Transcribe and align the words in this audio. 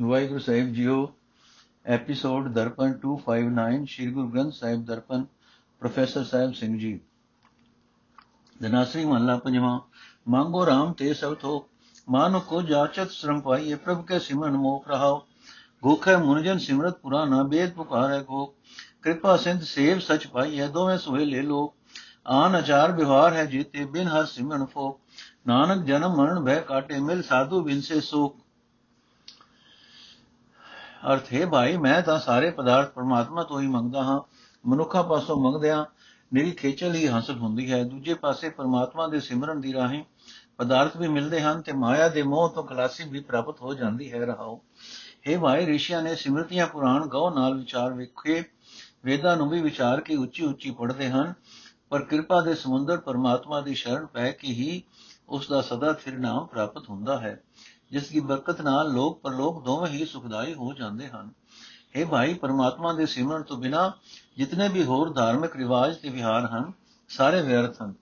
ਵਾਹਿਗੁਰੂ 0.00 0.38
ਸਾਹਿਬ 0.38 0.72
ਜੀਓ 0.72 0.96
episode 1.86 2.46
Darpan 2.52 2.92
259 3.02 3.84
Shri 3.86 4.06
Guru 4.10 4.28
Granth 4.28 4.54
Sahib 4.54 4.84
Darpan 4.84 5.24
professor 5.82 6.24
Sahib 6.24 6.52
Singh 6.52 6.78
ji 6.78 6.92
Dhanasari 8.60 9.04
ਮਹਲਾ 9.04 9.36
ਪੰਜਵਾਂ 9.38 9.78
ਮੰਗੋ 10.28 10.64
ਰਾਮ 10.66 10.92
ਤੇ 10.92 11.12
ਸਭ 11.14 11.34
ਥੋ 11.34 11.52
ਮਾਨੁ 12.08 12.40
ਕੋ 12.48 12.62
ਜਾਚਤ 12.64 13.10
ਸ਼ਰਮ 13.10 13.40
ਪਾਈਏ 13.40 13.74
ਪ੍ਰਭ 13.76 14.04
ਕੇ 14.06 14.18
ਸਿਮਰਨ 14.20 14.56
ਮੋਖ 14.56 14.88
ਰਹਾਓ 14.88 15.20
ਭੁਖੈ 15.82 16.16
ਮੁਨਜਨ 16.18 16.58
ਸਿਮਰਤ 16.60 16.98
ਪੁਰਾਨਾ 16.98 17.42
ਬੇਦ 17.44 17.72
ਪੁਕਾਰੈ 17.74 18.20
ਕੋ 18.22 18.44
ਕਿਰਪਾ 19.02 19.36
ਸਿੰਧ 19.36 19.62
ਸੇਵ 19.66 19.98
ਸਚ 20.00 20.26
ਪਾਈਏ 20.26 20.68
ਦੋਵੇਂ 20.70 20.98
ਸੁਹੇ 20.98 21.24
ਲੈ 21.26 21.42
ਲੋ 21.42 21.62
ਆਨ 22.34 22.58
ਅਚਾਰ 22.58 22.92
ਵਿਵਹਾਰ 22.92 23.34
ਹੈ 23.34 23.44
ਜੀਤੇ 23.46 23.84
ਬਿਨ 23.86 24.08
ਹਰ 24.08 24.24
ਸਿਮਰਨ 24.26 24.64
ਫੋ 24.64 24.98
ਨਾਨਕ 25.46 25.84
ਜਨਮ 25.84 26.16
ਮਰਨ 26.16 26.44
ਭੈ 26.44 26.60
ਕਾਟੇ 26.60 26.98
ਮਿਲ 27.00 27.22
ਸਾਧੂ 27.22 27.62
ਬਿਨ 27.62 27.80
ਸੇ 27.80 28.00
ਸੋਖ 28.00 28.39
ਅਰਥ 31.08 31.32
ਹੈ 31.32 31.46
ਭਾਈ, 31.46 31.76
ਮੈਂ 31.76 32.02
ਤਾਂ 32.02 32.18
ਸਾਰੇ 32.18 32.50
ਪਦਾਰਥ 32.50 32.92
ਪਰਮਾਤਮਾ 32.92 33.42
ਤੋਂ 33.42 33.60
ਹੀ 33.60 33.66
ਮੰਗਦਾ 33.66 34.02
ਹਾਂ। 34.02 34.20
ਮਨੁੱਖਾ 34.66 35.02
ਪਾਸੋਂ 35.02 35.36
ਮੰਗਦਿਆਂ 35.36 35.84
ਮੇਰੀ 36.32 36.50
ਖੇਚਲ 36.50 36.94
ਹੀ 36.94 37.08
ਹਾਸਲ 37.08 37.38
ਹੁੰਦੀ 37.38 37.72
ਹੈ। 37.72 37.84
ਦੂਜੇ 37.84 38.14
ਪਾਸੇ 38.14 38.48
ਪਰਮਾਤਮਾ 38.48 39.06
ਦੇ 39.06 39.20
ਸਿਮਰਨ 39.20 39.60
ਦੀ 39.60 39.72
ਰਾਹੀਂ 39.72 40.04
ਪਦਾਰਥ 40.58 40.96
ਵੀ 40.96 41.08
ਮਿਲਦੇ 41.08 41.40
ਹਨ 41.40 41.62
ਤੇ 41.62 41.72
ਮਾਇਆ 41.72 42.08
ਦੇ 42.08 42.22
ਮੋਹ 42.22 42.54
ਤੋਂ 42.54 42.64
ਖਲਾਸੀ 42.64 43.04
ਵੀ 43.04 43.20
ਪ੍ਰਾਪਤ 43.20 43.60
ਹੋ 43.60 43.74
ਜਾਂਦੀ 43.74 44.12
ਹੈ। 44.12 44.26
ਰਹਾਓ। 44.26 44.60
हे 45.28 45.40
ਭਾਈ 45.40 45.66
ਰਿਸ਼ੀਆਂ 45.66 46.02
ਨੇ 46.02 46.14
ਸਿਮਰਤੀਆਂ 46.14 46.66
ਪੁਰਾਣ 46.66 47.06
ਗਉ 47.06 47.30
ਨਾਲ 47.30 47.54
ਵਿਚਾਰ 47.54 47.92
ਵੇਖੇ। 47.92 48.44
ਵੇਦਾਂ 49.04 49.36
ਨੂੰ 49.36 49.48
ਵੀ 49.48 49.62
ਵਿਚਾਰ 49.62 50.00
ਕੇ 50.00 50.16
ਉੱਚੀ 50.16 50.44
ਉੱਚੀ 50.44 50.70
ਪੜ੍ਹਦੇ 50.70 51.08
ਹਨ। 51.08 51.34
ਪਰ 51.90 52.02
ਕਿਰਪਾ 52.02 52.40
ਦੇ 52.40 52.54
ਸਮੁੰਦਰ 52.54 52.96
ਪਰਮਾਤਮਾ 52.96 53.60
ਦੀ 53.60 53.74
ਸ਼ਰਨ 53.74 54.06
ਪੈ 54.06 54.30
ਕੇ 54.30 54.48
ਹੀ 54.48 54.82
ਉਸ 55.28 55.48
ਦਾ 55.48 55.60
ਸਦਾ 55.60 55.92
ਫਿਰ 55.92 56.18
ਨਾਮ 56.18 56.46
ਪ੍ਰਾਪਤ 56.46 56.90
ਹੁੰਦਾ 56.90 57.20
ਹੈ। 57.20 57.42
ਜਿਸ 57.90 58.08
ਦੀ 58.08 58.20
ਬਰਕਤ 58.20 58.60
ਨਾਲ 58.60 58.92
ਲੋਕ 58.92 59.20
ਪਰਲੋਕ 59.20 59.64
ਦੋਵੇਂ 59.64 59.90
ਹੀ 59.90 60.04
ਸੁਖਦਾਈ 60.04 60.54
ਹੋ 60.54 60.72
ਜਾਂਦੇ 60.72 61.08
ਹਨ। 61.08 61.30
हे 61.96 62.08
ਭਾਈ, 62.08 62.34
ਪਰਮਾਤਮਾ 62.34 62.92
ਦੇ 62.92 63.06
ਸਿਮਰਨ 63.06 63.42
ਤੋਂ 63.42 63.56
ਬਿਨਾ 63.56 63.92
ਜਿਤਨੇ 64.36 64.68
ਵੀ 64.68 64.84
ਹੋਰ 64.84 65.12
ਧਾਰਮਿਕ 65.12 65.56
ਰਿਵਾਜ 65.56 65.96
ਤੇ 65.96 66.08
ਵਿਹਾਰ 66.08 66.46
ਹਨ, 66.46 66.72
ਸਾਰੇ 67.08 67.42
ਵਿਅਰਥ 67.42 67.82
ਹਨ। 67.82 67.94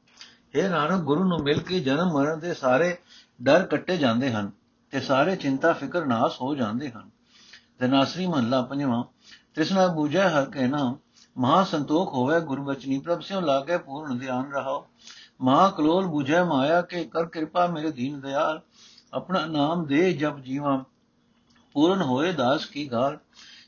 हे 0.56 0.70
ਨਾਨਕ, 0.70 1.02
ਗੁਰੂ 1.02 1.24
ਨੂੰ 1.24 1.38
ਮਿਲ 1.42 1.60
ਕੇ 1.60 1.80
ਜਨਮ 1.80 2.12
ਮਰਨ 2.12 2.40
ਦੇ 2.40 2.54
ਸਾਰੇ 2.54 2.96
ਡਰ 3.42 3.62
ਕੱਟੇ 3.62 3.96
ਜਾਂਦੇ 3.96 4.32
ਹਨ 4.32 4.50
ਤੇ 4.90 5.00
ਸਾਰੇ 5.00 5.36
ਚਿੰਤਾ, 5.36 5.72
ਫਿਕਰ, 5.72 6.06
ਨਾਸ 6.06 6.40
ਹੋ 6.40 6.54
ਜਾਂਦੇ 6.54 6.90
ਹਨ। 6.90 7.10
ਦਨਾਸਰੀ 7.80 8.26
ਮਹੱਲਾ 8.26 8.62
ਪੰਜਵਾਂ, 8.62 9.04
ਤ੍ਰਿਸ਼ਨਾ 9.54 9.86
ਬੂਝੈ 9.86 10.28
ਹਰ 10.28 10.44
ਕੇ 10.44 10.66
ਨਾਮ, 10.66 10.96
ਮਹਾ 11.38 11.64
ਸੰਤੋਖ 11.64 12.14
ਹੋਵੇ 12.14 12.40
ਗੁਰਬਚਨੀ, 12.40 12.98
ਪ੍ਰਭ 12.98 13.20
ਸਿਓ 13.20 13.40
ਲਾਗੇ 13.40 13.78
ਪੂਰਨ 13.78 14.18
ਧਿਆਨ 14.18 14.52
ਰਹਾਓ। 14.52 14.86
ਮਹਾ 15.40 15.70
ਕਲੋਲ 15.70 16.06
ਬੂਝੈ 16.06 16.44
ਮਾਇਆ 16.44 16.82
ਕੇ, 16.82 17.04
ਕਰ 17.04 17.26
ਕਿਰਪਾ 17.26 17.66
ਮੇਰੇ 17.66 17.90
ਦੀਨ 17.90 18.20
ਦਿਆਲ। 18.20 18.60
ਆਪਣਾ 19.14 19.46
ਨਾਮ 19.46 19.86
ਦੇ 19.86 20.12
ਜਪ 20.12 20.38
ਜੀਵਾਂ। 20.38 20.84
ਪੂਰਨ 21.72 22.02
ਹੋਏ 22.02 22.32
ਦਾਸ 22.32 22.66
ਕੀ 22.66 22.92
ਗਾਲ। 22.92 23.18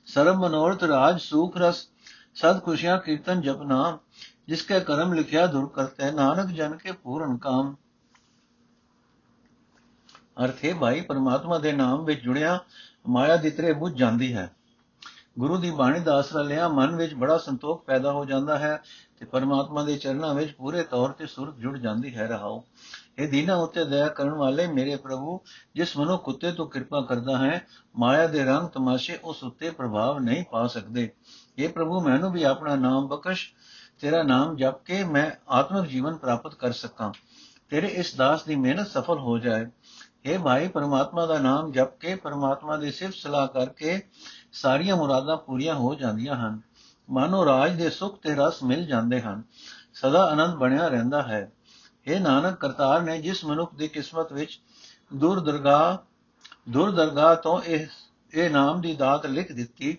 ਸਰਬ 0.07 0.37
ਮਨੋਰਥ 0.37 0.85
ਰਾਜ 0.85 1.21
ਸੂਖ 1.21 1.57
ਰਸ। 1.57 1.89
ਸਦ 2.35 2.63
ਖੁਸ਼ੀਆਂ 2.63 2.99
ਕੀਰਤਨ 2.99 3.41
ਜਪ 3.41 3.63
ਨਾਮ। 3.63 3.99
ਜਿਸਕੇ 4.49 4.81
ਕਰਮ 4.81 5.13
ਲਿਖਿਆ 5.13 5.47
ਦੁਰ 5.47 5.69
ਕਰਤੇ, 5.69 6.11
ਨਾਨਕ 6.11 6.51
ਜਨ 6.51 6.77
ਕੇ 6.77 6.93
ਪੂਰਨ 6.93 7.37
ਕਾਮ। 7.37 7.77
ਅਰਥੇ 10.45 10.73
ਭਾਈ, 10.73 11.01
ਪਰਮਾਤਮਾ 11.01 11.59
ਦੇ 11.59 11.73
ਨਾਮ 11.73 12.05
ਵਿੱਚ 12.05 12.21
ਜੁੜਿਆ, 12.21 12.61
ਮਾਇਆ 13.09 13.37
ਦੀ 13.37 13.51
ਤਰੇ 13.51 13.73
ਬੁੱਝ 13.73 13.99
ਜਾਂਦੀ 13.99 14.35
ਹੈ। 14.35 14.55
ਗੁਰੂ 15.39 15.57
ਦੀ 15.57 15.71
ਬਾਣੀ 15.71 16.01
ਦਾ 16.01 16.17
ਆਸਰਾ 16.17 16.43
ਲਿਆ, 16.43 16.69
ਮਨ 16.69 16.97
ਵਿੱਚ 16.97 17.15
ਬੜਾ 17.15 17.39
ਸੰਤੋਖ 17.39 17.85
ਪੈਦਾ 17.85 18.13
ਹੋ 18.13 18.25
ਜਾਂਦਾ 18.25 18.59
ਹੈ 18.59 18.83
ਤੇ 19.19 19.27
ਪਰਮਾਤਮਾ 19.27 19.83
ਦੇ 19.83 19.97
ਚਰਨਾਂ 19.97 20.35
ਵਿੱਚ 20.35 20.53
ਪੂਰੇ 20.53 20.83
ਤੌਰ 20.83 21.11
ਤੇ 21.11 21.27
ਸੁਰਤ 21.27 21.57
ਜੁੜ 21.57 21.79
ਜਾਂਦੀ 21.79 22.17
ਹੈ, 22.17 22.27
ਰਹਾਓ। 22.27 22.65
ਇਹ 23.21 23.29
ਦੀਨਾ 23.29 23.55
ਉਤੇ 23.55 23.85
ਦਇਆ 23.85 24.09
ਕਰਨ 24.09 24.31
ਵਾਲੇ 24.31 24.67
ਮੇਰੇ 24.67 24.97
ਪ੍ਰਭੂ, 24.97 25.41
ਜਿਸ 25.75 25.97
ਮਨੁ 25.97 26.19
ਕੁੱਤੇ 26.19 26.53
ਤੋਂ 26.53 26.67
ਕਿਰਪਾ 26.67 27.01
ਕਰਦਾ 27.01 27.39
ਹੈ, 27.39 27.67
ਮਾਇਆ 27.99 28.27
ਦੇ 28.27 28.45
ਰੰਗ 28.45 28.69
ਤਮਾਸ਼ੇ 28.69 29.19
ਉਸ 29.25 29.45
ਉੱਤੇ 29.45 29.71
ਪ੍ਰਭਾਵ 29.71 30.19
ਨਹੀਂ 30.19 30.45
ਪਾ 30.51 30.67
ਸਕਦੇ। 30.67 31.11
ਇਹ 31.59 31.69
ਪ੍ਰਭੂ, 31.69 32.01
ਮੈਨੂੰ 32.01 32.33
ਵੀ 32.33 32.43
ਆਪਣਾ 32.43 32.77
ਨਾਮ 32.77 33.09
ਬਖਸ਼, 33.09 33.53
ਤੇਰਾ 34.01 34.23
ਨਾਮ 34.23 34.57
ਜਪ 34.57 34.85
ਕੇ 34.85 35.05
ਮੈਂ 35.05 35.31
ਆਤਮਿਕ 35.49 35.91
ਜੀਵਨ 35.91 36.17
ਪ੍ਰਾਪਤ 36.17 36.55
ਕਰ 36.55 36.73
ਸਕਾਂ। 36.73 37.13
ਤੇਰੇ 37.69 37.87
ਇਸ 37.87 38.15
ਦਾਸ 38.15 38.43
ਦੀ 38.43 38.57
ਮਿਹਨਤ 38.57 38.87
ਸਫਲ 38.87 39.19
ਹੋ 39.19 39.39
ਜਾਏ। 39.39 39.67
हे 40.33 40.43
ਭਾਈ, 40.43 40.69
ਪਰਮਾਤਮਾ 40.69 41.27
ਦਾ 41.27 41.39
ਨਾਮ 41.39 41.73
ਜਪ 41.73 41.99
ਕੇ, 41.99 42.15
ਪਰਮਾਤਮਾ 42.15 42.77
ਦੀ 42.77 42.93
ਸਿਫਤ 42.93 43.15
ਸਲਾਹ 43.15 43.47
ਕਰਕੇ 43.47 44.03
ਸਾਰੀਆਂ 44.53 44.97
ਮੁਰਾਦਾਂ 44.97 45.37
ਪੂਰੀਆਂ 45.37 45.75
ਹੋ 45.75 45.95
ਜਾਂਦੀਆਂ 45.95 46.35
ਹਨ। 46.35 46.61
ਮਾਨੋ 47.11 47.45
ਰਾਜ 47.45 47.83
ਦੇ 47.83 47.91
ਸੁਖ 47.91 48.21
ਤੇ 48.23 48.35
ਰਸ 48.35 48.63
ਮਿਲ 48.63 48.87
ਜਾਂਦੇ 48.87 49.21
ਹਨ। 49.21 49.43
ਸਦਾ 49.95 50.23
ਆਨੰਦ 50.23 50.55
ਬਣਿਆ 50.55 50.89
ਰਹਿੰਦਾ 50.89 51.23
ਹੈ। 51.23 51.53
ਇਹ 52.07 52.21
ਨਾਨਕ, 52.21 52.55
ਕਰਤਾਰ 52.55 53.03
ਨੇ 53.03 53.23
ਜਿਸ 53.23 53.45
ਮਨੁੱਖ 53.45 53.75
ਦੀ 53.75 53.89
ਕਿਸਮਤ 53.89 54.33
ਵਿੱਚ 54.33 54.61
ਦੂਰ 55.15 55.41
ਦਰਗਾਹ 55.41 55.97
ਦੂਰ 56.71 56.91
ਦਰਗਾਹ 56.91 57.37
ਤੋਂ 57.37 57.63
ਇਹ 57.63 57.87
ਇਹ 58.35 58.51
ਨਾਮ 58.51 58.81
ਦੀ 58.81 58.95
ਦਾਤ 58.97 59.27
ਲਿਖ 59.27 59.53
ਦਿੱਤੀ, 59.53 59.99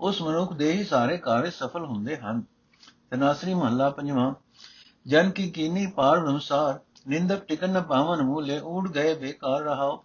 ਉਸ 0.00 0.22
ਮਨੁੱਖ 0.22 0.52
ਦੇ 0.52 0.72
ਹੀ 0.72 0.84
ਸਾਰੇ 0.84 1.16
ਕਾਰਜ 1.16 1.52
ਸਫਲ 1.52 1.84
ਹੁੰਦੇ 1.84 2.16
ਹਨ। 2.16 2.42
ਤਨਾਸਰੀ 3.10 3.54
ਮਹੱਲਾ 3.54 3.90
ਪੰਜਵਾਂ। 3.90 4.34
ਜਨ 5.06 5.30
ਕੀ 5.30 5.50
ਕੀਨੀ 5.50 5.86
ਪਾਰ 5.86 6.18
ਅਨੁਸਾਰ 6.18 6.78
ਨਿੰਦਕ 7.08 7.44
ਟਿਕਨ 7.44 7.70
ਨ 7.70 7.82
ਪਾਵਨ 7.82 8.22
ਮੂਲੇ 8.22 8.58
ਉੜ 8.58 8.88
ਗਏ 8.88 9.14
ਬੇਕਾਰ 9.14 9.60
ਰਹਾਓ। 9.60 10.04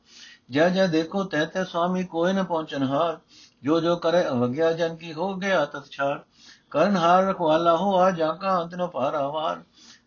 ਜੈ 0.51 0.69
ਜੈ 0.69 0.87
ਦੇਖੋ, 0.87 1.23
ਤੈ 1.23 1.45
ਤੈ 1.45 1.63
ਸੁਆਮੀ 1.63 2.03
ਕੋਈ 2.03 2.33
ਨ 2.33 2.43
ਪਹੁੰਚਨ 2.43 2.83
ਹਾਰ। 2.83 3.19
ਜੋ 3.63 3.79
ਜੋ 3.79 3.95
ਕਰੇ 3.95 4.27
ਅਵਗਿਆ, 4.27 4.71
ਜਨ 4.71 4.95
ਕੀ 4.95 5.13
ਹੋ 5.13 5.35
ਗਿਆ 5.35 5.65
ਤਤਛਾਰ। 5.65 6.23
ਕਰਨ 6.71 6.97
ਹਾਰ 6.97 7.23
ਰਖਵਾਲਾ 7.23 7.77
ਹੋ, 7.77 7.97
ਆ 7.97 8.11
ਜਾ 8.11 8.33
ਕਾ 8.33 8.61
ਅੰਤ 8.63 8.75
ਨ 8.75 8.87
ਪਾਰਾਵਾਰ 8.87 9.63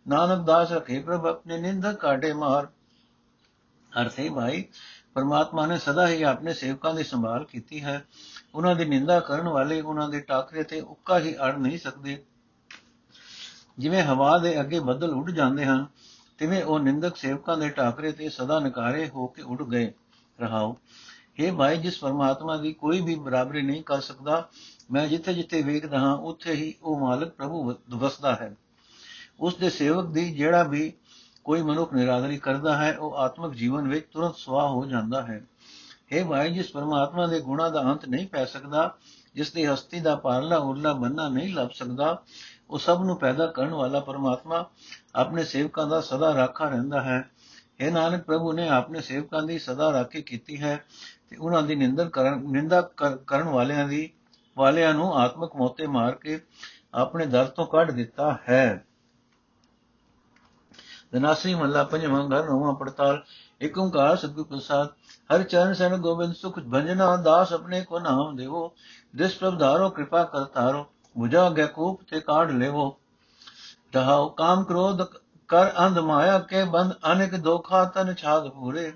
ਨਾਨਕ 0.09 0.47
ਦਾਸ 0.47 0.73
ਰਖੇ 0.73 1.01
ਪ੍ਰਭ 1.01 1.27
ਆਪਣੇ 1.27 1.59
ਨਿੰਦਕ 1.59 1.95
ਕਾਟੇ 1.95 2.33
ਮਾਰ। 2.33 2.67
ਅਰਥੇ 3.93 4.29
ਭਾਈ, 4.29 4.65
ਪਰਮਾਤਮਾ 5.15 5.67
ਨੇ 5.67 5.79
ਸਦਾ 5.79 6.09
ਹੀ 6.09 6.23
ਆਪਣੇ 6.23 6.55
ਸੇਵਕਾਂ 6.55 6.95
ਦੀ 6.95 7.05
ਸੰਭਾਲ 7.05 7.45
ਕੀਤੀ 7.45 7.85
ਹੈ। 7.85 8.05
ਉਹਨਾਂ 8.55 8.77
ਦੀ 8.77 8.85
ਨਿੰਦਾ 8.85 9.21
ਕਰਨ 9.21 9.49
ਵਾਲੇ 9.49 9.81
ਉਹਨਾਂ 9.81 10.09
ਦੇ 10.09 10.21
ਟਾਕਰੇ 10.21 10.63
ਤੇ 10.63 10.81
ਉੱਕਾ 10.81 11.19
ਹੀ 11.19 11.35
ਅੜ 11.37 11.57
ਨਹੀਂ 11.57 11.79
ਸਕਦੇ। 11.79 12.25
ਜਿਵੇਂ 13.79 14.03
ਹਵਾ 14.03 14.39
ਦੇ 14.39 14.61
ਅੱਗੇ 14.61 14.81
ਬੱਦਲ 14.81 15.11
ਉੱਡ 15.11 15.31
ਜਾਂਦੇ 15.31 15.65
ਹਨ, 15.65 15.87
ਤਿਵੇਂ 16.39 16.63
ਉਹ 16.65 16.79
ਨਿੰਦਕ 16.79 17.17
ਸੇਵਕਾਂ 17.17 17.57
ਦੇ 17.59 17.69
ਟਾਕਰੇ 17.69 18.13
ਤੇ 18.13 18.29
ਸਦਾ 18.29 18.61
ਨਕਾਰੇ 18.61 19.09
ਹੋ 19.09 19.27
ਕੇ 19.27 19.43
ਉੱਡ 19.43 19.63
ਗਏ। 19.63 19.93
ਰਹਾਓ 20.41 20.77
ਇਹ 21.39 21.53
ਭਾਈ, 21.53 21.77
ਜਿਸ 21.77 21.99
ਪਰਮਾਤਮਾ 21.99 22.57
ਦੀ 22.57 22.73
ਕੋਈ 22.73 23.01
ਵੀ 23.01 23.15
ਬਰਾਬਰੀ 23.15 23.63
ਨਹੀਂ 23.63 23.83
ਕਰ 23.83 24.01
ਸਕਦਾ, 24.01 24.49
ਮੈਂ 24.91 25.07
ਜਿੱਥੇ 25.09 25.35
ਜਿੱਥੇ 25.35 25.63
ਵੇਖਦਾ 25.63 25.99
ਹਾਂ, 25.99 26.17
ਉੱਥੇ 26.17 26.53
ਹੀ 26.53 26.75
ਉਹ 26.83 27.01
ਮਾਲਕ 27.01 27.29
ਪ੍ਰਭੂ 27.29 27.75
ਵਸਦਾ 27.91 28.35
ਹੈ। 28.35 28.55
ਉਸ 29.41 29.55
ਦੇ 29.55 29.71
ਸੇਵਕ 29.71 30.07
ਦੀ 30.07 30.35
ਜਿਹੜਾ 30.35 30.63
ਵੀ 30.63 30.93
ਕੋਈ 31.45 31.63
ਮਨੁੱਖ 31.63 31.93
ਨਿਰਾਦਰੀ 31.93 32.39
ਕਰਦਾ 32.39 32.77
ਹੈ, 32.77 32.97
ਉਹ 32.99 33.15
ਆਤਮਿਕ 33.15 33.53
ਜੀਵਨ 33.53 33.89
ਵਿੱਚ 33.89 34.07
ਤੁਰੰਤ 34.13 34.37
ਸਵਾਹ 34.37 34.69
ਹੋ 34.69 34.85
ਜਾਂਦਾ 34.87 35.23
ਹੈ। 35.23 35.45
ਇਹ 36.13 36.25
ਭਾਈ, 36.25 36.53
ਜਿਸ 36.53 36.71
ਪਰਮਾਤਮਾ 36.71 37.27
ਦੇ 37.27 37.41
ਗੁਣਾ 37.41 37.69
ਦਾ 37.69 37.83
ਅੰਤ 37.83 38.09
ਨਹੀਂ 38.09 38.27
ਪੈ 38.27 38.45
ਸਕਦਾ, 38.45 38.95
ਜਿਸ 39.35 39.53
ਦੀ 39.53 39.67
ਹਸਤੀ 39.67 40.01
ਦਾ 40.01 40.17
ਪਾਰਲਾ 40.17 40.57
ਉਰਲਾ 40.57 40.93
ਬੰਨਾ 40.93 41.29
ਨਹੀਂ 41.29 41.55
ਲੱਭ 41.55 41.71
ਸਕਦਾ, 41.71 42.23
ਉਹ 42.71 42.79
ਸਭ 42.79 43.03
ਨੂੰ 43.03 43.17
ਪੈਦਾ 43.17 43.47
ਕਰਨ 43.47 43.69
ਵਾਲਾ 43.69 44.01
ਪਰਮਾਤਮਾ 44.01 44.71
ਆਪਣੇ 45.15 45.45
ਸੇਵਕਾਂ 45.45 45.87
ਦਾ 45.87 46.01
ਸਦਾ 46.01 46.35
ਰਾਖਾ 46.35 46.69
ਰਹਿੰਦਾ 46.69 47.03
ਹੈ। 47.03 47.31
ਇਹ 47.81 47.93
ਨਾਨਕ 47.93 48.25
ਪ੍ਰਭੂ, 48.25 48.53
ਨੇ 48.53 48.69
ਆਪਣੇ 48.69 49.01
ਸੇਵਕਾਂ 49.01 49.43
ਦੀ 49.43 49.59
ਸਦਾ 49.59 49.93
ਰਾਖੀ 49.93 50.23
ਕੀਤੀ 50.23 50.61
ਹੈ 50.63 50.85
ਤੇ 51.31 51.37
ਉਹਨਾਂ 51.37 51.63
ਦੀ 51.63 51.75
ਨਿੰਦਰ 51.75 52.09
ਕਰਨ, 52.09 52.51
ਨਿੰਦਾ 52.51 52.81
ਕਰਨ 53.27 53.49
ਵਾਲਿਆਂ 53.49 53.89
ਦੀ, 53.89 54.11
ਵਾਲਿਆਂ 54.57 54.95
ਨੂੰ 54.95 55.15
ਆਤਮਿਕ 55.15 55.57
ਮੋਤੇ 55.57 55.87
ਮਾਰ 55.87 56.15
ਕੇ 56.15 56.41
ਆਪਣੇ 56.95 57.27
ਦਰ 57.27 57.45
ਤੋਂ 57.45 57.67
ਕੱਢ 57.67 57.91
ਦਿੱਤਾ 57.91 58.39
ਹੈ। 58.49 58.85
ਦਨਾਸਰੀ 61.13 61.55
ਮੱਲਾ 61.55 61.85
ਪੰਜਵਾਂ 61.85 62.29
ਘਰ, 62.29 62.45
ਨਵਾਂ 62.45 62.73
ਪੜਤਾਲ, 62.75 63.23
ਇਕ 63.61 63.79
ਓੰਕਾਰ 63.79 64.17
ਸਤਿਗੁਰ 64.17 64.45
ਪ੍ਰਸਾਦ। 64.45 64.89
ਹਰ 65.35 65.43
ਚਰਨ 65.43 65.75
ਸਨ 65.75 65.97
ਗੋਬਿੰਦ 65.97 66.35
ਸੁਖ, 66.35 66.59
ਭੰਜਨਾ 66.59 67.17
ਦਾਸ 67.17 67.53
ਆਪਣੇ 67.53 67.81
ਕੋ 67.81 67.99
ਨਾਮ 67.99 68.37
ਦੇਵੋ। 68.37 68.73
ਜਿਸ 69.15 69.37
ਪ੍ਰਭ 69.37 69.59
ਧਾਰੋ, 69.59 69.91
ਕਿਰਪਾ 69.91 70.25
ਕਰ 70.25 70.45
ਤਾਰੋ 70.45 70.87
부ਜਾ 71.17 71.51
ਗੈ 71.51 71.67
ਕੂਪ 71.67 72.01
ਤੇ 72.11 72.21
ਕਾਢ 72.21 72.51
ਲੇਵੋ। 72.51 72.97
ਰਹਾਉ 73.97 74.29
ਕਾਮ 74.29 74.65
ਕ੍ਰੋਧ 74.65 75.03
ਕਰ 75.49 75.71
ਅੰਧ 75.79 75.99
ਮਾਇਆ 75.99 76.39
ਕੇ 76.39 76.65
ਬੰਦ, 76.65 76.95
ਅਨੇਕ 77.13 77.37
ਦੋਖਾ 77.37 77.85
ਤਨ 77.85 78.15
ਛਾਦ 78.15 78.49
ਪੂਰੇ 78.49 78.93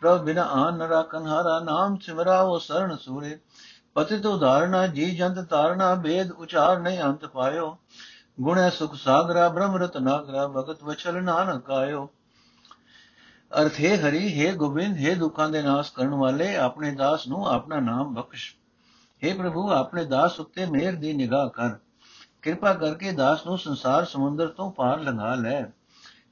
ਪ੍ਰਭ 0.00 0.22
ਬਿਨਾ 0.22 0.42
ਆਨ 0.42 0.74
ਨ 0.74 0.82
ਰਾਖਨ 0.82 1.26
ਹਾਰਾ, 1.26 1.58
ਨਾਮ 1.60 1.96
ਸਿਮਰਾਓ 1.96 2.58
ਸਰਣ 2.58 2.96
ਸੂਰੇ। 2.96 3.38
ਪਤਿਤ 3.94 4.26
ਉਧਾਰਣਾ 4.26 4.86
ਜੀ 4.86 5.16
ਜੰਤ 5.16 5.38
ਤਾਰਣਾ 5.48 5.94
ਭੇਦ 5.94 6.30
ਉਚਾਰ 6.30 6.78
ਨਹੀਂ 6.78 7.00
ਅੰਤ 7.00 7.26
ਪਾਇਓ। 7.26 7.78
ਗੁਣੈ 8.40 8.70
ਸੁਖ 8.70 8.94
ਸਾਗਰਾ, 8.94 9.48
ਬ੍ਰਹਮ 9.48 9.76
ਰਤਨਾਗਰਾ 9.76 10.48
ਭਗਤ 10.48 10.84
ਵਚਲ 10.84 11.22
ਨਾਨਕ 11.22 11.70
ਆਇਓ। 11.70 12.10
ਅਰਥੇ 13.62 13.96
ਹਰੀ, 13.96 14.46
ਹੈ 14.46 14.54
ਗੋਬਿੰਦ, 14.54 14.96
ਹੈ 14.96 15.14
ਦੁੱਖਾਂ 15.14 15.48
ਦੇ 15.48 15.62
ਨਾਸ 15.62 15.90
ਕਰਨ 15.90 16.08
ਵਾਲੇ, 16.08 16.56
ਆਪਣੇ 16.56 16.90
ਦਾਸ 16.90 17.28
ਨੂੰ 17.28 17.48
ਆਪਣਾ 17.48 17.80
ਨਾਮ 17.80 18.14
ਬਖਸ਼। 18.14 18.54
हे 19.24 19.36
ਪ੍ਰਭੂ, 19.36 19.70
ਆਪਣੇ 19.70 20.04
ਦਾਸ 20.04 20.40
ਉੱਤੇ 20.40 20.66
ਮਿਹਰ 20.66 20.92
ਦੀ 20.92 21.12
ਨਿਗਾਹ 21.12 21.48
ਕਰ। 21.48 21.70
ਕਿਰਪਾ 22.42 22.74
ਕਰਕੇ 22.74 23.12
ਦਾਸ 23.12 23.46
ਨੂੰ 23.46 23.58
ਸੰਸਾਰ 23.58 24.04
ਸਮੁੰਦਰ 24.04 24.46
ਤੋਂ 24.46 24.72
ਪਾਰ 24.72 25.00
ਲੰਘਾ 25.00 25.34
ਲੈ। 25.34 25.64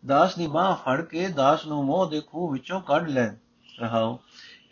ਦਾਸ 0.06 0.34
ਦੀ 0.34 0.46
ਬਾਹ 0.46 0.75
ਫੜ 0.75 1.05
ਕੇ 1.05 1.28
ਦਾਸ 1.28 1.66
ਨੂੰ 1.66 1.84
ਮੋਹ 1.84 2.10
ਦੇ 2.10 2.20
ਖੂਹ 2.20 2.52
ਵਿੱਚੋਂ 2.52 2.81
ਕੱਢ 2.81 3.08
ਲੈ। 3.08 3.32
ਰਹਾਓ। 3.81 4.20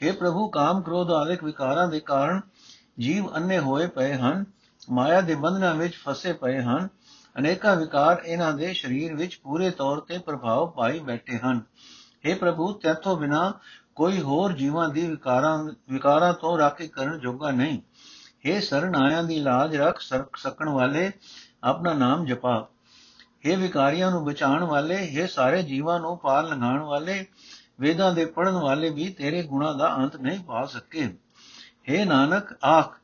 हे 0.07 0.17
ਪ੍ਰਭੂ, 0.17 0.49
ਕਾਮ 0.49 0.81
ਕ੍ਰੋਧ 0.81 1.11
ਆਦਿਕ 1.11 1.45
ਵਿਕਾਰਾਂ 1.45 1.89
ਦੇ 1.89 2.01
ਕਾਰਨ 2.01 2.41
ਜੀਵ 2.99 3.37
ਅੰਨੇ 3.37 3.59
ਹੋਏ 3.59 3.87
ਪਏ 3.87 4.15
ਹਨ, 4.15 4.45
ਮਾਇਆ 4.91 5.21
ਦੇ 5.21 5.35
ਬੰਧਨਾਂ 5.35 5.75
ਵਿੱਚ 5.75 5.95
ਫਸੇ 5.95 6.33
ਪਏ 6.33 6.63
ਹਨ। 6.63 6.89
ਅਨੇਕਾਂ 7.36 7.76
ਵਿਕਾਰ 7.76 8.22
ਇਹਨਾਂ 8.26 8.52
ਦੇ 8.54 8.74
ਸਰੀਰ 8.74 9.14
ਵਿੱਚ 9.16 9.36
ਪੂਰੇ 9.44 9.70
ਤੌਰ 9.72 10.00
ਤੇ 10.00 10.18
ਪ੍ਰਭਾਵ 10.18 10.70
ਪਾਈ 10.72 11.00
ਬੈਠੇ 11.00 11.38
ਹਨ 11.38 11.62
हे 12.26 12.38
ਪ੍ਰਭੂ 12.38 12.72
ਤੇਥੋਂ 12.74 13.16
ਬਿਨਾ 13.18 13.52
ਕੋਈ 13.96 14.22
ਹੋਰ 14.22 14.54
ਜੀਵਾਂ 14.54 14.88
ਦੀ 14.90 15.08
ਵਿਕਾਰਾਂ 15.08 15.58
ਵਿਕਾਰਾਂ 15.90 16.34
ਤੋਂ 16.34 16.58
ਰਾਖੀ 16.58 16.88
ਕਰਨ 16.88 17.20
ਜੋਗਾ 17.20 17.52
ਨਹੀਂ 17.52 17.80
हे 18.46 18.60
ਸ਼ਰਨ 18.62 18.96
ਆਇਆਂ 18.96 19.24
ਦੀ 19.24 19.40
ਲਾਜ 19.40 19.76
ਰੱਖ 19.76 20.00
ਸਕਣ 20.38 20.70
ਵਾਲੇ 20.70 21.12
ਆਪਣਾ 21.64 21.94
ਨਾਮ 21.94 22.26
ਜਪਾ 22.26 22.56
हे 23.46 23.58
ਵਿਕਾਰੀਆਂ 23.58 24.12
ਨੂੰ 24.12 24.24
ਬਚਾਉਣ 24.26 24.64
ਵਾਲੇ 24.64 24.98
हे 25.08 25.28
ਸਾਰੇ 25.28 25.62
ਜੀਵਾਂ 25.64 26.00
ਨੂੰ 26.00 26.18
ਪਾਰ 26.18 26.44
ਲੰਘਾਉਣ 26.44 26.82
ਵਾਲੇ 26.82 27.26
ਵੇਦਾਂ 27.80 28.12
ਦੇ 28.14 28.26
ਪੜਨ 28.26 28.56
ਵਾਲੇ 28.56 28.90
ਵੀ 28.90 29.10
ਤੇਰੇ 29.10 29.44
ਗੁਣਾ 29.44 29.72
ਦਾ 29.74 29.96
ਅੰਤ 29.96 30.16
ਨਹੀਂ 30.16 30.40
ਪਾ 30.40 30.66
ਸਕੇ 30.66 31.06
हे 31.90 32.06
ਨਾਨਕ 32.06 32.54
ਆਖ 32.64 32.96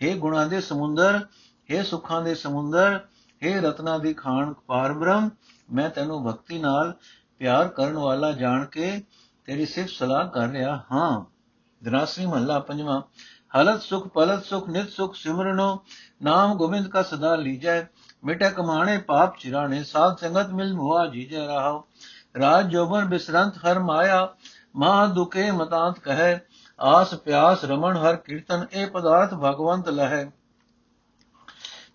हे 0.00 0.16
ਗੁਣਾ 0.18 0.44
ਦੇ 0.44 0.60
ਸਮੁੰਦਰ 0.60 1.20
हे 1.68 1.82
ਸੁੱਖਾਂ 1.84 2.20
ਦੇ 2.22 2.34
ਸਮੁੰਦਰ 2.34 3.00
हे 3.43 3.61
ਰਤਨਾ 3.61 3.97
ਦੀ 3.97 4.13
ਖਾਨ 4.13 4.53
ਪਾਰ 4.53 4.93
ਬ੍ਰਹਮ 4.93 5.29
ਮੈਂ 5.73 5.89
ਤੈਨੂੰ 5.89 6.23
ਭਗਤੀ 6.23 6.59
ਨਾਲ 6.59 6.93
ਪਿਆਰ 7.39 7.67
ਕਰਨ 7.67 7.93
ਵਾਲਾ 7.93 8.31
ਜਾਣ 8.31 8.65
ਕੇ 8.65 9.03
ਤੇਰੀ 9.45 9.65
ਸਿਫਤ 9.65 9.89
ਸਲਾਹ 9.89 10.27
ਕਰ 10.27 10.47
ਰਿਹਾ 10.47 10.75
ਹਾਂ। 10.91 11.23
ਦਰਾਸਰੀ 11.81 12.25
ਮਹੱਲਾ 12.25 12.59
ਪੰਜਵਾਂ, 12.59 13.01
ਹਲਤ 13.57 13.81
ਸੁਖ 13.81 14.07
ਪਲਤ 14.07 14.45
ਸੁਖ 14.45 14.69
ਨਿਤ 14.69 14.89
ਸੁਖ 14.89 15.15
ਸਿਮਰਨੋ, 15.15 15.83
ਨਾਮ 16.23 16.55
ਗੋਬਿੰਦ 16.57 16.87
ਕਾ 16.87 17.01
ਸਦਾ 17.01 17.35
ਲੀਜੈ, 17.35 17.83
ਮਿਟੇ 18.23 18.49
ਕਮਾਣੇ 18.49 18.97
ਪਾਪ 18.97 19.37
ਚਿਰਾਣੇ, 19.37 19.83
ਸਾਧ 19.83 20.17
ਸੰਗਤ 20.17 20.49
ਮਿਲ 20.49 20.73
ਮੁਆ 20.73 21.05
ਜੀਜੈ 21.07 21.45
ਰਹਾਓ 21.47 21.83
ਰਾਜ 22.39 22.67
ਜੋਬਨ 22.67 23.05
ਬਿਸਰੰਤ 23.05 23.57
ਹਰ 23.57 23.79
ਮਾਇਆ 23.79 24.35
ਮਹਾ 24.75 25.05
ਦੁਖੇ 25.05 25.51
ਮਤਾਂਤ 25.51 25.99
ਕਹੈ, 25.99 26.39
ਆਸ 26.79 27.13
ਪਿਆਸ 27.13 27.65
ਰਮਣ 27.65 27.97
ਹਰ 27.97 28.15
ਕੀਰਤਨ, 28.15 28.65
ਇਹ 28.73 28.87
ਪਦਾਰਥ 28.87 29.33
ਭਗਵੰਤ 29.33 29.89
ਲਹੈ। 29.89 30.31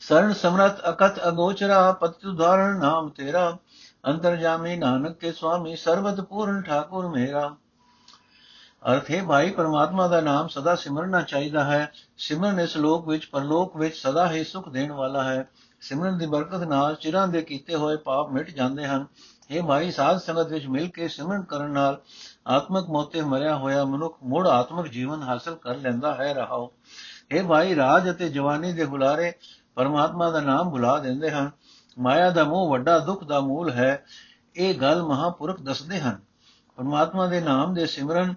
ਸਰਣ 0.08 0.32
ਸਮਰਤ 0.32 0.88
ਅਕਤ 0.88 1.28
ਅਗੋਚਰਾ 1.28 1.92
ਪਤਿ 1.92 2.28
ਉਦਾਹਰਣ 2.28 2.78
ਨਾਮ 2.78 3.08
ਤੇਰਾ 3.08 3.56
ਅੰਤਰਜਾਮੀ 4.06 4.76
ਨਾਨਕ 4.76 5.18
ਕੇ 5.18 5.32
ਸੁਆਮੀ, 5.32 5.76
ਸਰਬਤ 5.76 6.20
ਪੂਰਨ 6.20 6.62
ਠਾਕੁਰ 6.62 7.08
ਮੇਰਾ। 7.08 7.56
ਅਰਥ 8.92 9.10
ਹੈ 9.10 9.22
ਭਾਈ, 9.22 9.50
ਪਰਮਾਤਮਾ 9.50 10.08
ਦਾ 10.08 10.20
ਨਾਮ 10.20 10.48
ਸਦਾ 10.48 10.74
ਸਿਮਰਨਾ 10.74 11.20
ਚਾਹੀਦਾ 11.20 11.64
ਹੈ। 11.64 11.92
ਸਿਮਰਨ 12.18 12.60
ਇਸ 12.60 12.76
ਲੋਕ 12.76 13.08
ਵਿੱਚ, 13.08 13.26
ਪਰਲੋਕ 13.26 13.76
ਵਿੱਚ 13.76 13.96
ਸਦਾ 13.96 14.30
ਹੀ 14.30 14.44
ਸੁਖ 14.44 14.68
ਦੇਣ 14.68 14.92
ਵਾਲਾ 14.92 15.24
ਹੈ। 15.24 15.48
ਸਿਮਰਨ 15.80 16.18
ਦੀ 16.18 16.26
ਬਰਕਤ 16.26 16.62
ਨਾਲ 16.62 16.94
ਚਿਰਾਂ 16.94 17.28
ਦੇ 17.28 17.42
ਕੀਤੇ 17.42 17.74
ਹੋਏ 17.74 17.96
ਪਾਪ 17.96 18.30
ਮਿਟ 18.30 18.50
ਜਾਂਦੇ 18.50 18.86
ਹਨ। 18.86 19.06
ਇਹ 19.50 19.62
ਭਾਈ, 19.62 19.90
ਸਾਧ 19.90 20.18
ਸੰਗਤ 20.18 20.48
ਵਿੱਚ 20.48 20.66
ਮਿਲ 20.66 20.88
ਕੇ 20.88 21.08
ਸਿਮਰਨ 21.08 21.42
ਕਰਨ 21.42 21.70
ਨਾਲ 21.70 22.00
ਆਤਮਕ 22.46 22.88
ਮੋਤੇ 22.88 23.20
ਮਰਿਆ 23.20 23.56
ਹੋਇਆ 23.56 23.84
ਮਨੁੱਖ 23.84 24.18
ਮੁੜ 24.22 24.48
ਆਤਮਕ 24.48 24.88
ਜੀਵਨ 24.88 25.22
ਹਾਸਲ 25.22 25.54
ਕਰ 25.54 25.76
ਲੈਂਦਾ 25.76 26.14
ਹੈ, 26.14 26.34
ਰਹਾਓ। 26.34 26.72
ਇਹ 27.30 27.42
ਭਾਈ, 27.42 27.76
ਰਾਜ 27.76 28.10
ਅਤੇ 28.10 28.28
ਜਵਾਨੀ 28.28 28.72
ਦੇ 28.72 28.84
ਬੁਲਾਰੇ 28.84 29.32
ਪਰਮਾਤਮਾ 29.77 30.29
ਦਾ 30.31 30.41
ਨਾਮ 30.41 30.69
ਬੁਲਾ 30.69 30.97
ਦਿੰਦੇ 30.99 31.31
ਹਨ 31.31 31.49
ਮਾਇਆ 31.97 32.29
ਦਾ 32.29 32.43
ਮੋਹ 32.43 32.69
ਵੱਡਾ 32.69 32.97
ਦੁੱਖ 32.99 33.23
ਦਾ 33.23 33.39
ਮੂਲ 33.39 33.71
ਹੈ 33.71 34.05
ਇਹ 34.55 34.73
ਗੱਲ 34.73 35.01
ਮਹਾਪੁਰਖ 35.03 35.61
ਦੱਸਦੇ 35.61 35.99
ਹਨ 35.99 36.19
ਪਰਮਾਤਮਾ 36.77 37.27
ਦੇ 37.27 37.39
ਨਾਮ 37.41 37.73
ਦੇ 37.73 37.85
ਸਿਮਰਨ 37.85 38.33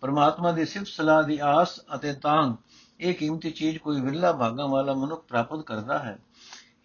ਪਰਮਾਤਮਾ 0.00 0.52
ਦੀ 0.52 0.64
ਸਿਫਤ 0.64 0.86
ਸਲਾਹ 0.86 1.22
ਦੀ 1.22 1.38
ਆਸ 1.42 1.80
ਅਤੇ 1.94 2.12
ਤਾਂਗ 2.12 2.54
ਇਹ 3.00 3.14
ਕੀਮਤੀ 3.14 3.50
ਚੀਜ਼ 3.50 3.78
ਕੋਈ 3.78 4.00
ਵਿਰਲਾ 4.00 4.32
ਭਾਗਾਂ 4.32 4.68
ਵਾਲਾ 4.68 4.94
ਮਨੁੱਖ 4.94 5.24
ਪ੍ਰਾਪਤ 5.24 5.64
ਕਰਦਾ 5.66 5.98
ਹੈ 5.98 6.18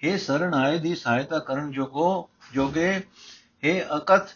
हे 0.03 0.17
ਸਰਣ 0.17 0.53
ਆਏ 0.53 0.77
ਦੀ 0.79 0.95
ਸਹਾਇਤਾ 0.95 1.39
ਕਰਨ 1.39 1.71
ਜੋਗੋ 1.71 2.07
ਜੋਗੇ 2.53 2.91
हे 3.63 3.79
ਅਕਤ 3.97 4.35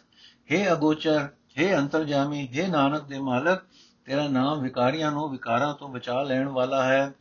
हे 0.49 0.61
ਅਗੋਚਰ 0.73 1.27
हे 1.59 1.73
ਅੰਤਰਜਾਮੀ 1.77 2.47
हे 2.47 2.69
ਨਾਨਕ 2.69 3.03
ਦੇ 3.03 3.19
ਮਾਲਕ 3.19 3.63
ਤੇਰਾ 4.05 4.27
ਨਾਮ 4.27 4.61
ਵਿਕਾਰੀਆਂ 4.61 5.11
ਨੂੰ 5.11 5.29
ਵਿਕਾਰਾਂ 5.31 5.73
ਤੋਂ 5.73 5.89
ਬਚਾ 5.89 6.21
ਲੈਣ 6.23 6.47
ਵਾਲਾ 6.49 6.83
ਹੈ 6.83 7.11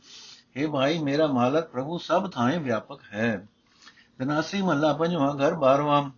हे 0.56 0.70
ਭਾਈ, 0.70 0.98
ਮੇਰਾ 0.98 1.26
ਮਾਲਕ 1.26 1.68
ਪ੍ਰਭੂ 1.68 1.98
ਸਭ 1.98 2.30
ਥਾਂ 2.30 2.58
ਵਿਆਪਕ 2.58 3.00
ਹੈ। 3.12 3.46
ਦਨਾਸੀ 4.18 4.62
ਮਹੱਲਾ 4.62 4.92
ਪੰਜਵਾਂ, 4.92 5.34
ਘਰ 5.34 5.54
12ਵਾਂ 5.54 6.10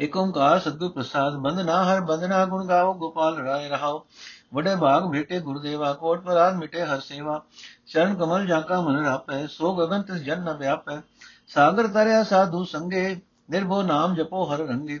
ਏਕ 0.00 0.16
ਓੰਕਾਰ 0.16 0.60
ਸਤਿਗੁਰ 0.60 0.90
ਪ੍ਰਸਾਦ 0.90 1.36
ਬੰਦਨਾ 1.36 1.84
ਹਰ 1.84 2.00
ਬੰਦਨਾ 2.00 2.44
ਗੁਣ 2.46 2.66
ਗਾਓ, 2.66 2.94
ਗੋਪਾਲ 2.94 3.36
ਰਾਏ 3.36 3.68
ਰਹਾਓ। 3.68 4.06
ਵਡੇ 4.54 4.76
ਭਾਗ 4.76 5.10
ਭੇਟੇ 5.12 5.40
ਗੁਰਦੇਵਾ, 5.40 5.92
ਕੋਟ 5.92 6.20
ਪਰਾਦ 6.20 6.56
ਮਿਟੇ 6.56 6.84
ਹਰ 6.84 7.00
ਸੇਵਾ। 7.00 7.42
ਚਰਨ 7.86 8.14
ਕਮਲ 8.14 8.46
ਜਾਂਕਾ 8.46 8.80
ਮਨ 8.80 9.04
ਰਾਪੈ, 9.04 9.46
ਸੋ 9.46 9.74
ਗਗਨ 9.76 10.02
ਤਿਸ 10.02 10.16
ਜਨ 10.16 10.40
ਨ 10.40 10.52
ਵਿਆਪੈ। 10.52 11.00
ਸਾਗਰ 11.48 11.86
ਤਰਿਆ 11.86 12.22
ਸਾਧੂ 12.22 12.64
ਸੰਗੇ, 12.64 13.20
ਨਿਰਭਉ 13.50 13.82
ਨਾਮ 13.82 14.14
ਜਪੋ 14.14 14.54
ਹਰ 14.54 14.58
ਰੰਗੇ। 14.58 15.00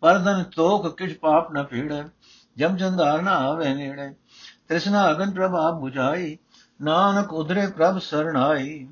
ਪਰਦਨ 0.00 0.44
ਤੋਖ 0.44 0.96
ਕਿਛ 0.96 1.18
ਪਾਪ 1.18 1.52
ਨ 1.52 1.62
ਪੀੜੈ, 1.62 2.04
ਜਮ 2.56 2.76
ਜੰਦਾਰ 2.76 3.22
ਨ 3.22 3.28
ਆਵੇ 3.28 3.74
ਨੇੜੇ। 3.74 4.14
ਤ੍ਰਿਸ਼ਨਾ 4.68 5.10
ਅਗਨ 5.10 5.30
ਪ੍ਰਭ 5.30 5.54
ਆਪ 5.54 5.84
부ਝਾਈ 5.84 6.38
ਨਾਨਕ 6.82 7.32
ਉਧਰੇ 7.32 7.66
ਪ੍ਰਭ 7.66 7.98
ਸਰਣਾਈ 7.98 8.88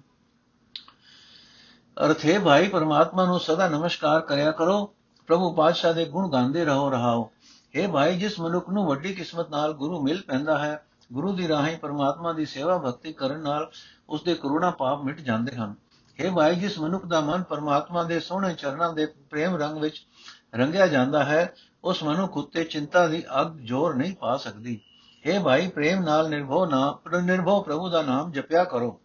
ਅਰਥੇ 2.05 2.39
ਭਾਈ, 2.39 2.69
ਪਰਮਾਤਮਾ 2.69 3.25
ਨੂੰ 3.25 3.41
ਸਦਾ 3.41 3.69
ਨਮਸਕਾਰ 3.69 4.21
ਕਰਿਆ 4.21 4.51
ਕਰੋ। 4.51 4.95
ਪ੍ਰਭੂ 5.27 5.53
ਪਾਤਸ਼ਾਹ 5.53 5.95
ਦੇ 5.95 6.05
ਗੁਣ 6.05 6.31
ਗਾਉਂਦੇ 6.31 6.65
ਰਹੋ, 6.65 6.91
ਰਹਾਓ। 6.91 7.31
ਇਹ 7.75 7.89
ਭਾਈ, 7.89 8.19
ਜਿਸ 8.19 8.41
ਮਨੁੱਖ 8.41 8.71
ਨੂੰ 8.71 8.87
ਵੱਡੀ 8.87 9.15
ਕਿਸਮਤ 9.15 9.51
ਨਾਲ 9.51 9.73
ਗੁਰੂ 9.73 10.03
ਮਿਲ 10.03 10.23
ਪੈਂਦਾ 10.23 10.59
ਹੈ, 10.59 10.87
ਗੁਰੂ 11.13 11.33
ਦੀ 11.33 11.49
ਰਾਹੀਂ 11.49 11.79
ਪਰਮਾਤਮਾ 11.79 12.33
ਦੀ 12.33 12.47
ਸੇਵਾ 12.47 12.79
ਭਗਤੀ 12.79 13.13
ਕਰਨ 13.13 13.41
ਨਾਲ 13.41 13.71
ਉਸ 14.09 14.23
ਦੇ 14.23 14.35
ਕਰੋਨਾ 14.35 14.71
ਪਾਪ 14.71 15.05
ਮਿਟ 15.05 15.21
ਜਾਂਦੇ 15.21 15.57
ਹਨ। 15.57 15.75
ਇਹ 16.21 16.33
ਭਾਈ, 16.33 16.57
ਜਿਸ 16.57 16.79
ਮਨੁੱਖ 16.79 17.07
ਦਾ 17.07 17.21
ਮਨ 17.21 17.43
ਪਰਮਾਤਮਾ 17.43 18.03
ਦੇ 18.03 18.21
ਸੋਹਣੇ 18.21 18.55
ਚਰਨਾਂ 18.55 18.93
ਦੇ 18.93 19.07
ਪ੍ਰੇਮ 19.07 19.57
ਰੰਗ 19.57 19.79
ਵਿੱਚ 19.79 20.07
ਰੰਗਿਆ 20.55 20.87
ਜਾਂਦਾ 20.87 21.25
ਹੈ, 21.25 21.55
ਉਸ 21.85 22.03
ਮਨੁੱਖ 22.03 22.37
ਉੱਤੇ 22.37 22.65
ਚਿੰਤਾ 22.65 23.07
ਦੀ 23.07 23.25
ਅੱਗ 23.41 23.57
ਜ਼ੋਰ 23.57 23.95
ਨਹੀਂ 23.95 24.17
ਪਾ 24.17 24.37
ਸਕਦੀ। 24.37 24.81
ਇਹ 25.25 25.41
ਭਾਈ, 25.41 25.69
ਪ੍ਰੇਮ 25.69 26.03
ਨਾਲ 26.03 26.29
ਨਿਰਭਉ 26.29 26.67
ਨਾ 26.67 26.99
ਨਿਰਭਉ 27.23 27.63
ਪ੍ਰਭੂ 27.63 27.89
ਦਾ 27.89 28.03
ਨਾਮ 28.03 28.33
ਜਪਿਆ 28.33 28.65
ਕਰੋ। 28.65 29.01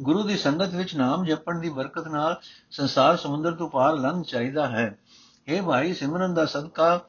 ਗੁਰੂ 0.00 0.22
ਦੀ 0.22 0.36
ਸੰਗਤ 0.36 0.68
ਵਿੱਚ 0.68 0.96
ਨਾਮ 0.96 1.24
ਜਪਣ 1.24 1.58
ਦੀ 1.58 1.68
ਬਰਕਤ 1.68 2.08
ਨਾਲ 2.08 2.40
ਸੰਸਾਰ 2.70 3.16
ਸਮੁੰਦਰ 3.16 3.52
ਤੋਂ 3.52 3.70
ਪਾਰ 3.70 3.94
ਲੰਘ 3.94 4.22
ਚਾਹੀਦਾ 4.22 4.66
ਹੈ। 4.66 4.98
ਇਹ 5.48 5.62
ਭਾਈ, 5.62 5.94
ਸਿਮਰਨ 5.94 6.34
ਦਾ 6.34 6.46
ਸਦਕਾ 6.46 7.00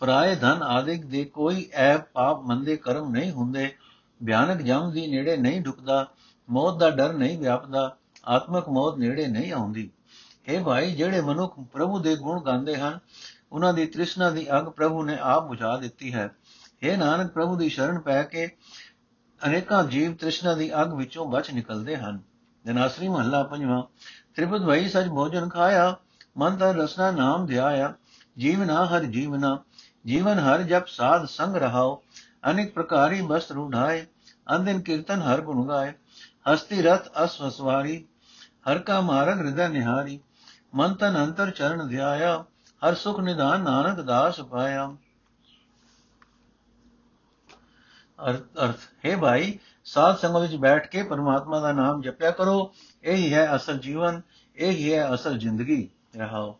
ਪਰਾਏ 0.00 0.34
ਧਨ 0.34 0.62
ਆਦਿਕ 0.62 1.06
ਦੇ 1.06 1.24
ਕੋਈ 1.24 1.70
ਐਬ 1.72 2.00
ਪਾਪ 2.00 2.42
ਮੰਦੇ 2.42 2.76
ਕਰਮ 2.76 3.10
ਨਹੀਂ 3.10 3.32
ਹੁੰਦੇ। 3.32 3.76
ਭਿਆਨਕ 4.26 4.62
ਜਮ 4.62 4.90
ਦੀ 4.90 5.06
ਨੇੜੇ 5.06 5.36
ਨਹੀਂ 5.36 5.60
ਢੁਕਦਾ, 5.60 6.06
ਮੌਤ 6.50 6.78
ਦਾ 6.78 6.90
ਡਰ 6.90 7.12
ਨਹੀਂ 7.12 7.38
ਵਿਆਪਦਾ, 7.38 7.96
ਆਤਮਕ 8.28 8.68
ਮੌਤ 8.68 8.98
ਨੇੜੇ 8.98 9.26
ਨਹੀਂ 9.26 9.52
ਆਉਂਦੀ। 9.52 9.90
ਇਹ 10.48 10.64
ਭਾਈ, 10.64 10.94
ਜਿਹੜੇ 10.94 11.20
ਮਨੁੱਖ 11.20 11.60
ਪ੍ਰਭੂ 11.60 11.98
ਦੇ 11.98 12.16
ਗੁਣ 12.16 12.40
ਗਾਉਂਦੇ 12.40 12.76
ਹਨ, 12.76 12.98
ਉਹਨਾਂ 13.52 13.74
ਦੀ 13.74 13.86
ਤ੍ਰਿਸ਼ਨਾ 13.86 14.30
ਦੀ 14.30 14.46
ਅਗ 14.58 14.68
ਪ੍ਰਭੂ 14.68 15.02
ਨੇ 15.02 15.18
ਆਪ 15.20 15.48
ਬੁਝਾ 15.48 15.76
ਦਿੱਤੀ 15.76 16.14
ਹੈ। 16.14 16.34
ਇਹ 16.82 16.96
ਨਾਨਕ, 16.98 17.30
ਪ੍ਰਭੂ 17.32 17.56
ਦੀ 17.56 17.68
ਸ਼ਰਨ 17.68 17.98
ਪੈ 17.98 18.22
ਕੇ 18.22 18.46
ਅਨੇਕਾਂ 19.40 19.82
ਜੀਵ 19.84 20.14
ਤ੍ਰਿਸ਼ਨਾ 20.14 20.54
ਦੀ 20.54 20.70
ਅਗ 20.82 20.92
ਵਿੱਚੋਂ 20.94 21.26
ਬਚ 21.26 21.50
ਨਿਕਲਦੇ 21.50 21.96
ਹਨ। 21.96 22.20
ਜਨਾਸਰੀ 22.64 23.08
ਮਹੱਲਾ 23.08 23.42
ਪੰਜਵਾਂ 23.42 23.82
ਤ੍ਰਿਪਤ 24.34 24.62
ਭਈ 24.62 24.88
ਸਜ 24.88 25.08
ਭੋਜਨ 25.08 25.48
ਖਾਇਆ, 25.48 25.96
ਮਨ 26.38 26.56
ਤਨ 26.56 26.80
ਰਸਨਾ 26.80 27.10
ਨਾਮ 27.10 27.46
ਧਿਆਇਆ 27.46 27.92
ਜੀਵਨਾ 28.38 28.84
ਹਰ 28.86 29.04
ਜੀਵਨਾ 29.04 29.58
ਜੀਵਨ 30.06 30.38
ਹਰ 30.38 30.62
ਜਪ 30.62 30.86
ਸਾਧ 30.86 31.24
ਸੰਗ 31.26 31.56
ਰਹਾਓ, 31.56 32.02
ਅਨੇਕ 32.50 32.72
ਪ੍ਰਕਾਰੀ 32.74 33.20
ਬਸ 33.22 33.50
ਰੂਢਾਏ 33.52 34.04
ਅੰਦਿਨ 34.54 34.80
ਕੀਰਤਨ 34.80 35.22
ਹਰ 35.22 35.40
ਗੁਣ 35.40 35.66
ਗਾਏ, 35.68 35.92
ਹਸਤੀ 36.48 36.82
ਰਥ 36.82 37.08
ਅਸਵਸਵਾਰੀ 37.24 38.04
ਹਰ 38.68 38.78
ਕਾ 38.78 39.00
ਮਾਰਗ 39.00 39.38
ਹਿਰਦੈ 39.38 39.68
ਨਿਹਾਰੀ, 39.68 40.18
ਮਨ 40.74 40.94
ਤਨ 40.94 41.16
ਅੰਤਰ 41.24 41.50
ਚਰਨ 41.50 41.88
ਧਿਆਇਆ, 41.88 42.44
ਹਰ 42.82 42.94
ਸੁਖ 42.94 43.20
ਨਿਧਾਨ 43.20 43.62
ਨਾਨਕ 43.62 44.00
ਦਾਸ 44.00 44.40
ਪਾਇਆ। 44.40 44.90
ਅਰਥ 48.30 48.78
ਹੈ 49.04 49.16
ਭਾਈ, 49.16 49.58
ਸਾਧ 49.84 50.16
ਸੰਗਤ 50.16 50.40
ਵਿੱਚ 50.40 50.56
ਬੈਠ 50.56 50.88
ਕੇ 50.88 51.02
ਪਰਮਾਤਮਾ 51.02 51.60
ਦਾ 51.60 51.72
ਨਾਮ 51.72 52.02
ਜਪਿਆ 52.02 52.30
ਕਰੋ। 52.30 52.72
ਇਹ 53.04 53.16
ਹੀ 53.16 53.34
ਹੈ 53.34 53.56
ਅਸਲ 53.56 53.78
ਜੀਵਨ, 53.78 54.20
ਇਹ 54.56 54.72
ਹੀ 54.72 54.94
ਹੈ 54.94 55.14
ਅਸਲ 55.14 55.38
ਜ਼ਿੰਦਗੀ। 55.38 55.88
ਰਹਾਓ। 56.16 56.58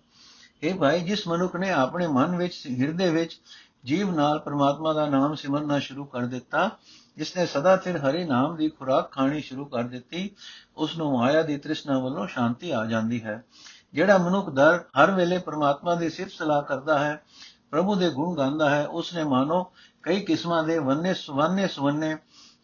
ਇਹ 0.63 0.75
ਭਾਈ, 0.75 1.01
ਜਿਸ 1.01 1.29
ਮਨੁੱਖ 1.29 1.57
ਨੇ 1.57 1.71
ਆਪਣੇ 1.71 2.07
ਮਨ 2.07 2.37
ਵਿੱਚ, 2.37 2.67
ਹਿਰਦੇ 2.81 3.11
ਵਿੱਚ 3.11 3.41
ਜੀਵ 3.85 4.15
ਨਾਲ 4.15 4.39
ਪਰਮਾਤਮਾ 4.39 4.93
ਦਾ 4.93 5.07
ਨਾਮ 5.07 5.35
ਸਿਮਰਨਾ 5.35 5.79
ਸ਼ੁਰੂ 5.79 6.05
ਕਰ 6.05 6.21
ਦਿੱਤਾ 6.21 6.71
ਜਿਸ 7.17 7.37
ਨੇ 7.37 7.47
ਸਦਾ 7.47 7.77
ਸਿਰ 7.77 7.99
ਹਰੀ 7.99 8.25
ਨਾਮ 8.25 8.57
ਦੀ 8.57 8.69
ਖੁਰਾਕ 8.69 9.11
ਖਾਣੀ 9.13 9.41
ਸ਼ੁਰੂ 9.41 9.65
ਕਰ 9.65 9.83
ਦਿੱਤੀ 9.83 10.31
ਉਸ 10.77 10.97
ਨੂੰ 10.97 11.19
ਮਾਇਆ 11.19 11.43
ਦੀ 11.43 11.57
ਤ੍ਰਿਸ਼ਨਾ 11.57 11.99
ਵੱਲੋਂ 11.99 12.27
ਸ਼ਾਂਤੀ 12.27 12.71
ਆ 12.71 12.85
ਜਾਂਦੀ 12.85 13.23
ਹੈ। 13.23 13.45
ਜਿਹੜਾ 13.93 14.19
ਮਨੁੱਖ 14.19 14.51
ਦਰ 14.51 14.85
ਹਰ 15.03 15.11
ਵੇਲੇ 15.11 15.39
ਪਰਮਾਤਮਾ 15.39 15.95
ਦੀ 15.95 16.11
ਸਿਫਤ 16.11 16.31
ਸਲਾਹ 16.31 16.63
ਕਰਦਾ 16.63 16.99
ਹੈ, 16.99 17.23
ਪ੍ਰਭੂ 17.71 17.95
ਦੇ 17.95 18.11
ਗੁਣ 18.11 18.37
ਗਾਉਂਦਾ 18.37 18.71
ਹੈ 18.71 18.87
ਉਸ 18.87 19.15
ਨੇ 19.15 19.25
ਮਾਨੋ 19.25 19.73
ਕਈ 20.03 20.21
ਕਿਸਮਾਂ 20.21 20.65
ਦੇ 20.65 20.79
ਵੰਨੇ 20.79 21.15
ਸਵੰਨੇ 21.15 21.69
ਸਵੰਨੇ 21.69 22.17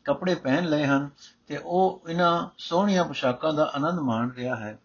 ਕੱਪੜੇ 0.04 0.34
ਪਹਿਨ 0.34 0.64
ਲਏ 0.64 0.86
ਹਨ 0.86 1.10
ਤੇ 1.46 1.56
ਉਹ 1.56 2.02
ਇਹਨਾਂ 2.08 2.48
ਸੋਹਣੀਆਂ 2.58 3.04
ਪੋਸ਼ਾਕਾਂ 3.04 3.52
ਦਾ 3.52 3.70
ਆਨੰਦ 3.74 4.00
ਮਾਣ 4.00 4.30
ਰਿਹਾ 4.30 4.56
ਹੈ। 4.56 4.78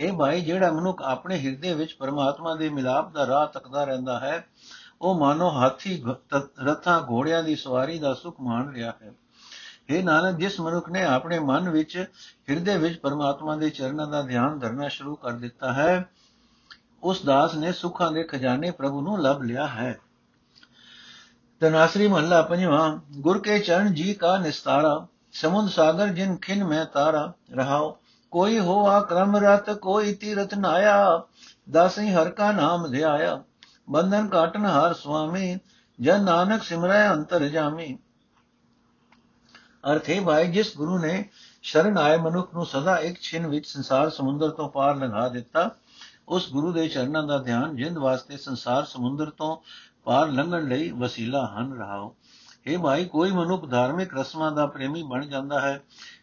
ਇਹ 0.00 0.12
ਭਾਈ, 0.12 0.40
ਜਿਹੜਾ 0.40 0.72
ਮਨੁੱਖ 0.72 1.02
ਆਪਣੇ 1.02 1.38
ਹਿਰਦੇ 1.38 1.74
ਵਿੱਚ 1.74 1.92
ਪਰਮਾਤਮਾ 1.94 2.54
ਦੇ 2.54 2.68
ਮਿਲਾਪ 2.68 3.12
ਦਾ 3.12 3.26
ਰਾਹ 3.26 3.46
ਤੱਕਦਾ 3.46 3.84
ਰਹਿੰਦਾ 3.84 4.18
ਹੈ, 4.20 4.46
ਉਹ 5.02 5.18
ਮਾਨੋ 5.18 5.50
ਹਾਥੀ 5.50 6.04
ਰਥਾਂ 6.64 7.00
ਘੋੜਿਆਂ 7.10 7.42
ਦੀ 7.42 7.56
ਸਵਾਰੀ 7.56 7.98
ਦਾ 7.98 8.14
ਸੁਖ 8.14 8.40
ਮਾਣ 8.40 8.72
ਰਿਹਾ 8.72 8.92
ਹੈ। 9.02 9.12
ਇਹ 9.88 10.04
ਨਾਨਕ, 10.04 10.36
ਜਿਸ 10.36 10.60
ਮਨੁੱਖ 10.60 10.88
ਨੇ 10.88 11.04
ਆਪਣੇ 11.04 11.38
ਮਨ 11.38 11.68
ਵਿੱਚ 11.68 12.04
ਹਿਰਦੇ 12.50 12.76
ਵਿੱਚ 12.76 12.98
ਪਰਮਾਤਮਾ 12.98 13.56
ਦੇ 13.56 13.70
ਚਰਨਾਂ 13.70 14.06
ਦਾ 14.06 14.22
ਧਿਆਨ 14.22 14.58
ਧਰਨਾ 14.58 14.88
ਸ਼ੁਰੂ 14.88 15.16
ਕਰ 15.16 15.32
ਦਿੱਤਾ 15.32 15.72
ਹੈ, 15.72 16.08
ਉਸ 17.02 17.24
ਦਾਸ 17.24 17.54
ਨੇ 17.54 17.72
ਸੁੱਖਾਂ 17.72 18.12
ਦੇ 18.12 18.22
ਖਜ਼ਾਨੇ 18.22 18.70
ਪ੍ਰਭੂ 18.70 19.00
ਨੂੰ 19.00 19.22
ਲੱਭ 19.22 19.42
ਲਿਆ 19.42 19.66
ਹੈ। 19.66 19.98
ਤਨਾਸਰੀ 21.64 22.06
ਮਹੱਲਾ 22.08 22.42
ਪੰਜਵਾਂ, 22.42 23.00
ਗੁਰ 23.16 23.38
ਕੇ 23.38 23.58
ਚਰਨ 23.58 23.94
ਜੀ 23.94 24.14
ਕਾ 24.14 24.36
ਨਿਸਤਾਰਾ, 24.38 25.06
ਸਮੁੰਦ 25.32 25.70
ਸਾਗਰ 25.70 26.08
ਜਿਨ 26.08 26.36
ਖਿਨ 26.36 26.64
ਮੈਂ 26.64 26.84
ਤਾਰਾ, 26.84 27.32
ਰਹਾਓ, 27.54 27.98
ਕੋਈ 28.30 28.58
ਹੋਆ 28.58 29.00
ਕਰਮ 29.00 29.36
ਰਤ, 29.36 29.70
ਕੋਈ 29.70 30.14
ਤੀਰਥ 30.14 30.54
ਨਾਇਆ, 30.54 31.22
ਦਾਸੀ 31.70 32.12
ਹਰ 32.12 32.30
ਕਾ 32.30 32.52
ਨਾਮ 32.52 32.90
ਧਿਆਇਆ, 32.90 33.42
ਬੰਧਨ 33.90 34.28
ਕਾਟਨ 34.28 34.66
ਹਰ 34.66 34.94
ਸੁਆਮੀ, 34.94 35.58
ਜਨ 36.00 36.24
ਨਾਨਕ 36.24 36.62
ਸਿਮਰੈ 36.62 37.12
ਅੰਤਰ 37.12 37.48
ਜਾਮੀ। 37.48 37.98
ਅਰਥੇ 39.92 40.20
ਭਾਈ, 40.20 40.46
ਜਿਸ 40.46 40.76
ਗੁਰੂ 40.76 40.98
ਨੇ 40.98 41.28
ਸ਼ਰਨ 41.62 41.98
ਆਏ 41.98 42.16
ਮਨੁੱਖ 42.16 42.54
ਨੂੰ 42.54 42.66
ਸਦਾ 42.66 42.98
ਇੱਕ 42.98 43.20
ਛਿਨ 43.20 43.46
ਵਿੱਚ 43.46 43.66
ਸੰਸਾਰ 43.66 44.10
ਸਮੁੰਦਰ 44.10 44.50
ਤੋਂ 44.50 44.68
ਪਾਰ 44.68 44.96
ਲੰਘਾ 44.96 45.28
ਦਿੱਤਾ, 45.28 45.70
ਉਸ 46.28 46.52
ਗੁਰੂ 46.52 46.72
ਦੇ 46.72 46.88
ਚਰਨਾਂ 46.88 47.22
ਦਾ 47.22 47.38
ਧਿਆਨ 47.38 47.76
ਜਿੰਦ 47.76 47.98
ਵਾਸਤੇ 47.98 48.36
ਸੰਸਾਰ 48.36 48.84
ਸਮੁੰਦਰ 48.84 49.30
ਤੋਂ 49.30 49.56
ਪਾਰ 50.04 50.28
ਲੰਘਣ 50.28 50.68
ਲਈ 50.68 50.90
ਵਸੀਲਾ 50.90 51.46
ਹਨ 51.46 51.72
ਰਹਾਓ। 51.72 52.14
ਇਹ 52.66 52.78
ਭਾਈ, 52.78 53.04
ਕੋਈ 53.04 53.30
ਮਨੁੱਖ 53.30 53.70
ਧਾਰਮਿਕ 53.70 54.14
ਰਸਮਾਂ 54.18 54.52
ਦਾ 54.52 54.66
ਪ੍ਰੇਮੀ 54.66 55.02
ਬਣ 55.02 55.26
ਜਾਂਦਾ 55.26 55.60
ਹੈ, 55.60 55.82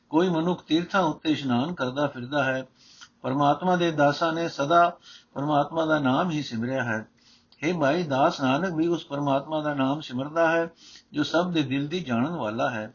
ਕੋਈ 0.10 0.30
ਮਨੁੱਖ 0.30 0.64
ਤੀਰਥਾਂ 0.64 1.02
ਉੱਤੇ 1.02 1.32
ਇਸ਼ਨਾਨ 1.32 1.74
ਕਰਦਾ 1.74 2.08
ਫਿਰਦਾ 2.08 2.44
ਹੈ, 2.44 2.66
ਪਰਮਾਤਮਾ 3.22 3.76
ਦੇ 3.76 3.92
ਦਾਸਾਂ 3.92 4.34
ਨੇ 4.34 4.50
ਸਦਾ 4.50 4.98
ਪਰਮਾਤਮਾ 5.34 5.86
ਦਾ 5.86 6.00
ਨਾਮ 6.00 6.32
ਹੀ 6.32 6.44
ਸਿਮਰਿਆ 6.44 6.84
ਹੈ। 6.84 7.08
हे 7.64 7.80
ਭਾਈ, 7.80 8.04
ਦਾਸ 8.04 8.42
ਨਾਨਕ 8.42 8.74
ਵੀ 8.74 8.88
ਉਸ 8.88 9.06
ਪਰਮਾਤਮਾ 9.06 9.62
ਦਾ 9.62 9.74
ਨਾਮ 9.74 10.02
ਸਿਮਰਦਾ 10.02 10.52
ਹੈ, 10.52 10.70
ਜੋ 11.14 11.24
ਸਭ 11.24 11.52
ਦੇ 11.52 11.64
ਦਿਲ 11.64 11.88
ਦੀ 11.88 12.00
ਜਾਣਨ 12.00 12.32
ਵਾਲਾ 12.32 12.70
ਹੈ, 12.70 12.94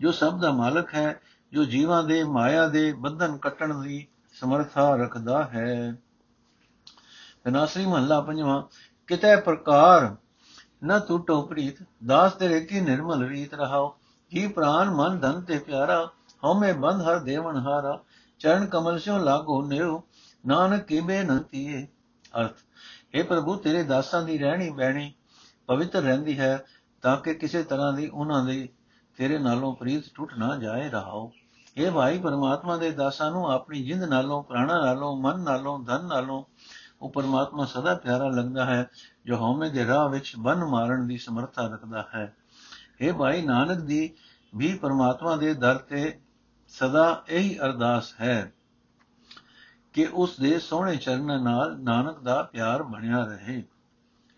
ਜੋ 0.00 0.12
ਸਭ 0.12 0.40
ਦਾ 0.40 0.52
ਮਾਲਕ 0.52 0.94
ਹੈ, 0.94 1.20
ਜੋ 1.52 1.64
ਜੀਵਾਂ 1.64 2.02
ਦੇ, 2.02 2.24
ਮਾਇਆ 2.24 2.68
ਦੇ 2.68 2.92
ਬੰਧਨ 2.92 3.36
ਕੱਟਣ 3.36 3.80
ਦੀ 3.80 4.06
ਸਮਰੱਥਾ 4.32 4.96
ਰੱਖਦਾ 4.96 5.44
ਹੈ। 5.44 5.94
ਤਨਾਸਰੀ 7.44 7.86
ਮਹੱਲਾ 7.86 8.20
ਪੰਜਵਾਂ, 8.20 8.62
ਕਿਤੇ 9.06 9.36
ਪ੍ਰਕਾਰ 9.36 10.16
ਨ 10.84 10.98
ਟੁੱਟੋ 10.98 11.42
ਪ੍ਰੀਤ, 11.42 11.76
ਦਾਸ 12.06 12.32
ਤੇਰੇ 12.32 12.60
ਕੀ 12.60 12.80
ਨਿਰਮਲ 12.80 13.28
ਰੀਤ 13.28 13.54
ਰਹਾਓ 13.54 13.96
ਜੀ 14.32 14.48
ਪ੍ਰਾਨ 14.48 14.90
ਮਨ 14.90 15.18
ਧਨ 15.18 15.40
ਤੇ 15.40 15.58
ਪਿਆਰਾ? 15.58 16.10
ਹਉਮੈ 16.44 16.72
ਬੰਧ 16.72 17.02
ਹਰ 17.02 17.18
ਦੇਵਨ 17.18 17.56
ਹਾਰਾ। 17.56 18.02
ਚਰਨ 18.38 18.66
ਕਮਲ 18.66 18.98
ਸਿਓ 18.98 19.18
ਲਾਗੋ 19.18 19.62
ਨਿਉ, 19.62 20.02
ਨਾਨਕ 20.46 20.82
ਕੀ 20.82 21.00
ਬੇਨੰਤੀਏ 21.00 21.86
ਅਰਥ 22.40 22.54
हे 23.16 23.26
ਪ੍ਰਭੂ, 23.26 23.56
ਤੇਰੇ 23.56 23.82
ਦਾਸਾਂ 23.82 24.22
ਦੀ 24.22 24.38
ਰਹਿਣੀ 24.38 24.70
ਬਹਿਣੀ 24.70 25.12
ਪਵਿੱਤਰ 25.66 26.02
ਰਹਿੰਦੀ 26.02 26.38
ਹੈ, 26.38 26.64
ਤਾਂ 27.02 27.16
ਕਿ 27.16 27.34
ਕਿਸੇ 27.34 27.62
ਤਰ੍ਹਾਂ 27.62 27.92
ਦੀ 27.92 28.08
ਉਹਨਾਂ 28.08 28.44
ਦੀ 28.44 28.68
ਤੇਰੇ 29.16 29.38
ਨਾਲੋਂ 29.38 29.74
ਪ੍ਰੀਤ 29.74 30.04
ਟੁੱਟ 30.14 30.34
ਨਾ 30.38 30.56
ਜਾਏ 30.56 30.90
ਰਹਾਓ। 30.90 31.32
ਇਹ 31.76 31.90
ਭਾਈ, 31.90 32.18
ਪਰਮਾਤਮਾ 32.18 32.76
ਦੇ 32.76 32.90
ਦਾਸਾਂ 32.90 33.30
ਨੂੰ 33.30 33.52
ਆਪਣੀ 33.52 33.82
ਜਿੰਦ 33.84 34.04
ਨਾਲੋਂ, 34.04 34.42
ਪ੍ਰਾਣਾ 34.42 34.80
ਨਾਲੋਂ, 34.80 35.16
ਮਨ 35.16 35.40
ਨਾਲੋਂ, 35.40 35.78
ਧਨ 35.78 36.06
ਨਾਲੋਂ 36.06 36.44
ਉਹ 37.02 37.10
ਪਰਮਾਤਮਾ 37.10 37.64
ਸਦਾ 37.64 37.94
ਪਿਆਰਾ 37.94 38.28
ਲੱਗਦਾ 38.28 38.64
ਹੈ, 38.64 38.90
ਜੋ 39.26 39.36
ਹਉਮੈ 39.36 39.68
ਦੇ 39.68 39.86
ਰਾਹ 39.86 40.08
ਵਿੱਚ 40.08 40.32
ਬੰਨ 40.38 40.64
ਮਾਰਨ 40.64 41.06
ਦੀ 41.06 41.18
ਸਮਰੱਥਾ 41.18 41.66
ਰੱਖਦਾ 41.66 42.08
ਹੈ। 42.14 42.36
ਇਹ 43.00 43.12
ਭਾਈ 43.12 43.42
ਨਾਨਕ 43.42 43.78
ਦੀ 43.78 44.14
ਵੀ 44.54 44.74
ਪਰਮਾਤਮਾ 44.74 45.36
ਦੇ 45.36 45.54
ਦਰ 45.54 45.78
ਤੇ 45.78 46.20
ਸਦਾ 46.68 47.22
ਇਹੀ 47.28 47.58
ਅਰਦਾਸ 47.58 48.14
ਹੈ 48.20 48.52
ਕਿ 49.92 50.08
ਉਸ 50.12 50.40
ਦੇ 50.40 50.58
ਸੋਹਣੇ 50.58 50.96
ਚਰਨਾਂ 50.96 51.38
ਨਾਲ 51.38 51.80
ਨਾਨਕ 51.80 52.18
ਦਾ 52.18 52.42
ਪਿਆਰ 52.42 52.82
ਬਣਿਆ 52.82 53.24
ਰਹੇ। 53.24 53.62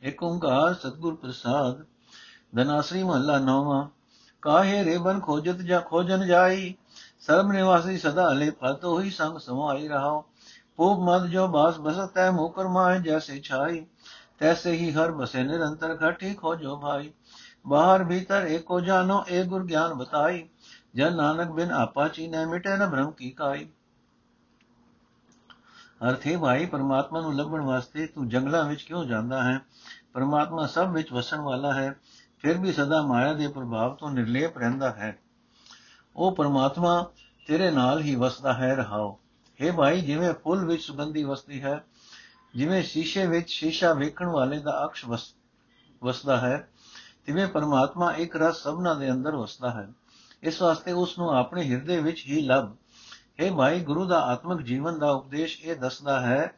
ਏਕ 0.03 0.23
ਓੰਕਾਰ 0.23 0.75
ਸਤਿਗੁਰ 0.75 1.15
ਪ੍ਰਸਾਦ 1.15 1.85
ਦਨਾਸਰੀ 2.55 3.03
ਮਹੱਲਾ 3.03 3.39
ਨੌਵਾਂ, 3.39 3.89
ਕਾਹੇ 4.43 4.85
ਰੇਬਨ 4.85 5.21
ਖੋਜਤ 5.21 5.57
ਜਾ 5.57 5.81
ਖੋਜਨ 5.81 6.27
ਜਾਈ, 6.27 6.75
ਸਰਬ 7.21 7.53
ਨਿਵਾਸੀ 7.53 7.99
ਸਦਾ 7.99 8.33
ਹਲੇ 8.33 8.51
ਫਤ 8.51 8.85
ਹੋਈ 8.85 9.11
ਸੰਗ 9.11 9.39
ਸਮਾਈ 9.39 9.89
ਰਹਾਓ 9.89 10.28
पूब 10.79 11.07
मद 11.09 11.29
जो 11.29 11.47
बास 11.49 11.79
बसत 11.81 12.19
है 12.19 12.31
मुकर 12.33 12.69
माए 12.69 13.01
जैसे 13.01 13.39
छाई 13.41 13.81
तैसे 14.39 14.73
ही 14.73 14.91
हर 14.91 15.13
बसे 15.13 15.43
निरंतर 15.43 15.95
घट 15.95 16.23
ही 16.23 16.35
खोजो 16.35 16.77
भाई 16.77 17.13
बाहर 17.67 18.05
भीतर 18.05 18.47
एक 18.49 18.67
को 18.67 18.81
जानो 18.81 19.17
एक 19.31 19.49
गुर 19.49 19.65
ज्ञान 19.67 19.95
बताई 19.95 20.45
जन 20.97 21.17
नानक 21.17 21.51
बिन 21.51 21.73
आपा 21.79 22.07
चीने 22.11 22.45
मिटे 22.47 22.77
न 22.77 22.91
ਭ੍ਰਮ 22.91 23.11
ਕੀ 23.11 23.31
ਕਾਈ। 23.31 23.69
ਅਰਥੇ 26.09 26.37
ਭਾਈ, 26.37 26.67
ਪਰਮਾਤਮਾ 26.67 27.21
ਨੂੰ 27.21 27.35
ਲੱਭਣ 27.35 27.61
ਵਾਸਤੇ 27.61 28.07
ਤੂੰ 28.07 28.29
ਜੰਗਲਾਂ 28.29 28.65
ਵਿੱਚ 28.65 28.83
ਕਿਉਂ 28.83 29.05
ਜਾਂਦਾ 29.05 29.43
ਹੈ? 29.43 29.61
ਪਰਮਾਤਮਾ 30.13 30.67
ਸਭ 30.67 30.91
ਵਿੱਚ 30.93 31.13
ਵਸਣ 31.13 31.41
ਵਾਲਾ 31.41 31.75
ਹੈ, 31.75 31.97
ਫਿਰ 32.39 32.59
ਵੀ 32.59 32.73
ਸਦਾ 32.73 33.03
ਮਾਇਆ 33.03 33.33
ਦੇ 33.33 33.49
ਪ੍ਰਭਾਵ 33.49 33.95
ਤੋਂ 33.95 34.11
ਨਿਰਲੇਪ 34.11 34.59
ਰਹਿੰਦਾ 34.59 34.91
ਹੈ। 34.91 35.19
ਉਹ 36.17 36.37
ਪਰਮਾਤਮਾ 36.37 37.11
ਤੇਰੇ 37.47 37.71
ਨਾਲ 37.71 38.01
ਹੀ 38.01 38.15
ਵਸਦਾ 38.15 38.53
ਹੈ, 38.53 38.75
ਰਹਾਓ। 38.75 39.19
ਹੈ 39.63 39.73
ਭਾਈ, 39.73 40.01
ਜਿਵੇਂ 40.01 40.35
ਫੁੱਲ 40.35 40.65
ਵਿੱਚ 40.65 40.83
ਸੁਗੰਧੀ 40.83 41.25
ਵਸਦੀ 41.25 41.63
ਹੈ, 41.63 41.85
ਜਿਵੇਂ 42.55 42.83
ਸ਼ੀਸ਼ੇ 42.83 43.27
ਵਿੱਚ 43.27 43.51
ਸ਼ੀਸ਼ਾ 43.51 43.93
ਵੇਖਣ 43.93 44.27
ਵਾਲੇ 44.27 44.59
ਦਾ 44.59 44.85
ਅਕਸ਼ 44.85 45.05
ਵਸਦਾ 46.03 46.37
ਹੈ, 46.37 46.69
ਤਿਵੇਂ 47.27 47.47
ਪਰਮਾਤਮਾ 47.47 48.13
ਇੱਕ 48.13 48.37
ਰਸ 48.37 48.63
ਸਭਨਾ 48.63 48.95
ਦੇ 48.95 49.11
ਅੰਦਰ 49.11 49.37
ਵਸਦਾ 49.37 49.71
ਹੈ। 49.71 49.89
ਇਸ 50.43 50.63
ਵਾਸਤੇ 50.63 50.93
ਉਸ 50.93 51.19
ਨੂੰ 51.19 51.31
ਆਪਣੇ 51.31 51.71
ਹਿਰਦੇ 51.71 52.01
ਵਿੱਚ 52.01 52.25
ਹੀ 52.27 52.41
ਲੱਭ। 52.41 52.75
ਹੈ 53.41 53.53
ਭਾਈ, 53.53 53.81
ਗੁਰੂ 53.81 54.05
ਦਾ 54.05 54.21
ਆਤਮਿਕ 54.21 54.67
ਜੀਵਨ 54.67 54.99
ਦਾ 54.99 55.11
ਉਪਦੇਸ਼ 55.11 55.61
ਇਹ 55.63 55.77
ਦੱਸਦਾ 55.77 56.21
ਹੈ 56.21 56.55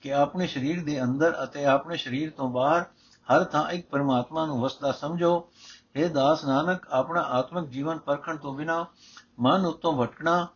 ਕਿ 0.00 0.14
ਆਪਣੇ 0.14 0.46
ਸਰੀਰ 0.46 0.84
ਦੇ 0.84 1.02
ਅੰਦਰ 1.02 1.44
ਅਤੇ 1.44 1.64
ਆਪਣੇ 1.64 1.96
ਸਰੀਰ 1.96 2.30
ਤੋਂ 2.30 2.48
ਬਾਹਰ 2.50 2.84
ਹਰ 3.26 3.44
ਥਾਂ 3.44 3.70
ਇੱਕ 3.70 3.88
ਪਰਮਾਤਮਾ 3.88 4.46
ਨੂੰ 4.46 4.60
ਵਸਦਾ 4.60 4.92
ਸਮਝੋ। 4.92 5.48
हे 5.96 6.08
ਦਾਸ 6.08 6.44
ਨਾਨਕ, 6.44 6.86
ਆਪਣਾ 6.90 7.20
ਆਤਮਿਕ 7.20 7.70
ਜੀਵਨ 7.70 7.98
ਪਰਖਣ 7.98 8.36
ਤੋਂ 8.36 8.54
ਬਿਨਾ 8.54 8.86
ਮਨ 9.40 9.66
ਉਤੋਂ 9.66 9.92
ਭਟਕਣਾ 9.92 10.48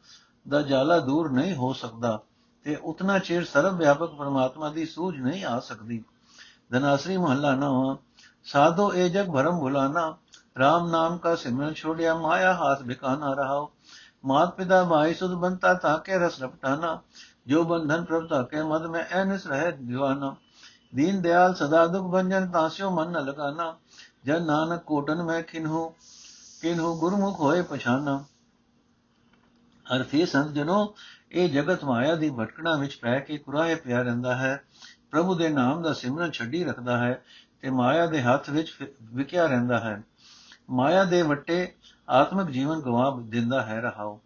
ਦਾ 0.46 0.62
ਜਾਲਾ 0.62 0.98
ਦੂਰ 0.98 1.30
ਨਹੀਂ 1.30 1.54
ਹੋ 1.54 1.72
ਸਕਦਾ 1.72 2.18
ਤੇ 2.66 2.76
ਉਤਨਾ 2.76 3.18
ਚਿਰ 3.18 3.44
ਸਰਵ 3.44 3.76
ਵਿਆਪਕ 3.76 4.14
ਪਰਮਾਤਮਾ 4.14 4.68
ਦੀ 4.68 4.84
ਸੂਝ 4.86 5.16
ਨਹੀਂ 5.16 5.44
ਆ 5.44 5.58
ਸਕਦੀ। 5.60 6.02
ਧਨਾਸਰੀ 6.70 7.16
ਮਹੱਲਾ 7.16 7.54
ਨਵਾਂ 7.54 7.96
ਸਾਧੋ 8.44 8.92
ਇਹ 8.92 9.10
ਜਗ 9.10 9.30
ਭਰਮ 9.32 9.58
ਭੁਲਾਨਾ 9.60 10.06
RAM 10.60 10.88
ਨਾਮ 10.90 11.18
ਕਾ 11.18 11.34
ਸਿਮਰਨ 11.34 11.74
ਛੋੜਿਆ, 11.74 12.14
ਮਾਇਆ 12.14 12.52
ਹਾਥ 12.54 12.82
ਬਿਕਾਨਾ 12.82 13.32
ਰਹਾਓ। 13.34 13.70
ਮਾਤ 14.24 14.54
ਪਿਤਾ 14.54 14.82
ਭਾਈ 14.84 15.14
ਸੁਧ 15.14 15.34
ਬੰਤਾ 15.34 15.74
ਤਾਕੇ 15.74 16.18
ਰਸ 16.18 16.40
ਰਪਟਾਨਾ, 16.42 17.00
ਜੋ 17.46 17.62
ਬੰਧਨ 17.64 18.04
ਪ੍ਰਭ 18.04 18.26
ਤਾਕੇ 18.26 18.62
ਮਦ 18.62 18.86
ਮੈਂ 18.86 19.04
ਐਨਸ 19.10 19.46
ਰਹਿ 19.46 19.72
ਦੀਵਾਨਾ 19.72 20.34
ਦੀਨ 20.94 21.20
ਦਿਆਲ 21.22 21.54
ਸਦਾ 21.54 21.86
ਦੁਖ 21.86 22.10
ਭੰਜਨ 22.12 22.50
ਤਾਸਿਓ 22.50 22.90
ਮਨ 22.90 23.10
ਨ 23.10 23.24
ਲਗਾਨਾ, 23.24 23.74
ਜਨ 24.24 24.42
ਨਾਨਕ 24.42 24.82
ਕੋਟਨ 24.82 25.22
ਮੈਂ 25.22 25.42
ਕਿਨਹੂ 25.42 25.88
ਕਿਨਹੂ 26.62 26.94
ਗੁਰਮੁਖ 27.00 27.40
ਹੋਏ 27.40 27.62
ਪਛਾਨਾ। 27.62 28.24
ਅਰਥੇ 29.96 30.26
ਸੰਤ 30.26 30.52
ਜਨੋ, 30.52 30.94
ਇਹ 31.32 31.48
ਜਗਤ 31.48 31.84
ਮਾਇਆ 31.84 32.14
ਦੀ 32.14 32.30
ਭਟਕਣਾ 32.30 32.76
ਵਿੱਚ 32.76 32.96
ਪੈ 32.96 33.18
ਕੇ 33.18 33.38
ਕੁਰਾਏ 33.38 33.74
ਪਿਆ 33.74 34.02
ਰਹਿੰਦਾ 34.02 34.36
ਹੈ। 34.36 34.62
ਪ੍ਰਭੂ 35.10 35.34
ਦੇ 35.34 35.48
ਨਾਮ 35.48 35.82
ਦਾ 35.82 35.92
ਸਿਮਰਨ 35.92 36.30
ਛੱਡੀ 36.30 36.64
ਰੱਖਦਾ 36.64 36.98
ਹੈ 36.98 37.22
ਤੇ 37.60 37.70
ਮਾਇਆ 37.70 38.06
ਦੇ 38.06 38.22
ਹੱਥ 38.22 38.50
ਵਿੱਚ 38.50 38.74
ਵਿਕਿਆ 39.02 39.46
ਰਹਿੰਦਾ 39.46 39.78
ਹੈ। 39.78 40.02
ਮਾਇਆ 40.70 41.04
ਦੇ 41.04 41.22
ਵੱਟੇ 41.22 41.72
ਆਤਮਿਕ 42.08 42.48
ਜੀਵਨ 42.48 42.80
ਗਵਾ 42.80 43.10
ਦਿੰਦਾ 43.22 43.62
ਹੈ 43.62 43.80
ਰਹਾਓ 43.80 44.20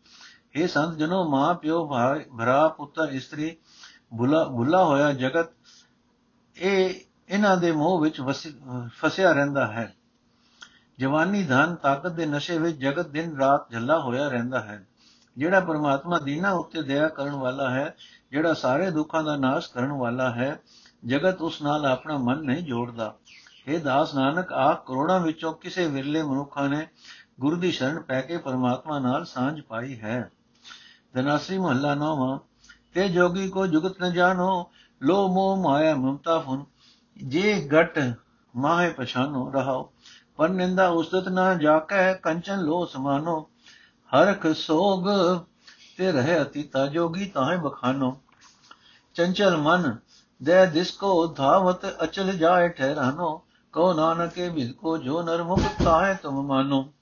ਇਹ 0.54 0.68
ਸੰਤ 0.68 0.96
ਜਨੋ, 0.96 1.28
ਮਾਂ, 1.28 1.54
ਪਿਓ, 1.54 1.86
ਭਾਈ, 1.86 2.24
ਭਰਾ, 2.38 2.68
ਪੁੱਤਰ, 2.68 3.08
ਇਸਤਰੀ, 3.12 3.56
ਭੁਲਾ 4.18 4.44
ਭੁਲਾ 4.44 4.84
ਹੋਇਆ 4.84 5.12
ਜਗਤ, 5.12 5.48
ਇਹ 6.56 6.94
ਇਹਨਾਂ 7.28 7.56
ਦੇ 7.56 7.72
ਮੋਹ 7.72 8.00
ਵਿੱਚ 8.00 8.20
ਫਸਿਆ 8.98 9.32
ਰਹਿੰਦਾ 9.32 9.66
ਹੈ। 9.66 9.94
ਜਵਾਨੀ 10.98 11.42
ਧਨ 11.42 11.74
ਤਾਕਤ 11.74 12.12
ਦੇ 12.12 12.26
ਨਸ਼ੇ 12.26 12.58
ਵਿੱਚ 12.58 12.76
ਜਗਤ 12.76 13.08
ਦਿਨ 13.08 13.36
ਰਾਤ 13.36 13.70
ਝੱਲਾ 13.70 13.98
ਹੋਇਆ 13.98 14.28
ਰਹਿੰਦਾ 14.28 14.60
ਹੈ। 14.60 14.86
ਜਿਹੜਾ 15.38 15.60
ਪਰਮਾਤਮਾ 15.60 16.18
ਦੀਨਾ 16.18 16.50
ਉੱਤੇ 16.52 16.82
ਦਇਆ 16.82 17.08
ਕਰਨ 17.08 17.34
ਵਾਲਾ 17.34 17.70
ਹੈ, 17.70 17.96
ਜਿਹੜਾ 18.30 18.54
ਸਾਰੇ 18.54 18.90
ਦੁੱਖਾਂ 18.90 19.24
ਦਾ 19.24 19.36
ਨਾਸ਼ 19.36 19.70
ਕਰਨ 19.72 19.92
ਵਾਲਾ 19.92 20.30
ਹੈ, 20.30 20.60
ਜਗਤ 21.04 21.42
ਉਸ 21.42 21.62
ਨਾਲ 21.62 21.86
ਆਪਣਾ 21.86 22.18
ਮਨ 22.18 22.38
ਨਹੀਂ 22.38 22.62
ਜੋੜਦਾ। 22.62 23.14
ਇਹ 23.68 23.80
ਦਾਸ 23.80 24.14
ਨਾਨਕ 24.14 24.52
ਆਖ 24.52 24.86
ਕਰੋੜਾਂ 24.86 25.20
ਵਿੱਚੋਂ 25.20 25.52
ਕਿਸੇ 25.52 25.86
ਵਿਰਲੇ 25.86 26.22
ਮਨੁੱਖਾਂ 26.22 26.68
ਨੇ 26.68 26.86
ਗੁਰੂ 27.40 27.56
ਦੀ 27.56 27.72
ਸ਼ਰਨ 27.72 28.00
ਪੈ 28.00 28.20
ਕੇ 28.20 28.36
ਪਰਮਾਤਮਾ 28.36 28.98
ਨਾਲ 28.98 29.24
ਸਾਂਝ 29.24 29.60
ਪਾਈ 29.60 30.00
ਹੈ। 30.00 30.30
ਧਨਾਸਰੀ 31.14 31.58
ਮਹੱਲਾ 31.58 31.94
ਨੌਵਾਂ, 31.94 32.38
ਤੇ 32.94 33.08
ਜੋਗੀ 33.08 33.48
ਕੋ 33.48 33.66
ਜੁਗਤ 33.66 34.02
ਨ 34.02 34.12
ਜਾਣੋ 34.12 34.70
ਲੋ 35.02 35.28
ਮੋਹ 35.28 35.56
ਮਾਇਆ 35.56 35.94
ਮਮਤਾ 35.94 36.38
ਫੁਨ, 36.38 36.64
ਜੇ 37.16 37.68
ਗਟ 37.72 38.14
ਮਾਹੇ 38.56 38.90
ਪਛਾਨੋ 38.90 39.52
ਰਹਾਓ, 39.52 39.92
ਪਰ 40.36 40.48
ਨਿੰਦਾ 40.48 40.88
ਉਸਤਤ 40.88 41.28
ਨਾ 41.28 41.54
ਜਾਕੈ, 41.54 42.14
ਕੰਚਨ 42.14 42.58
ਲੋ 42.58 42.84
ਸਮਾਨੋ 42.86 43.48
ਹਰਖ 44.12 44.46
ਸੋਗ 44.46 45.06
ਤੇ 45.96 46.12
ਰਹਿ 46.12 46.42
ਅਤੀਤਾ 46.42 46.86
ਜੋਗੀ 46.86 47.26
ਤਾਹੇ 47.26 47.56
ਬਖਾਨੋ 47.56 48.20
ਚੰਚਲ 49.14 49.56
ਮਨ 49.56 49.96
ਦੇ 50.42 50.66
ਦਿਸਕੋ 50.66 51.26
ਧਾਵਤ 51.26 52.04
ਅਚਲ 52.04 52.32
ਜਾਏ 52.32 52.68
ਠਹਿਰਾਨੋ। 52.68 53.42
ਕੋ 53.72 53.92
ਨਾਨਕੇ 53.92 54.48
ਬਿਲ 54.48 54.72
ਕੋ 54.72 54.98
ਜੋ 54.98 55.22
ਨਰ 55.22 55.42
ਮੁਕਤ 55.42 55.82
ਤਾਹੇ 55.84 56.14
ਤੁਮ 56.14 56.46
ਮਾਨੋ। 56.46 56.92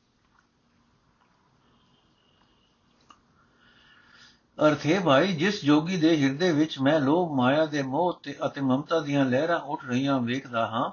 ਅਰਥ 4.58 4.86
ਹੈ 4.86 5.00
ਭਾਈ, 5.00 5.32
ਜਿਸ 5.32 5.64
ਜੋਗੀ 5.64 5.96
ਦੇ 5.96 6.16
ਹਿਰਦੇ 6.22 6.52
ਵਿੱਚ 6.52 6.78
ਮੈਂ 6.78 7.00
ਲੋਭ, 7.00 7.32
ਮਾਇਆ 7.32 7.66
ਦੇ 7.66 7.82
ਮੋਹ 7.82 8.20
ਤੇ 8.22 8.36
ਅਤੇ 8.46 8.60
ਮਮਤਾ 8.60 9.00
ਦੀਆਂ 9.00 9.24
ਲਹਿਰਾਂ 9.24 9.60
ਉੱਠ 9.60 9.84
ਰਹੀਆਂ 9.84 10.20
ਵੇਖਦਾ 10.20 10.66
ਹਾਂ, 10.66 10.90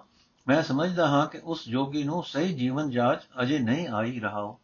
ਮੈਂ 0.48 0.64
ਸਮਝਦਾ 0.64 1.08
ਹਾਂ 1.08 1.26
ਕਿ 1.28 1.42
ਉਸ 1.44 1.70
ਜੋਗੀ 1.70 2.04
ਨੂੰ 2.04 2.24
ਸਹੀ 2.24 2.54
ਜੀਵਨ 2.54 2.90
ਜਾਚ 2.90 3.24
ਅਜੇ 3.42 3.60
ਨਹੀਂ 3.60 3.88
ਆਈ 3.88 4.20
ਰਹਾਓ। 4.20 4.60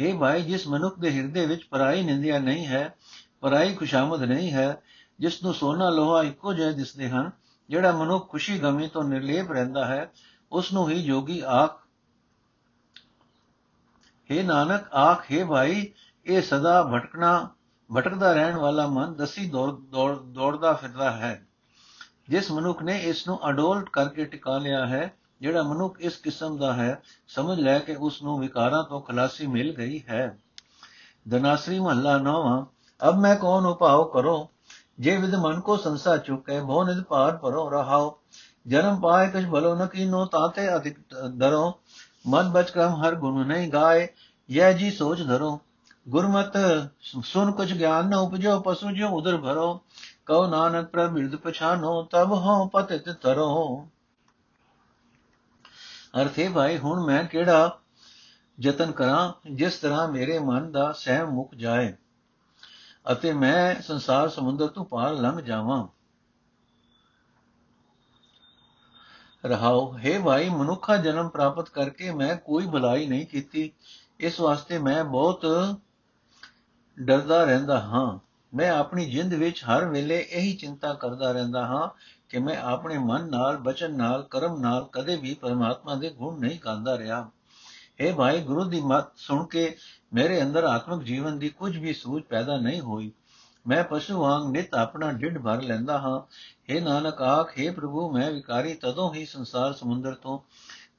हे 0.00 0.18
ਭਾਈ 0.18 0.42
ਜਿਸ 0.42 0.68
ਮਨੁੱਖ 0.68 0.98
ਦੇ 0.98 1.10
ਹਿਰਦੇ 1.10 1.46
ਵਿੱਚ 1.46 1.64
ਪਰਾਈ 1.64 2.02
ਨਿੰਦਿਆ 2.02 2.38
ਨਹੀਂ 2.38 2.66
ਹੈ, 2.66 2.96
ਪਰਾਈ 3.40 3.74
ਖੁਸ਼ਾਮਦ 3.74 4.22
ਨਹੀਂ 4.22 4.52
ਹੈ, 4.52 4.82
ਜਿਸ 5.20 5.42
ਨੂੰ 5.42 5.54
ਸੋਨਾ 5.54 5.90
ਲੋਹਾ 5.90 6.22
ਇੱਕੋ 6.22 6.52
ਜਿਹੇ 6.52 6.72
ਦਿਸਦੇ 6.72 7.08
ਹਨ, 7.08 7.30
ਜਿਹੜਾ 7.68 7.92
ਮਨੁੱਖ 7.92 8.30
ਖੁਸ਼ੀ 8.30 8.58
ਗਮੀ 8.58 8.88
ਤੋਂ 8.88 9.04
ਨਿਰਲੇਪ 9.04 9.52
ਰਹਿੰਦਾ 9.52 9.86
ਹੈ, 9.86 10.12
ਉਸ 10.52 10.72
ਨੂੰ 10.72 10.90
ਹੀ 10.90 11.02
ਜੋਗੀ 11.02 11.42
ਆਖ। 11.46 11.86
हे 14.30 14.44
ਨਾਨਕ, 14.44 14.88
ਆਖ, 14.94 15.32
ਹੈ 15.32 15.44
ਭਾਈ, 15.44 15.92
ਇਹ 16.26 16.42
ਸਦਾ 16.42 16.82
ਭਟਕਣਾ, 16.82 17.50
ਭਟਕਦਾ 17.96 18.32
ਰਹਿਣ 18.32 18.56
ਵਾਲਾ 18.56 18.86
ਮਨ 18.86 19.14
ਦਸੀ 19.14 19.50
ਦੌੜ 19.50 19.70
ਦੌੜਦਾ 20.24 20.72
ਫਿਰਦਾ 20.72 21.10
ਹੈ। 21.10 21.46
ਜਿਸ 22.28 22.50
ਮਨੁੱਖ 22.52 22.82
ਨੇ 22.82 22.98
ਇਸ 22.98 23.28
ਨੂੰ 23.28 23.50
ਅਡੋਲ 23.50 23.84
ਕਰਕੇ 23.92 24.24
ਟਿਕਾ 24.24 24.58
ਲਿਆ 24.58 24.86
ਹੈ 24.86 25.16
ਜਿਹੜਾ 25.40 25.62
ਮਨੁੱਖ 25.62 26.00
ਇਸ 26.00 26.16
ਕਿਸਮ 26.16 26.56
ਦਾ 26.56 26.72
ਹੈ, 26.72 27.02
ਸਮਝ 27.28 27.60
ਲੈ 27.60 27.78
ਕਿ 27.78 27.94
ਉਸ 27.94 28.22
ਨੂੰ 28.22 28.40
ਵਿਕਾਰਾਂ 28.40 28.84
ਤੋਂ 28.84 29.00
ਖਲਾਸੀ 29.00 29.46
ਮਿਲ 29.46 29.74
ਗਈ 29.74 30.02
ਹੈ। 30.08 30.38
ਦਨਾਸਰੀ 31.28 31.78
ਮਹੱਲਾ 31.80 32.18
ਨੌਵਾਂ, 32.18 32.64
ਅਬ 33.08 33.18
ਮੈਂ 33.18 33.36
ਕੌਣ 33.36 33.66
ਉਪਾਉ 33.66 34.04
ਕਰੋ? 34.04 34.48
ਜੇ 35.00 35.16
ਵਿਦ 35.16 35.34
ਮਨ 35.34 35.60
ਕੋ 35.60 35.76
ਸੰਸਾ 35.76 36.16
ਚੁਕੇ 36.16 36.60
ਭੋ 36.60 36.84
ਨਿਦ 36.84 37.02
ਪਾਰ 37.02 37.36
ਪਰੋ 37.36 37.70
ਰਹਾਓ। 37.70 38.18
ਜਨਮ 38.66 39.00
ਪਾਏ 39.00 39.28
ਕਛ 39.28 39.44
ਭਲੋ 39.44 39.74
ਨ 39.74 39.86
ਕੀਨੋ, 39.86 40.24
ਤਾਤੇ 40.24 40.76
ਅਧਿਕ 40.76 40.98
ਡਰੋ 41.34 41.80
ਮਨ 42.26 42.48
ਬਚ 42.48 42.70
ਕਰਮ 42.70 42.94
ਹਰ 42.94 43.14
ਗੁਣ 43.14 43.46
ਨਹੀਂ 43.46 43.72
ਗਾਏ, 43.72 44.08
ਯਹ 44.50 44.72
ਜੀ 44.72 44.90
ਸੋਚ 44.90 45.26
ਧਰੋ। 45.26 45.60
ਗੁਰਮਤ 46.08 46.52
ਸੁਨ 47.22 47.52
ਕੁਛ 47.52 47.72
ਗਿਆਨ 47.72 48.08
ਨ 48.08 48.14
ਉਪਜੋ, 48.14 48.60
ਪਸੂ 48.60 48.90
ਜੋ 48.90 49.08
ਉਦਰ 49.08 49.36
ਭਰੋ। 49.36 49.80
ਕਉ 50.26 50.46
ਨਾਨਕ 50.46 50.88
ਪ੍ਰਮਿਰਦ 50.88 51.36
ਪਛਾਨੋ, 51.36 52.02
ਤਬ 52.02 52.32
ਹੋ 52.32 52.66
ਪਤਿਤ 52.68 53.10
ਤਰੋ। 53.10 53.88
ਅਰਥੇ 56.22 56.48
ਭਾਈ, 56.48 56.78
ਹੁਣ 56.78 57.04
ਮੈਂ 57.04 57.24
ਕਿਹੜਾ 57.24 57.80
ਯਤਨ 58.60 58.92
ਕਰਾਂ 58.92 59.32
ਜਿਸ 59.54 59.78
ਤਰ੍ਹਾਂ 59.78 60.08
ਮੇਰੇ 60.08 60.38
ਮਨ 60.38 60.72
ਦਾ 60.72 60.92
ਸਹਿਮ 60.92 61.30
ਮੁੱਕ 61.30 61.54
ਜਾਏ 61.54 61.94
ਅਤੇ 63.12 63.32
ਮੈਂ 63.32 63.82
ਸੰਸਾਰ 63.82 64.28
ਸਮੁੰਦਰ 64.28 64.66
ਤੋਂ 64.66 64.84
ਪਾਰ 64.84 65.14
ਲੰਘ 65.14 65.40
ਜਾਵਾਂ। 65.40 65.88
ਰਹਾਉ 69.44 69.98
ਹੈ 69.98 70.20
ਭਾਈ, 70.20 70.48
ਮਨੁੱਖਾ 70.48 70.96
ਜਨਮ 70.96 71.28
ਪ੍ਰਾਪਤ 71.28 71.68
ਕਰਕੇ 71.68 72.10
ਮੈਂ 72.10 72.36
ਕੋਈ 72.36 72.66
ਭਲਾਈ 72.66 73.06
ਨਹੀਂ 73.06 73.26
ਕੀਤੀ। 73.26 73.72
ਇਸ 74.20 74.40
ਵਾਸਤੇ 74.40 74.78
ਮੈਂ 74.78 75.04
ਬਹੁਤ 75.04 75.46
ਡਰਦਾ 76.98 77.44
ਰਹਿੰਦਾ 77.44 77.80
ਹਾਂ। 77.80 78.18
ਮੈਂ 78.56 78.70
ਆਪਣੀ 78.70 79.10
ਜਿੰਦ 79.10 79.34
ਵਿੱਚ 79.34 79.64
ਹਰ 79.64 79.84
ਵੇਲੇ 79.84 80.26
ਇਹੀ 80.30 80.56
ਚਿੰਤਾ 80.56 80.94
ਕਰਦਾ 80.94 81.32
ਰਹਿੰਦਾ 81.32 81.66
ਹਾਂ 81.66 81.88
ਕਿ 82.28 82.38
ਮੈਂ 82.38 82.56
ਆਪਣੇ 82.56 82.98
ਮਨ 82.98 83.30
ਨਾਲ, 83.30 83.56
ਬਚਨ 83.56 83.96
ਨਾਲ, 83.96 84.22
ਕਰਮ 84.22 84.60
ਨਾਲ 84.60 84.88
ਕਦੇ 84.92 85.16
ਵੀ 85.16 85.34
ਪਰਮਾਤਮਾ 85.34 85.94
ਦੇ 85.94 86.10
ਗੁਣ 86.10 86.40
ਨਹੀਂ 86.40 86.58
ਗਾਉਂਦਾ 86.64 86.98
ਰਿਹਾ। 86.98 87.30
ਹੈ 88.00 88.12
ਭਾਈ, 88.14 88.40
ਗੁਰੂ 88.40 88.64
ਦੀ 88.64 88.80
ਮਤ 88.80 89.04
ਸੁਣ 89.16 89.46
ਕੇ 89.46 89.76
ਮੇਰੇ 90.14 90.42
ਅੰਦਰ 90.42 90.64
ਆਤਮਿਕ 90.64 91.02
ਜੀਵਨ 91.02 91.38
ਦੀ 91.38 91.48
ਕੁਝ 91.48 91.78
ਵੀ 91.78 91.94
ਸੂਝ 91.94 92.22
ਪੈਦਾ 92.22 92.56
ਨਹੀਂ 92.56 92.80
ਹੋਈ। 92.80 93.12
ਮੈਂ 93.66 93.84
ਪਸ਼ੂ 93.84 94.20
ਵਾਂਗ 94.20 94.50
ਨਿਤ 94.50 94.74
ਆਪਣਾ 94.74 95.12
ਢਿੱਡ 95.12 95.38
ਭਰ 95.38 95.62
ਲੈਂਦਾ 95.62 95.98
ਹਾਂ। 95.98 96.20
हे 96.72 96.84
ਨਾਨਕ 96.84 97.22
ਆਖ 97.22 97.52
हे 97.58 97.72
ਪ੍ਰਭੂ, 97.72 98.12
ਮੈਂ 98.12 98.30
ਵਿਕਾਰੀ 98.30 98.74
ਤਦੋਂ 98.74 99.14
ਹੀ 99.14 99.26
ਸੰਸਾਰ 99.26 99.72
ਸਮੁੰਦਰ 99.72 100.14
ਤੋਂ 100.14 100.38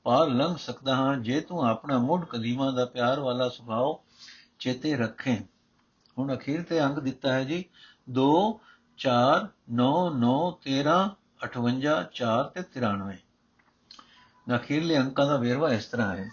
ਪਾਰ 0.04 0.28
ਲੰਘ 0.28 0.56
ਸਕਦਾ 0.56 0.96
ਹਾਂ, 0.96 1.18
ਜੇ 1.18 1.42
ਤੂੰ 1.42 1.68
ਆਪਣਾ 1.68 1.98
ਮੁੱਢ 1.98 2.26
ਕਦੀਮਾ 2.26 2.72
ਦਾ 2.72 2.86
ਪਿਆਰ 2.86 3.20
ਵਾਲਾ 3.20 3.50
ਸੁਭਾਅ 3.50 4.04
ਚੇਤੇ 4.60 4.96
ਰੱਖੇ। 4.96 5.38
ਹੁਣ 6.18 6.36
ਅਖੀਰ 6.36 6.64
ਤੇ 6.64 6.84
ਅੰਗ 6.86 6.98
ਦਿੱਤਾ 6.98 7.34
ਹੈ 7.34 7.44
ਜੀ। 7.44 7.66
ਦੋ 8.10 8.62
4 8.98 9.48
9 9.74 9.90
9 10.18 10.36
13 10.66 10.98
58 11.42 11.96
4 12.16 12.44
ਤੇ 12.54 12.64
93 12.76 13.16
ਅਖੀਰਲੇ 14.56 14.98
ਅੰਕਾਂ 14.98 15.26
ਦਾ 15.26 15.38
ਵੇਰਵਾ 15.38 15.70
ਇਸ 15.74 15.86
ਤਰ੍ਹਾਂ 15.86 16.16
ਹੈ। 16.16 16.32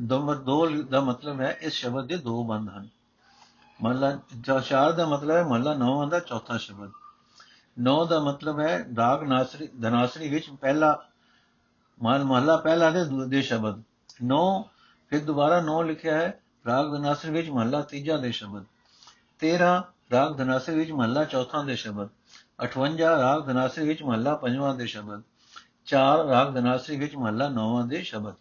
ਨੰਬਰ 0.00 0.40
2 0.40 0.82
ਦਾ 0.82 1.00
ਮਤਲਬ 1.00 1.40
ਹੈ 1.40 1.58
ਇਸ 1.60 1.72
ਸ਼ਬਦ 1.72 2.06
ਦੇ 2.06 2.16
ਦੋ 2.16 2.44
ਬੰਦ 2.44 2.68
ਹਨ। 2.68 2.88
ਮਹਲਾ 3.82 4.18
ਚਾਰ 4.60 4.92
ਦਾ 4.92 5.06
ਮਤਲਬ 5.06 5.36
ਹੈ 5.36 5.44
ਮਹਲਾ 5.44 5.74
9 5.74 6.08
ਦਾ 6.08 6.18
ਚੌਥਾ 6.18 6.56
ਸ਼ਬਦ। 6.56 6.90
9 7.82 8.04
ਦਾ 8.04 8.20
ਮਤਲਬ 8.20 8.60
ਹੈ 8.60 8.84
ਰਾਗ 8.96 9.22
ਨਾਸਰੀ 9.22 9.66
ਧਨਾਸਰੀ 9.66 10.28
ਵਿੱਚ 10.28 10.50
ਪਹਿਲਾ, 10.50 11.04
ਮਹਲ, 12.02 12.24
ਮਹਲਾ 12.24 12.56
ਪਹਿਲਾ 12.56 12.90
ਦੇ 12.90 13.04
ਦੂਜੇ 13.04 13.42
ਸ਼ਬਦ। 13.42 13.82
9 14.24 14.62
ਫਿਰ 15.08 15.24
ਦੁਬਾਰਾ 15.24 15.60
9 15.60 15.82
ਲਿਖਿਆ 15.82 16.14
ਹੈ 16.14 16.40
ਰਾਗ 16.66 16.92
ਧਨਾਸਰੀ 16.92 17.30
ਵਿੱਚ 17.30 17.50
ਮਹਲਾ 17.50 17.80
ਤੀਜਾ 17.80 18.16
ਦੇ 18.16 18.32
ਸ਼ਬਦ। 18.32 18.64
13 19.38 19.91
ਰਾਗ 20.12 20.38
ਧਨਾਸਰੀ 20.38 20.74
ਵਿੱਚ 20.74 20.92
ਮਹਲਾ 20.92 21.24
ਚੌਥਾ 21.24 21.62
ਦੇ 21.62 21.76
ਸ਼ਬਦ 21.76 22.08
58 22.64 22.98
ਰਾਗ 22.98 23.46
ਧਨਾਸਰੀ 23.46 23.88
ਵਿੱਚ 23.88 24.02
ਮਹਲਾ 24.02 24.34
ਪੰਜਵਾਂ 24.36 24.74
ਦੇ 24.74 24.86
ਸ਼ਬਦ 24.86 25.22
4 25.86 26.28
ਰਾਗ 26.28 26.54
ਧਨਾਸਰੀ 26.54 26.96
ਵਿੱਚ 26.96 27.16
ਮਹਲਾ 27.16 27.48
ਨੌਵਾਂ 27.48 27.86
ਦੇ 27.86 28.02
ਸ਼ਬਦ। 28.02 28.34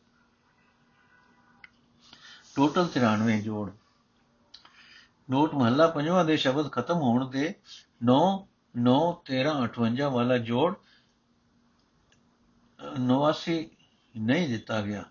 ਟੋਟਲ 2.55 2.87
93 2.97 3.41
ਜੋੜ। 3.41 3.71
ਨੋਟ 5.29 5.53
ਮਹੱਲਾ 5.53 5.87
ਪੰਜਵਾਂ 5.87 6.25
ਦੇ 6.25 6.37
ਸ਼ਬਦ 6.37 6.71
ਖਤਮ 6.71 6.95
ਹੋਣ 6.95 7.29
ਤੇ 7.29 7.55
9 8.05 8.47
9 8.79 8.97
13 9.31 9.55
58 9.63 10.11
ਵਾਲਾ 10.11 10.37
ਜੋੜ 10.37 10.75
89 12.95 13.65
ਨਹੀਂ 14.17 14.49
ਦਿੱਤਾ 14.49 14.81
ਗਿਆ। 14.81 15.03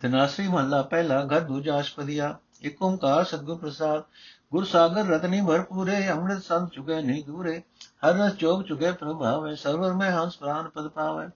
ਤਨਾਸਰੀ 0.00 0.48
ਮਹੱਲਾ 0.48 0.82
ਪਹਿਲਾ, 0.82 1.24
ਘਰ 1.24 1.40
ਦੂਜਾ 1.40 1.80
ਅਸ਼ਪਦੀਆ, 1.80 2.38
ਇਕ 2.62 2.82
ਓੰਕਾਰ 2.82 3.24
ਸਤਿਗੁਰ 3.24 3.58
ਪ੍ਰਸਾਦ, 3.58 4.02
ਗੁਰ 4.52 4.64
ਸਾਗਰ 4.64 5.06
ਰਤਨੀ 5.06 5.40
ਭਰਪੂਰੇ, 5.40 6.08
ਅੰਮ੍ਰਿਤ 6.10 6.42
ਸੰਤ 6.42 6.72
ਚੁਕੇ 6.72 7.00
ਨਹੀਂ 7.02 7.24
ਦੂਰੇ, 7.24 7.62
ਹਰ 8.04 8.14
ਰਸ 8.14 8.34
ਚੋਕ 8.34 8.66
ਚੁਕੇ 8.66 8.92
ਪ੍ਰਭਾਵੇ 8.92 9.54
ਸਰਵਰ 9.54 9.92
ਮੈਂ 9.92 10.10
ਹੰਸ 10.12 10.36
ਪ੍ਰਾਨ 10.36 10.68
ਪਦ 10.68 10.88
ਪਾਵੇ, 10.88 11.28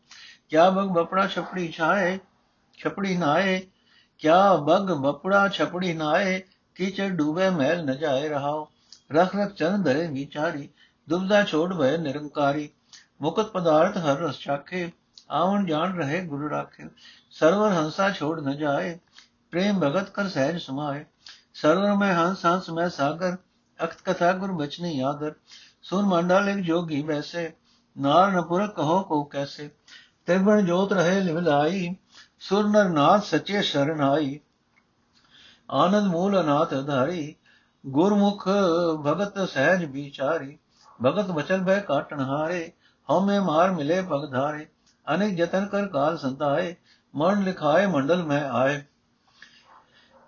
ਕਿਆ 0.48 0.70
ਬਗ 0.70 0.88
ਬਪੜਾ 0.88 1.26
ਛਪੜੀ 1.26 1.68
ਛਾਏ, 1.68 2.18
ਛਪੜੀ 2.78 3.16
ਨਾਏ, 3.16 3.60
ਕਿਆ 4.18 4.56
ਬਗ 4.56 4.92
ਬਪੜਾ 4.92 5.48
ਛਪੜੀ 5.48 5.92
ਨਾਏ, 5.92 6.40
ਕੀਚੜ 6.76 7.08
ਡੂਬੇ 7.08 7.50
ਮਹਿਲ 7.50 7.84
ਨ 7.84 7.96
ਜਾਏ 7.96 8.28
ਰਹਾਓ 8.28 8.68
ਰਖ 9.12 9.34
ਰਖ 9.36 9.52
ਚਰਨ 9.52 9.82
ਧਰੇ 9.82 10.06
ਵਿਚਾਰੀ 10.06 10.68
ਦੁਬਦਾ 11.08 11.44
ਛੋੜ 11.44 11.72
ਭਏ 11.74 11.96
ਨਿਰੰਕਾਰੀ, 11.96 12.68
ਮੁਕਤ 13.22 13.50
ਪਦਾਰਥ 13.50 13.96
ਹਰ 13.96 14.18
ਰਸ 14.18 14.38
ਚਾਖੇ 14.38 14.90
ਆਉਣ 15.30 15.64
ਜਾਣ 15.66 15.96
ਰਹੇ 15.96 16.20
ਗੁਰੂ 16.20 16.50
ਰਾਖੇ। 16.50 16.88
ਸਰਵਰ 17.30 17.72
ਹੰਸਾ 17.72 18.10
ਛੋੜ 18.10 18.40
ਨ 18.40 18.56
ਜਾਏ, 18.56 18.98
ਪ੍ਰੇਮ 19.52 19.80
ਭਗਤ 19.80 20.10
ਕਰ 20.10 20.28
ਸਹਿਜ 20.28 20.60
ਸਮਾਏ। 20.62 21.04
ਸਰਵਰ 21.54 21.94
ਮੈਂ 21.94 22.14
ਹੰਸ 22.14 22.44
ਹੰਸ 22.46 22.70
ਮੈਂ 22.70 22.88
ਸਾਗਰ, 22.88 23.36
ਅਖਤ 23.78 24.02
ਕਥਾ 24.04 24.32
ਗੁਰ 24.32 24.52
ਬਚਨੀ 24.52 25.00
ਆਦਰ 25.00 25.34
ਸੁਨ 25.82 26.04
ਮੰਡਲ 26.04 26.48
ਇੱਕ 26.48 26.58
ਜੋਗੀ 26.58 27.02
ਵੈਸੇ 27.02 27.50
ਨਾਰ 27.96 28.30
ਨਪੁਰ 28.32 28.66
ਕਹੋ 28.66 29.02
ਕੋ 29.02 29.22
ਕੈਸੇ। 29.24 29.70
ਤੇਵਨ 30.26 30.64
ਜੋਤ 30.66 30.92
ਰਹੇ 30.92 31.20
ਲਿਵਲਾਈ 31.20 31.94
ਸੁਰ 32.40 32.68
ਨਰ 32.68 32.88
ਨਾਥ 32.88 33.24
ਸਚੇ 33.24 33.62
ਸ਼ਰਨ 33.62 34.00
ਆਈ। 34.00 34.38
ਆਨੰਦ 35.70 36.06
ਮੂਲ 36.06 36.40
ਅਨਾਥ 36.40 36.74
ਧਾਰੀ, 36.86 37.34
ਗੁਰਮੁਖ 37.84 38.48
ਭਗਤ 39.06 39.48
ਸਹਿਜ 39.48 39.84
ਵਿਚਾਰੀ। 39.84 40.58
ਭਗਤ 40.98 41.30
ਬਚਨ 41.30 41.64
ਭੈ 41.64 41.78
ਕਾਟਣ 41.80 42.20
ਹਾਰੇ, 42.20 42.72
ਹਉਮੈ 43.08 43.40
ਮਾਰ 43.40 43.72
ਮਿਲੇ 43.72 44.00
ਭਗਤ 44.02 44.30
ਧਾਰੇ 44.30 44.66
अनेक 45.07 45.35
जतन 45.35 45.67
कर 45.67 45.85
काल 45.89 46.17
संताए 46.19 46.69
मरण 47.13 47.43
लिखाए 47.43 47.87
मंडल 47.89 48.23
में 48.25 48.41
आए 48.55 48.77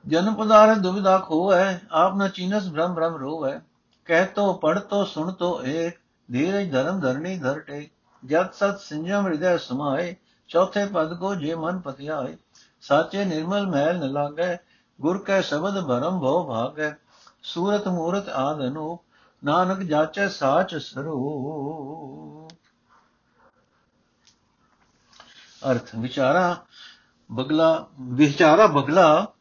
ਜਨਮ 0.06 0.36
ਪਦਾਰਥ 0.36 0.78
ਦੁਬਿਧਾ 0.78 1.18
ਖੋਵੈ 1.20 1.80
ਆਪ 1.94 2.16
ਨ 2.16 2.28
ਚੀਨਸ 2.30 2.70
ਭ੍ਰਮ 2.70 2.94
ਭ੍ਰਮ 2.96 3.16
ਰੋਵੈ 3.16 3.60
ਕਹਿ 4.08 4.26
ਤੋ 4.36 4.54
ਪੜ 4.54 4.78
ਤੋ 4.82 5.04
ਸੁਣ 5.06 5.32
ਤੋ 5.34 5.50
ਏਕ 5.64 6.00
ਧੀਰਜ 6.30 6.72
ਧਰਮ 6.72 7.00
ਧਰਨੀ 7.00 7.36
ਧਰ 7.38 7.60
ਟੇ 7.60 7.88
ਜਤ 8.24 8.54
ਸਤ 8.54 8.80
ਸੰਜਮ 8.80 9.28
ਹਿਰਦੈ 9.28 9.56
ਸਮਾਏ 9.60 10.16
ਚੌਥੇ 10.50 10.86
ਪਦ 10.86 11.14
ਕੋ 11.20 11.34
ਜੇ 11.36 11.56
ਮਨ 11.56 11.80
ਪਤਿਆਏ 11.80 12.36
ਸਾਚੇ 12.84 13.26
ਨਿਰਮਲ 13.26 13.68
ਮਹਿਲ 13.68 13.98
ਨ 13.98 14.12
ਲਾਗੈ 14.12 14.56
ਗੁਰ 15.00 15.18
ਕੈ 15.24 15.42
ਸ਼ਬਦ 15.42 15.80
ਭਰਮ 15.88 16.20
ਭਉ 16.20 16.44
ਭਾਗੈ 16.48 16.92
ਸੂਰਤ 17.44 17.88
ਮੂਰਤ 17.90 18.30
ਆਦ 18.38 18.62
ਅਨੂਪ 18.62 19.00
ਨਾਨਕ 19.44 19.84
ਜਾਚੈ 19.84 20.28
ਸਾਚ 20.30 20.76
ਸਰੂਪ 20.76 22.54
ਅਰਥ 25.71 25.95
ਵਿਚਾਰਾ 25.99 26.65
ਬਗਲਾ 27.33 27.89
ਵਿਚਾਰਾ 28.01 28.67
ਬਗਲਾ 28.67 29.33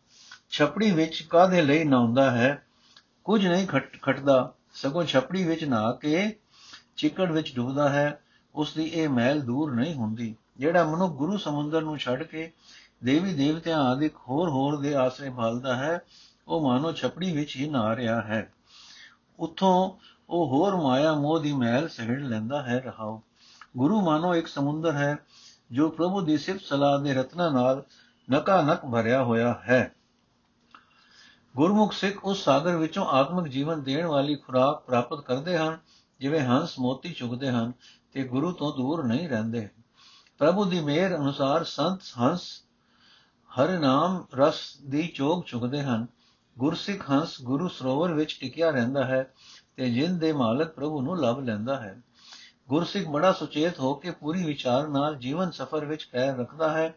ਛਪੜੀ 0.50 0.92
ਵਿੱਚ 0.92 1.22
ਕਾਦੇ 1.22 1.62
ਲਈ 1.62 1.84
ਨਹਾਉਂਦਾ 1.84 2.32
ਹੈ? 2.32 2.66
ਕੁਝ 3.24 3.48
ਨਹੀਂ 3.48 3.68
ਖਟਦਾ। 4.02 4.54
ਸਗੋਂ 4.74 5.04
ਛਪੜੀ 5.04 5.44
ਵਿੱਚ 5.44 5.64
ਨਹਾ 5.64 5.92
ਕੇ 5.92 6.36
ਚਿੱਕੜ 6.96 7.32
ਵਿੱਚ 7.32 7.56
ਡੁੱਬਦਾ 7.56 7.90
ਹੈ। 7.90 8.22
ਉਸ 8.56 8.74
ਦੀ 8.74 8.84
ਇਹ 8.84 9.10
ਮਹਿਲ 9.10 9.42
ਦੂਰ 9.42 9.76
ਨਹੀਂ 9.76 9.94
ਹੁੰਦੀ। 9.94 10.36
ਜਿਹੜਾ 10.58 10.84
ਮਨੁ 10.84 11.08
ਗੁਰੂ 11.08 11.38
ਸਮੁੰਦਰ 11.38 11.82
ਨੂੰ 11.82 11.98
ਛੱਡ 11.98 12.24
ਕੇ 12.24 12.52
ਦੇਵੀ 13.04 13.34
ਦੇਵਤਿਆਂ 13.34 13.80
ਆਦਿਕ 13.80 14.16
ਹੋਰ 14.16 14.50
ਹੋਰ 14.50 14.80
ਦੇ 14.80 14.96
ਆਸਰੇ 14.96 15.30
ਭਾਲਦਾ 15.30 15.76
ਹੈ, 15.76 16.02
ਉਹ 16.48 16.68
ਮਾਨੋ 16.68 16.92
ਛਪੜੀ 16.92 17.32
ਵਿੱਚ 17.32 17.56
ਹੀ 17.56 17.70
ਨਹਾ 17.70 17.96
ਰਿਹਾ 17.96 18.22
ਹੈ। 18.22 18.54
ਉਥੋਂ 19.40 19.92
ਉਹ 20.30 20.48
ਹੋਰ 20.48 20.76
ਮਾਇਆ 20.76 21.14
ਮੋਹ 21.14 21.40
ਦੀ 21.40 21.54
ਮਹਿਲ 21.54 21.90
ਸਹਿੜ 21.90 22.20
ਲੈਂਦਾ 22.20 22.64
ਹੈ। 22.64 22.80
ਰਹਾਉ 22.80 23.20
ਗੁਰੂ 23.78 24.02
ਮਾਨੋ 24.02 24.36
ਇੱਕ 24.36 24.48
ਸਮੁੰਦਰ 24.48 24.92
ਹੈ। 24.92 25.18
ਜੋ 25.72 25.90
ਪ੍ਰਭੂ 25.90 26.22
ਦੀ 26.22 26.38
ਸਿਫਤ 26.38 26.62
ਸਲਾਹ 26.62 27.00
ਦੇ 27.00 27.14
ਰਤਨਾ 27.14 27.50
ਨਾਲ 27.50 27.84
ਨਕਾ 28.32 28.62
ਨਕ 28.62 28.86
ਭਰਿਆ 28.86 29.24
ਹੋਇਆ 29.24 29.54
ਹੈ। 29.54 29.96
ਗੁਰਮੁਖ 31.56 31.94
ਸਿੱਖ 31.94 32.26
ਉਸ 32.26 32.44
ਸਾਗਰ 32.44 32.76
ਵਿੱਚੋਂ 32.76 33.06
ਆਤਮਿਕ 33.06 33.52
ਜੀਵਨ 33.52 33.84
ਦੇਣ 33.84 34.06
ਵਾਲੀ 34.06 34.36
ਖੁਰਾਕ 34.36 34.84
ਪ੍ਰਾਪਤ 34.86 35.22
ਕਰਦੇ 35.22 35.58
ਹਨ, 35.58 35.78
ਜਿਵੇਂ 36.20 36.40
ਹੰਸ 36.40 36.80
ਮੋਤੀ 36.80 37.14
ਚੁਗਦੇ 37.14 37.50
ਹਨ 37.50 37.74
ਤੇ 38.14 38.24
ਗੁਰੂ 38.24 38.52
ਤੋਂ 38.52 38.78
ਦੂਰ 38.78 39.04
ਨਹੀਂ 39.04 39.30
ਰਹਿੰਦੇ। 39.30 39.70
ਪ੍ਰਭੂ 40.38 40.66
ਦੀ 40.66 40.80
ਮਿਹਰ 40.80 41.16
ਅਨੁਸਾਰ 41.16 41.64
ਸੰਤ 41.64 42.00
ਹੰਸ 42.20 42.42
ਹਰ 43.50 43.80
ਨਾਮ 43.80 44.26
ਰਸ 44.36 44.78
ਦੀ 44.78 45.08
ਚੋਗ 45.08 45.44
ਚੁਗਦੇ 45.44 45.82
ਹਨ। 45.82 46.08
ਗੁਰਸਿੱਖ 46.58 47.12
ਹੰਸ 47.12 47.42
ਗੁਰੂ 47.42 47.68
ਸਰੋਵਰ 47.68 48.14
ਵਿੱਚ 48.14 48.38
ਟਿਕਿਆ 48.42 48.70
ਰਹਿੰਦਾ 48.70 49.06
ਹੈ 49.06 49.34
ਤੇ 49.76 49.90
ਜਿੰਦ 49.90 50.20
ਦੇ 50.20 50.32
ਮਾਲਕ 50.34 50.68
ਪ੍ਰਭੂ 50.68 51.02
ਨੂੰ 51.02 51.22
ਲੱਭ 51.22 51.40
ਲੈਂਦਾ 51.40 51.82
ਹੈ। 51.82 52.02
ਗੁਰਸਿੱਖ 52.70 53.08
ਬੜਾ 53.08 53.32
ਸੁਚੇਤ 53.32 53.80
ਹੋ 53.80 53.94
ਕੇ 53.94 54.12
ਪੂਰੀ 54.12 54.44
ਵਿਚਾਰ 54.44 54.88
ਨਾਲ 54.88 55.16
ਜੀਵਨ 55.16 55.52
ਸਫਰ 55.52 55.86
ਵਿੱਚ 55.86 56.10
ਪੈਰ 56.12 56.38
ਰੱਖਦਾ 56.38 56.74
ਹੈ। 56.74 56.96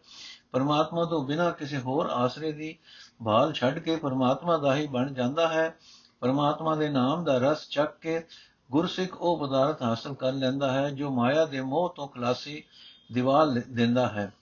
ਪਰਮਾਤਮਾ 0.52 1.04
ਤੋਂ 1.04 1.24
ਬਿਨਾਂ 1.24 1.52
ਕਿਸੇ 1.52 1.78
ਹੋਰ 1.78 2.06
ਆਸਰੇ 2.06 2.52
ਦੀ 2.52 2.78
ਭਾਲ 3.24 3.52
ਛੱਡ 3.52 3.78
ਕੇ 3.78 3.96
ਪਰਮਾਤਮਾ 3.96 4.56
ਦਾ 4.56 4.76
ਹੀ 4.76 4.86
ਬਣ 4.86 5.12
ਜਾਂਦਾ 5.12 5.48
ਹੈ। 5.48 5.74
ਪਰਮਾਤਮਾ 6.20 6.74
ਦੇ 6.74 6.88
ਨਾਮ 6.88 7.24
ਦਾ 7.24 7.38
ਰਸ 7.38 7.68
ਚੱਕ 7.68 7.98
ਕੇ 8.00 8.22
ਗੁਰਸਿੱਖ 8.70 9.16
ਉਹ 9.20 9.46
ਪਦਾਰਥ 9.46 9.82
ਹਾਸਲ 9.82 10.14
ਕਰ 10.14 10.32
ਲੈਂਦਾ 10.32 10.72
ਹੈ 10.72 10.90
ਜੋ 10.90 11.10
ਮਾਇਆ 11.10 11.44
ਦੇ 11.44 11.60
ਮੋਹ 11.60 11.94
ਤੋਂ 11.94 12.08
ਖਲਾਸੀ 12.08 12.64
ਦੀਵਾਲ 13.12 13.62
ਦਿੰਦਾ 13.70 14.08
ਹੈ। 14.08 14.32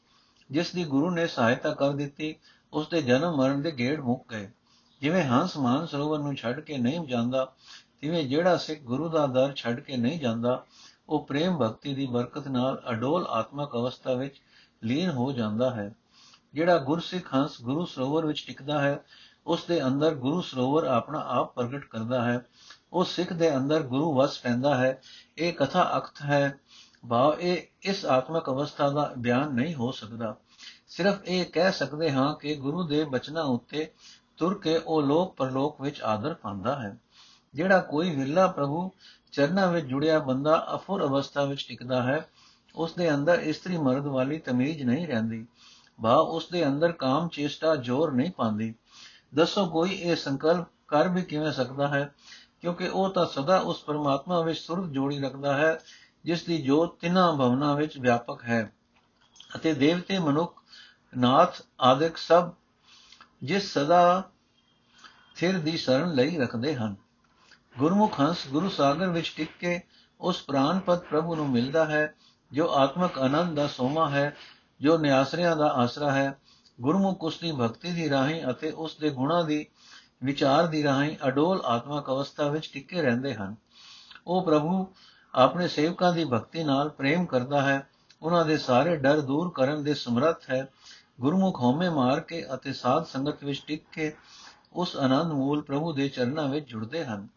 ਜਿਸ 0.51 0.73
ਦੀ 0.73 0.85
ਗੁਰੂ 0.85 1.11
ਨੇ 1.11 1.27
ਸਹਾਇਤਾ 1.27 1.75
ਕਰ 1.75 1.91
ਦਿੱਤੀ, 1.91 2.37
ਉਸ 2.73 2.89
ਦੇ 2.89 3.03
ਜਨਮ 3.03 3.37
ਮਰਨ 3.37 3.62
ਦੇ 3.62 3.71
ਗੇੜ 3.71 4.01
ਮੁੱਕ 4.01 4.23
ਗਏ। 4.31 4.51
ਜਿਵੇਂ 5.01 5.25
ਹੰਸ 5.25 5.57
ਮਾਨ 5.57 5.87
ਸਰੋਵਰ 5.87 6.19
ਨੂੰ 6.19 6.35
ਛੱਡ 6.35 6.61
ਕੇ 6.61 6.79
ਨਹੀਂ 6.79 7.07
ਜਾਂਦਾ, 7.07 7.53
ਤਿਵੇਂ 8.01 8.25
ਜਿਹੜਾ 8.25 8.57
ਸਿੱਖ 8.57 8.81
ਗੁਰੂ 8.81 9.09
ਦਾ 9.09 9.27
ਦਰ 9.27 9.53
ਛੱਡ 9.57 9.81
ਕੇ 9.81 9.97
ਨਹੀਂ 9.97 10.21
ਜਾਂਦਾ 10.21 10.65
ਉਹ 11.09 11.27
ਪ੍ਰੇਮ 11.27 11.57
ਭਗਤੀ 11.57 11.95
ਦੀ 11.95 12.07
ਬਰਕਤ 12.07 12.49
ਨਾਲ 12.49 12.83
ਅਡੋਲ 12.90 13.27
ਆਤਮਕ 13.27 13.75
ਅਵਸਥਾ 13.75 14.12
ਵਿੱਚ 14.12 14.40
ਲੀਨ 14.85 15.11
ਹੋ 15.11 15.33
ਜਾਂਦਾ 15.33 15.71
ਹੈ। 15.71 15.95
ਜਿਹੜਾ 16.55 16.79
ਗੁਰਸਿੱਖ 16.79 17.35
ਹੰਸ 17.35 17.62
ਗੁਰੂ 17.62 17.85
ਸਰੋਵਰ 17.85 18.27
ਵਿੱਚ 18.27 18.45
ਟਿਕਦਾ 18.47 18.81
ਹੈ, 18.81 19.05
ਉਸ 19.47 19.64
ਦੇ 19.64 19.87
ਅੰਦਰ 19.87 20.14
ਗੁਰੂ 20.14 20.40
ਸਰੋਵਰ 20.40 20.85
ਆਪਣਾ 20.85 21.25
ਆਪ 21.29 21.55
ਪ੍ਰਗਟ 21.55 21.85
ਕਰਦਾ 21.85 22.25
ਹੈ। 22.25 22.47
ਉਹ 22.92 23.05
ਸਿੱਖ 23.05 23.33
ਦੇ 23.33 23.57
ਅੰਦਰ 23.57 23.81
ਗੁਰੂ 23.81 24.14
ਵਸ 24.14 24.38
ਪੈਂਦਾ 24.38 24.75
ਹੈ। 24.75 25.01
ਇਹ 25.38 25.53
ਕਥਾ 25.53 25.92
ਅਕਥ 25.97 26.23
ਹੈ। 26.23 26.59
ਭਾਵ 27.09 27.40
ਇਹ 27.40 27.62
ਇਸ 27.83 28.07
ਆਤਮਕ 28.07 28.51
ਅਵਸਥਾ 28.51 28.90
ਦਾ 28.90 29.12
ਬਿਆਨ 29.19 29.49
ਨਹੀਂ 29.49 29.75
ਹੋ 29.75 29.90
ਸਕਦਾ। 29.90 30.37
ਸਿਰਫ 30.87 31.16
ਇਹ 31.25 31.47
ਕਹਿ 31.47 31.73
ਸਕਦੇ 31.73 32.12
ਹਾਂ 32.12 32.35
ਕਿ 32.35 32.55
ਗੁਰੂ 32.55 32.83
ਦੇ 32.83 33.05
ਬਚਨਾਂ 33.05 33.45
ਉੱਤੇ 33.45 33.90
ਤੁਰ 34.37 34.59
ਕੇ 34.59 34.77
ਉਹ 34.77 35.03
ਲੋਕ 35.03 35.37
ਪਰਲੋਕ 35.37 35.81
ਵਿੱਚ 35.81 36.03
ਆਦਰ 36.03 36.35
ਪਾਉਂਦਾ 36.35 36.83
ਹੈ। 36.83 36.99
ਜਿਹੜਾ 37.55 37.79
ਕੋਈ 37.79 38.16
ਵਿਰਲਾ 38.16 38.47
ਪ੍ਰਭੂ 38.47 38.90
ਚਰਨਾਂ 39.37 39.72
ਵਿੱਚ 39.72 39.87
ਜੁੜਿਆ 39.87 40.18
ਬੰਦਾ 40.18 40.68
ਅਫੁਰ 40.75 41.05
ਅਵਸਥਾ 41.05 41.44
ਵਿੱਚ 41.44 41.66
ਟਿਕਦਾ 41.68 42.03
ਹੈ 42.03 42.29
ਉਸ 42.75 42.92
ਦੇ 42.92 43.14
ਅੰਦਰ 43.14 43.38
ਇਸਤਰੀ 43.38 43.77
ਮਰਦ 43.77 44.07
ਵਾਲੀ 44.07 44.38
ਤਮੀਜ਼ 44.38 44.83
ਨਹੀਂ 44.83 45.07
ਰਹਿੰਦੀ। 45.07 45.46
ਬਾ 46.01 46.14
ਉਸ 46.14 46.49
ਦੇ 46.49 46.66
ਅੰਦਰ 46.66 46.92
ਕਾਮ 46.92 47.29
ਚੇਸ਼ਟਾ 47.29 47.77
ਜ਼ੋਰ 47.77 48.12
ਨਹੀਂ 48.12 48.31
ਪਾਉਂਦੀ। 48.31 48.75
ਦੱਸੋ 49.35 49.66
ਕੋਈ 49.66 49.90
ਇਹ 49.90 50.16
ਸੰਕਲਪ 50.16 50.66
ਕਰ 50.88 51.09
ਵੀ 51.09 51.22
ਕਿਵੇਂ 51.22 51.53
ਸਕਦਾ 51.53 51.88
ਹੈ? 51.88 52.14
ਕਿਉਂਕਿ 52.61 52.88
ਉਹ 52.88 53.11
ਤਾਂ 53.11 53.27
ਸਦਾ 53.27 53.59
ਉਸ 53.59 53.83
ਪਰਮਾਤਮਾ 53.83 54.40
ਵਿੱਚ 54.40 54.59
ਸੁਰਤ 54.59 54.90
ਜੋੜੀ 54.90 55.20
ਰੱਖਦਾ 55.20 55.57
ਹੈ 55.57 55.79
ਜਿਸ 56.25 56.44
ਦੀ 56.44 56.62
ਜੋਤ 56.62 57.01
ਤਿੰਨਾਂ 57.01 57.33
ਭਵਨਾਂ 57.33 57.77
ਵਿੱਚ 57.77 57.99
ਵਿਆਪਕ 57.99 58.44
ਹੈ। 58.44 58.72
ਅਤੇ 59.57 59.75
ਦੇਵਤੇ, 59.75 60.18
ਮਨੁੱਖ, 60.18 60.62
ਨਾਥ 61.16 61.62
ਆਦਿਕ 61.81 62.16
ਸਭ 62.16 62.53
ਜਿਸ 63.42 63.79
ਸਦਾ 63.79 64.31
ਥਿਰ 65.37 65.59
ਦੀ 65.59 65.77
ਸ਼ਰਨ 65.77 66.14
ਲਈ 66.14 66.38
ਰੱਖਦੇ 66.38 66.75
ਹਨ। 66.75 67.06
ਗੁਰਮੁਖ 67.79 68.21
ਹੰਸ 68.21 68.49
ਗੁਰੂ 68.49 68.69
ਸਾਗਰ 68.69 69.09
ਵਿੱਚ 69.09 69.35
ਟਿਕ 69.37 69.49
ਕੇ 69.61 69.81
ਉਸ 70.21 70.43
ਪ੍ਰਾਨਪਤ 70.43 70.99
ਪ੍ਰਭੂ 70.99 71.35
ਨੂੰ 71.35 71.51
ਮਿਲਦਾ 71.51 71.85
ਹੈ, 71.85 72.15
ਜੋ 72.53 72.75
ਆਤਮਕ 72.75 73.19
ਆਨੰਦ 73.19 73.57
ਦਾ 73.57 73.67
ਸੋਮਾ 73.67 74.11
ਹੈ, 74.11 74.37
ਜੋ 74.81 74.99
ਨਿਆਸਰਿਆਂ 74.99 75.57
ਦਾ 75.57 75.67
ਆਸਰਾ 75.67 76.12
ਹੈ। 76.12 76.39
ਗੁਰਮੁਖ 76.81 77.25
ਉਸ 77.25 77.39
ਦੀ 77.41 77.53
ਭਗਤੀ 77.53 77.91
ਦੀ 77.91 78.11
ਰਾਹੀਂ 78.11 78.43
ਅਤੇ 78.51 78.71
ਉਸ 78.71 78.97
ਦੇ 78.97 79.11
ਗੁਣਾਂ 79.11 79.45
ਦੀ 79.45 79.67
ਵਿਚਾਰ 80.25 80.67
ਦੀ 80.67 80.83
ਰਾਹੀਂ 80.83 81.17
ਅਡੋਲ 81.27 81.62
ਆਤਮਕ 81.65 82.09
ਅਵਸਥਾ 82.11 82.49
ਵਿੱਚ 82.49 82.71
ਟਿਕੇ 82.73 83.03
ਰਹਿੰਦੇ 83.03 83.35
ਹਨ। 83.35 83.55
ਉਹ 84.27 84.45
ਪ੍ਰਭੂ 84.45 84.87
ਆਪਣੇ 85.35 85.69
ਸੇਵਕਾਂ 85.69 86.12
ਦੀ 86.12 86.25
ਭਗਤੀ 86.25 86.65
ਨਾਲ 86.65 86.89
ਪ੍ਰੇਮ 86.89 87.27
ਕਰਦਾ 87.27 87.62
ਹੈ। 87.62 87.89
ਉਹਨਾਂ 88.23 88.45
ਦੇ 88.45 88.59
ਸਾਰੇ 88.59 88.97
ਡਰ 88.97 89.21
ਦੂਰ 89.21 89.53
ਕਰਨ 89.55 89.85
ਦੇ 89.85 89.95
ਸਮਰੱਥ 89.95 90.51
ਹੈ। 90.51 90.69
ਗੁਰਮੁਖ 91.21 91.61
ਹਉਮੈ 91.61 91.91
ਮਾਰ 91.91 92.21
ਕੇ 92.21 92.47
ਅਤੇ 92.55 92.73
ਸਾਧ 92.73 93.05
ਸੰਗਤ 93.05 93.45
ਵਿੱਚ 93.45 93.65
ਟਿਕ 93.67 93.83
ਕੇ 93.93 94.17
ਉਸ 94.73 94.97
ਆਨੰਦ 94.97 95.33
ਮੂਲ 95.33 95.62
ਪ੍ਰਭੂ 95.62 95.93
ਦੇ 95.93 96.09
ਚਰਨਾਂ 96.09 96.49
ਵਿੱਚ 96.49 96.69
ਜੁੜਦੇ 96.69 97.05
ਹਨ। 97.05 97.36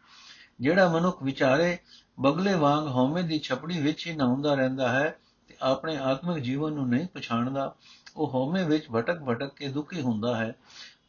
ਜਿਹੜਾ 0.62 0.90
ਮਨੁੱਖ 0.90 1.24
ਵਿਚਾਰੇ 1.24 1.78
ਬਗਲੇ 2.20 2.54
ਵਾਂਗ 2.54 2.88
ਹਉਮੈ 2.88 3.22
ਦੀ 3.22 3.40
ਛਪੜੀ 3.40 3.82
ਵਿੱਚ 3.82 4.08
ਹੀ 4.08 4.16
ਨਹਾਉਂਦਾ 4.16 4.54
ਰਹਿੰਦਾ 4.54 4.90
ਹੈ 4.90 5.20
ਤੇ 5.48 5.56
ਆਪਣੇ 5.62 5.98
ਆਤਮਿਕ 5.98 6.38
ਜੀਵਨ 6.38 6.74
ਨੂੰ 6.74 6.90
ਨਹੀਂ 6.90 7.08
ਪਛਾਣਦਾ, 7.08 7.76
ਉਹ 8.18 8.30
ਹਉਮੈ 8.30 8.64
ਵਿੱਚ 8.64 8.86
ਭਟਕ 8.96 9.24
ਭਟਕ 9.24 9.54
ਕੇ 9.56 9.68
ਦੁਖੀ 9.68 10.02
ਹੁੰਦਾ 10.02 10.36
ਹੈ। 10.36 10.56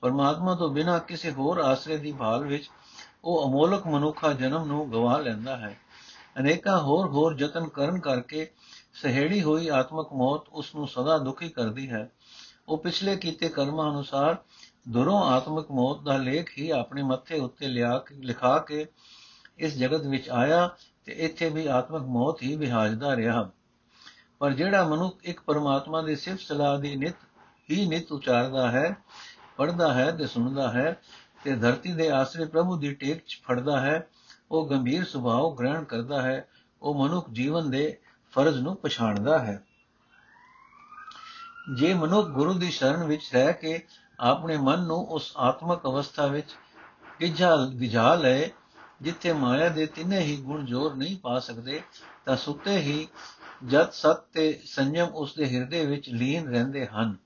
ਪਰਮਾਤਮਾ 0.01 0.55
ਤੋਂ 0.55 0.69
ਬਿਨਾਂ 0.69 1.01
ਕਿਸੇ 1.01 1.31
ਹੋਰ 1.31 1.59
ਆਸਰੇ 1.59 1.97
ਦੀ 1.97 2.13
ਭਾਲ 2.13 2.47
ਵਿੱਚ 2.47 2.71
ਉਹ 3.25 3.49
ਅਮੋਲਕ 3.49 3.87
ਮਨੁੱਖਾ 3.87 4.33
ਜਨਮ 4.33 4.65
ਨੂੰ 4.65 4.93
ਗਵਾ 4.93 5.19
ਲੈਂਦਾ 5.19 5.57
ਹੈ। 5.57 5.79
ਅਨੇਕਾਂ 6.39 6.81
ਹੋਰ 6.81 7.07
ਹੋਰ 7.07 7.37
ਯਤਨ 7.39 7.69
ਕਰਨ 7.69 8.01
ਕਰਕੇ 8.01 8.51
ਸਹਿੜੀ 8.95 9.43
ਹੋਈ 9.43 9.69
ਆਤਮਕ 9.69 10.13
ਮੌਤ 10.13 10.49
ਉਸ 10.49 10.75
ਨੂੰ 10.75 10.89
ਸਦਾ 10.89 11.19
ਦੁਖੀ 11.19 11.49
ਕਰਦੀ 11.49 11.91
ਹੈ। 11.91 12.11
ਉਹ 12.69 12.79
ਪਿਛਲੇ 12.79 13.17
ਕੀਤੇ 13.17 13.49
ਕਰਮਾਂ 13.49 13.91
ਅਨੁਸਾਰ 13.91 14.37
ਦੁਰੋਂ 14.89 15.23
ਆਤਮਕ 15.23 15.71
ਮੌਤ 15.71 16.01
ਦਾ 16.01 16.17
ਲੇਖ 16.17 16.59
ਹੀ 16.59 16.71
ਆਪਣੇ 16.71 17.03
ਮੱਥੇ 17.03 17.39
ਉੱਤੇ 17.39 17.69
ਲਿਆ 17.69 17.99
ਕੇ 17.99 18.15
ਲਿਖਾ 18.15 18.59
ਕੇ 18.59 18.87
ਇਸ 19.61 19.77
ਜਗਤ 19.77 20.01
ਵਿੱਚ 20.01 20.29
ਆਇਆ 20.31 20.69
ਤੇ 21.05 21.13
ਇੱਥੇ 21.13 21.49
ਵੀ 21.49 21.67
ਆਤਮਕ 21.67 22.03
ਮੌਤ 22.03 22.43
ਹੀ 22.43 22.57
ਵਿਹਾਜਦਾ 22.57 23.17
ਰਿਹਾ। 23.17 23.51
ਪਰ 24.39 24.53
ਜਿਹੜਾ 24.53 24.85
ਮਨੁੱਖ 24.85 25.25
ਇੱਕ 25.25 25.41
ਪਰਮਾਤਮਾ 25.41 26.03
ਦੀ 26.03 26.17
ਸਿਫਤ 26.17 26.41
ਸਲਾਹ 26.41 26.79
ਦੀ 26.79 26.97
ਨਿਤ, 26.97 27.15
ਹੀ 27.71 27.89
ਨਿਤ 27.89 28.13
ਉਚਾਰਦਾ 28.13 28.71
ਹੈ 28.71 28.97
ਪੜਦਾ 29.57 29.95
ਹੈ 29.95 30.11
ਤੇ 30.11 30.27
ਸੁਣਦਾ 30.27 30.71
ਹੈ 30.73 31.01
ਤੇ 31.45 31.57
ਧਰਤੀ 31.57 31.93
ਦੇ 31.93 32.11
ਆਸਰੇ 32.11 32.45
ਪ੍ਰਭੂ 32.45 32.77
ਦੀ 32.77 32.95
ਟੇਕ 32.95 33.25
ਚ 33.27 33.41
ਫੜਦਾ 33.45 33.81
ਹੈ, 33.81 34.09
ਉਹ 34.51 34.71
ਗੰਭੀਰ 34.71 35.05
ਸੁਭਾਅ 35.05 35.55
ਗ੍ਰਹਿਣ 35.59 35.85
ਕਰਦਾ 35.85 36.23
ਹੈ, 36.23 36.49
ਉਹ 36.83 37.09
ਮਨੁੱਖ 37.09 37.31
ਜੀਵਨ 37.31 37.71
ਦੇ 37.71 37.99
ਫਰਜ਼ 38.33 38.59
ਨੂੰ 38.59 38.77
ਪਛਾਣਦਾ 38.77 39.39
ਹੈ। 39.39 39.63
ਜੇ 41.77 41.95
ਮਨੁੱਖ 41.95 42.29
ਗੁਰੂ 42.29 42.53
ਦੀ 42.53 42.71
ਸ਼ਰਨ 42.71 43.05
ਵਿੱਚ 43.05 43.31
ਰਹਿ 43.35 43.53
ਕੇ 43.53 43.87
ਆਪਣੇ 44.21 44.57
ਮਨ 44.57 44.81
ਨੂੰ 44.81 44.97
ਉਸ 44.97 45.33
ਆਤਮਕ 45.37 45.85
ਅਵਸਥਾ 45.85 46.27
ਵਿੱਚ 46.27 46.47
ਗਿਝਾ 47.21 47.57
ਗਿਝਾ 47.81 48.15
ਲਏ 48.15 48.51
ਜਿੱਥੇ 49.03 49.33
ਮਾਇਆ 49.33 49.69
ਦੇ 49.69 49.87
ਤਿੰਨੇ 49.87 50.21
ਹੀ 50.21 50.37
ਗੁਣ 50.37 50.65
ਜੋਰ 50.65 50.95
ਨਹੀਂ 50.95 51.17
ਪਾ 51.17 51.39
ਸਕਦੇ, 51.39 51.83
ਤਾਂ 52.25 52.37
ਸੁੱਤੇ 52.37 52.79
ਹੀ 52.79 53.09
ਜਦ 53.67 53.91
ਸਤ 53.91 54.21
ਤੇ 54.33 54.61
ਸੰਜਮ 54.65 55.05
ਉਸ 55.05 55.35
ਦੇ 55.35 55.55
ਹਿਰਦੇ 55.55 55.87
ਵਿੱਚ 55.87 56.11
ਲੀਨ 56.11 56.49
ਰਹਿੰਦੇ 56.49 56.87
ਹਨ। 56.87 57.17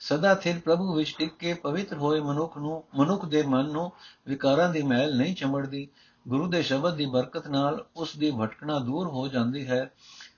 ਸਦਾ 0.00 0.34
ਥਿਰ 0.34 0.58
ਪ੍ਰਭੂ 0.58 0.94
ਵਿੱਚ 0.94 1.14
ਟਿਕ 1.18 1.36
ਕੇ 1.36 1.54
ਪਵਿੱਤਰ 1.54 1.96
ਹੋਏ 1.96 2.20
ਮਨੁੱਖ 2.20 2.58
ਨੂੰ, 2.58 2.84
ਮਨੁੱਖ 2.94 3.24
ਦੇ 3.24 3.42
ਮਨ 3.42 3.64
ਨੂੰ 3.64 3.92
ਵਿਕਾਰਾਂ 4.26 4.70
ਦੀ 4.70 4.82
ਮੈਲ 4.82 5.16
ਨਹੀਂ 5.16 5.34
ਚਮੜਦੀ। 5.34 5.88
ਗੁਰੂ 6.28 6.48
ਦੇ 6.48 6.62
ਸ਼ਬਦ 6.62 6.94
ਦੀ 6.94 7.06
ਬਰਕਤ 7.06 7.48
ਨਾਲ 7.48 7.86
ਉਸ 7.96 8.16
ਦੀ 8.16 8.30
ਭਟਕਣਾ 8.30 8.78
ਦੂਰ 8.78 9.06
ਹੋ 9.06 9.28
ਜਾਂਦੀ 9.28 9.66
ਹੈ। 9.66 9.90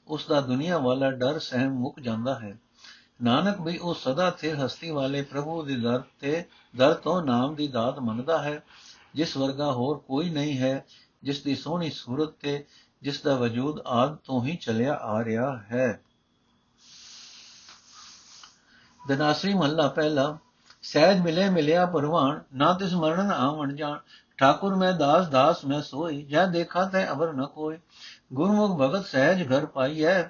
ਉਸ 0.08 0.26
ਦਾ 0.26 0.40
ਦੁਨੀਆ 0.40 0.78
ਵਾਲਾ 0.78 1.10
ਡਰ 1.10 1.38
ਸਹਿਮ 1.38 1.70
ਮੁੱਕ 1.70 2.00
ਜਾਂਦਾ 2.00 2.38
ਹੈ। 2.38 2.58
ਨਾਨਕ 3.22 3.60
ਵੀ 3.60 3.76
ਉਹ 3.76 3.94
ਸਦਾ 3.94 4.30
ਥਿਰ 4.30 4.56
ਹਸਤੀ 4.56 4.90
ਵਾਲੇ 4.90 5.22
ਪ੍ਰਭੂ 5.22 5.62
ਦੇ 5.62 5.76
ਦਰ 5.76 6.02
ਤੇ, 6.20 6.44
ਦਰ 6.76 6.94
ਤੋਂ 6.94 7.22
ਨਾਮ 7.22 7.54
ਦੀ 7.54 7.68
ਦਾਤ 7.68 7.98
ਮੰਗਦਾ 7.98 8.42
ਹੈ। 8.42 8.62
ਜਿਸ 9.14 9.36
ਵਰਗਾ 9.36 9.72
ਹੋਰ 9.72 9.98
ਕੋਈ 9.98 10.30
ਨਹੀਂ 10.30 10.58
ਹੈ, 10.58 10.84
ਜਿਸ 11.22 11.42
ਦੀ 11.42 11.54
ਸੋਹਣੀ 11.56 11.90
ਸੂਰਤ 11.90 12.30
ਤੇ 12.30 12.64
ਜਿਸ 13.02 13.20
ਦਾ 13.22 13.34
ਵਜੂਦ 13.34 13.80
ਆਦ 13.86 14.16
ਤੋਂ 14.16 14.44
ਹੀ 14.44 14.56
ਚਲਿਆ 14.56 14.94
ਆ 14.94 15.24
ਰਿਹਾ 15.24 15.56
ਹੈ। 15.72 16.00
ਦਨਾਸਰੀ 19.08 19.54
ਮਹੱਲਾ 19.54 19.88
ਪਹਿਲਾ, 19.88 20.38
ਸਹਿਜ 20.82 21.20
ਮਿਲੇ 21.20 21.48
ਮਿਲਿਆ 21.48 21.86
ਪਰਵਾਨ 21.86 22.42
ਨਾ 22.54 22.72
ਤਿਸ 22.72 22.94
ਮਰਨ 22.94 23.30
ਆਵਣ 23.30 23.74
ਜਾਣ। 23.76 23.98
ਠਾਕੁਰ 24.38 24.74
ਮੈਂ 24.74 24.92
ਦਾਸ 24.92 25.28
ਦਾਸ 25.28 25.64
ਮੈਂ 25.64 25.82
ਸੋਈ 25.82 26.22
ਜਹ 26.22 26.46
ਦੇਖਾ 26.46 26.84
ਤੈ 26.84 27.10
ਅਵਰ 27.10 27.32
ਨ 27.32 27.46
ਕੋਇ 27.46 27.78
ਗੁਰਮੁਖ 28.32 28.80
ਭਗਤ 28.80 29.06
ਸਹਿਜ 29.06 29.52
ਘਰ 29.52 29.66
ਪਾਈਐ, 29.66 30.22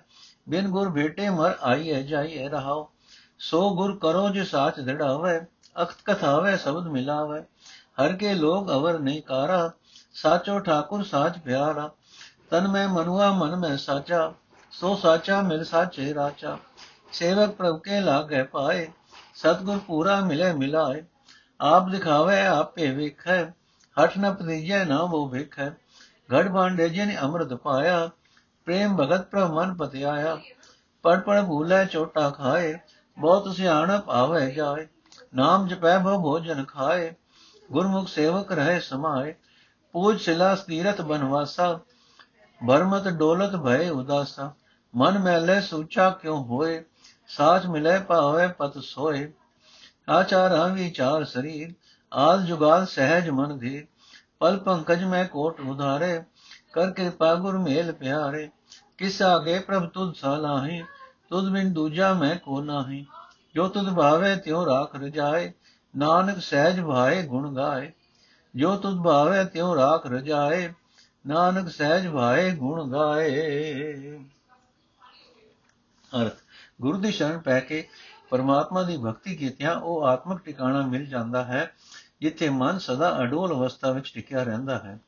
ਬਿਨ 0.48 0.68
ਗੁਰ 0.68 0.90
ਭੇਟੇ 0.90 1.30
ਮਰ 1.30 1.58
ਆਈਐ, 1.62 2.02
ਜਾਈਐ 2.02 2.48
ਰਹਾਉ। 2.48 2.86
ਸੋ 3.38 3.74
ਗੁਰ 3.74 3.98
ਕਰੋ 3.98 4.28
ਜੇ 4.28 4.44
ਸਾਚ 4.44 4.80
ਧੜਾਵੇ 4.80 5.40
ਅਖਤ 5.82 5.96
ਕਥਾਵੇ, 6.04 6.56
ਸ਼ਬਦ 6.56 6.86
ਮਿਲਾਵੇ। 6.86 7.42
ਹਰ 8.00 8.12
ਕੇ 8.12 8.34
ਲੋਗ 8.34 8.70
ਅਵਰ 8.70 8.98
ਨਹੀਂ 8.98 9.22
ਕਾਰਾ, 9.22 9.70
ਸਾਚੋ 10.14 10.58
ਠਾਕੁਰ 10.58 11.02
ਸਾਚ 11.02 11.38
ਪਿਆਰਾ। 11.38 11.90
ਤਨ 12.50 12.68
ਮੈਂ 12.68 12.88
ਮਨੁਆ, 12.88 13.32
ਮਨ 13.32 13.56
ਮੈਂ 13.56 13.76
ਸਾਚਾ, 13.76 14.32
ਸੋ 14.70 14.96
ਸਾਚਾ 14.96 15.40
ਮਿਲ 15.40 15.64
ਸਾਚੇ 15.64 16.14
ਰਾਚਾ। 16.14 16.58
ਸੇਵਕ 17.12 17.50
ਪ੍ਰਭ 17.50 17.80
ਕੇ 17.80 18.00
ਲਾਗੇ 18.00 18.42
ਪਾਏ, 18.42 18.88
ਸਤਗੁਰ 19.34 19.78
ਪੂਰਾ 19.78 20.20
ਮਿਲੇ 20.20 20.52
ਮਿਲਾਏ। 20.52 21.04
ਆਪ 21.60 21.88
ਦਿਖਾਵੇ, 21.88 22.46
ਆਪੇ 22.46 22.90
ਵੇਖੈ, 22.90 23.44
ਹਠ 24.04 24.18
ਨ 24.18 24.34
ਪਤੀਜੈ 24.34 24.84
ਨਾ 24.84 24.98
ਉਹ 24.98 25.28
ਵੇਖੈ। 25.28 25.70
ਘੜ 26.34 26.48
ਬਾਂਡੇ 26.48 26.88
ਜਿਨ 26.88 27.18
ਅੰਮ੍ਰਿਤ 27.22 27.54
ਪਾਇਆ, 27.54 28.10
ਪ੍ਰੇਮ 28.64 28.96
ਭਗਤ 28.96 29.20
ਪ੍ਰਭ 29.20 29.50
ਮਨ 29.50 29.74
ਪਤਿਆਇਆ। 29.74 30.38
ਪੜ 31.02 31.20
ਪੜ 31.20 31.42
ਭੂਲੇ, 31.42 31.86
ਚੋਟਾ 31.86 32.30
ਖਾਏ, 32.30 32.74
ਬਹੁਤ 33.18 33.56
ਸਿਆਣਪ 33.56 34.10
ਆਵੇ 34.10 34.50
ਜਾਏ। 34.50 34.86
ਨਾਮ 35.34 35.68
ਜਪੈ 35.68 35.98
ਭੋ 35.98 36.22
ਭੋਜਨ 36.22 36.64
ਖਾਏ। 36.64 37.14
ਗੁਰਮੁਖ 37.72 38.08
ਸੇਵਕ 38.08 38.52
ਰਹੇ 38.52 38.80
ਸਮਾਏ, 38.80 39.34
ਪੂਜ 39.92 40.20
ਸਿਲਾ 40.20 40.54
ਤੀਰਥ 40.54 41.00
ਬਨਵਾਸਾ, 41.00 41.78
ਬਰਮਤ 42.64 43.08
ਡੋਲਤ 43.08 43.56
ਭਏ 43.56 43.88
ਉਦਾਸਾ। 43.88 44.52
ਮਨ 44.94 45.18
ਮੈਲੇ 45.18 45.60
ਸੂਚਾ 45.60 46.10
ਕਿਉ 46.10 46.42
ਹੋਏ, 46.44 46.84
ਸਾਚ 47.28 47.66
ਮਿਲੇ 47.66 47.98
ਭਾਵੇ 47.98 48.48
ਪਤ 48.48 48.78
ਸੋਏ। 48.78 49.32
ਆਚਾਰਾਂ 50.10 50.68
ਵਿਚਾਰ 50.68 51.24
ਸਰੀਰ, 51.24 51.72
ਆਲ 52.12 52.42
ਜੁਗਾਲ 52.42 52.86
ਸਹਿਜ 52.86 53.30
ਮਨ 53.30 53.58
ਦੇ 53.58 53.86
ਪਲ 54.38 54.56
ਪੰਕਜ 54.58 55.04
ਮੈਂ 55.04 55.24
ਕੋਟ 55.24 55.60
ਉਧਾਰੇ, 55.60 56.22
ਕਰ 56.72 56.90
ਕਿਰਪਾ 56.90 57.34
ਗੁਰ 57.34 57.58
ਮੇਲ 57.58 57.92
ਪਿਆਰੇ। 57.92 58.50
ਕਿਸ 58.98 59.22
ਆਗੇ 59.22 59.58
ਪ੍ਰਭ 59.58 59.86
ਤੁਧ 59.86 60.14
ਸਲਾਹੀ 60.14 60.82
ਤੁਧ 61.28 61.48
ਬਿਨ 61.48 61.72
ਦੂਜਾ 61.72 62.12
ਮੈਂ 62.14 62.36
ਕੋ 62.36 62.62
ਨਾਹੀ। 62.62 63.06
ਜੋ 63.54 63.68
ਤੁਧ 63.68 63.94
ਭਾਵੇ 63.94 64.36
ਤਿਉ 64.36 64.64
ਰਾਖ 64.66 64.96
ਰਜਾਏ 64.96 65.52
ਨਾਨਕ 65.96 66.42
ਸਹਿਜ 66.42 66.80
ਭਾਏ, 66.80 67.26
ਗੁਣ 67.26 67.56
ਗਾਏ। 67.56 67.92
ਜੋ 68.56 68.76
ਤੁਧ 68.76 69.02
ਭਾਵੇ, 69.02 69.44
ਤਿਉ 69.44 69.74
ਰਾਖ 69.74 70.06
ਰਜਾਏ। 70.06 70.72
ਨਾਨਕ 71.26 71.72
ਸਹਿਜ 71.72 72.08
ਭਾਏ, 72.08 72.50
ਗੁਣ 72.50 72.92
ਗਾਏ। 72.92 74.18
ਅਰਥ, 76.22 76.34
ਗੁਰੂ 76.80 76.98
ਦੀ 76.98 77.12
ਸ਼ਰਨ 77.12 77.38
ਪੈ 77.38 77.60
ਕੇ 77.60 77.88
ਪਰਮਾਤਮਾ 78.30 78.82
ਦੀ 78.82 78.96
ਭਗਤੀ 78.96 79.36
ਕੀਤਿਆਂ 79.36 79.76
ਉਹ 79.76 80.04
ਆਤਮਿਕ 80.04 80.38
ਟਿਕਾਣਾ 80.38 80.86
ਮਿਲ 80.86 81.06
ਜਾਂਦਾ 81.06 81.44
ਹੈ, 81.44 81.74
ਜਿੱਥੇ 82.20 82.48
ਮਨ 82.48 82.78
ਸਦਾ 82.78 83.22
ਅਡੋਲ 83.22 83.52
ਅਵਸਥਾ 83.52 83.90
ਵਿੱਚ 83.90 84.12
ਟਿਕਿਆ 84.14 84.42
ਰਹਿੰਦਾ 84.42 84.78
ਹੈ। 84.78 84.98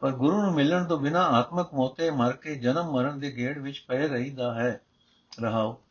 ਪਰ 0.00 0.10
ਗੁਰੂ 0.10 0.42
ਨੂੰ 0.42 0.54
ਮਿਲਣ 0.54 0.84
ਤੋਂ 0.84 0.98
ਬਿਨਾ 0.98 1.22
ਆਤਮਿਕ 1.22 1.74
ਮੋਤੇ 1.74 2.10
ਮਰ 2.10 2.32
ਕੇ 2.32 2.54
ਜਨਮ 2.54 2.92
ਮਰਨ 2.92 3.18
ਦੇ 3.18 3.36
ਗੇੜ 3.36 3.58
ਵਿੱਚ 3.58 3.84
ਪਏ 3.88 4.08
ਰਹੀਦਾ 4.08 4.54
ਹੈ। 4.54 4.80
ਰਹਾਓ, 5.40 5.82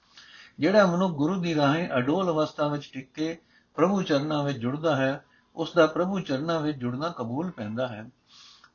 ਜਿਹੜਾ 0.60 0.86
ਮਨੁੱਖ 0.86 1.14
ਗੁਰੂ 1.14 1.42
ਦੀ 1.42 1.56
ਰਾਹੀਂ 1.56 1.90
ਅਡੋਲ 1.98 2.28
ਅਵਸਥਾ 2.28 2.68
ਵਿੱਚ 2.68 2.90
ਟਿਕ 2.94 3.14
ਕੇ 3.14 3.38
ਪ੍ਰਭੂ 3.78 4.02
ਚਰਨਾਂ 4.02 4.44
ਵਿੱਚ 4.44 4.58
ਜੁੜਦਾ 4.58 4.96
ਹੈ 4.96 5.26
ਉਸ 5.56 5.74
ਦਾ 5.74 5.88
ਪ੍ਰਭੂ 5.88 6.20
ਚਰਨਾਂ 6.20 6.60
ਵਿੱਚ 6.60 6.78
ਜੁੜਨਾ 6.78 7.10
ਕਬੂਲ 7.10 7.52
ਪੈਂਦਾ 7.52 7.88
ਹੈ। 7.88 8.10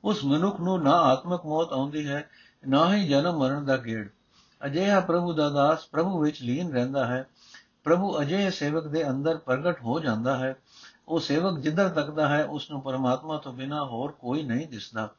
ਉਸ 0.05 0.25
ਮਨੁੱਖ 0.25 0.61
ਨੂੰ 0.61 0.83
ਨਾ 0.83 0.91
ਆਤਮਿਕ 0.91 1.47
ਮੌਤ 1.47 1.73
ਆਉਂਦੀ 1.73 2.09
ਹੈ, 2.09 2.29
ਨਾ 2.69 2.95
ਹੀ 2.95 3.09
ਜਨਮ 3.09 3.39
ਮਰਨ 3.39 3.65
ਦਾ 3.65 3.77
ਗੇੜ। 3.77 4.09
ਅਜਿਹਾ 4.65 5.01
ਪ੍ਰਭੂ 5.01 5.33
ਦਾ 5.33 5.51
ਦਾਸ 5.51 5.87
ਪ੍ਰਭੂ 5.87 6.21
ਵਿੱਚ 6.21 6.43
ਲੀਨ 6.43 6.73
ਰਹਿੰਦਾ 6.73 7.07
ਹੈ। 7.07 7.29
ਪ੍ਰਭੂ 7.85 8.21
ਅਜਿਹੇ 8.21 8.51
ਸੇਵਕ 8.51 8.87
ਦੇ 8.87 9.11
ਅੰਦਰ 9.11 9.37
ਪ੍ਰਗਟ 9.37 9.83
ਹੋ 9.83 10.01
ਜਾਂਦਾ 10.01 10.37
ਹੈ। 10.37 10.57
ਉਹ 11.09 11.21
ਸੇਵਕ 11.21 11.59
ਜਿੱਧਰ 11.59 11.89
ਤੱਕਦਾ 11.89 12.29
ਹੈ 12.29 12.45
ਉਸ 12.45 12.71
ਨੂੰ 12.71 12.83
ਪਰਮਾਤਮਾ 12.83 13.37
ਤੋਂ 13.37 13.53
ਬਿਨਾ 13.53 13.85
ਹੋਰ 13.85 14.13
ਕੋਈ 14.13 14.43
ਨਹੀਂ 14.43 14.67
ਦਿਸਦਾ। 14.67 15.11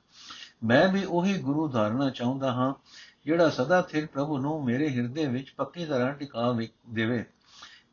ਮੈਂ 0.64 0.88
ਵੀ 0.88 1.06
ਉਹੀ 1.06 1.38
ਗੁਰੂ 1.38 1.68
ਧਾਰਨਾ 1.68 2.10
ਚਾਹੁੰਦਾ 2.10 2.52
ਹਾਂ, 2.52 2.74
ਜਿਹੜਾ 3.26 3.50
ਸਦਾ 3.50 3.82
ਥਿਰ 3.82 4.06
ਪ੍ਰਭੂ 4.06 4.38
ਨੂੰ 4.38 4.66
ਮੇਰੇ 4.66 4.90
ਹਿਰਦੇ 4.90 5.26
ਵਿੱਚ 5.26 5.54
ਪੱਕੀ 5.58 5.86
ਤਰ੍ਹਾਂ 5.86 6.14
ਟਿਕਾ 6.14 6.58
ਦੇਵੇ। 6.90 7.26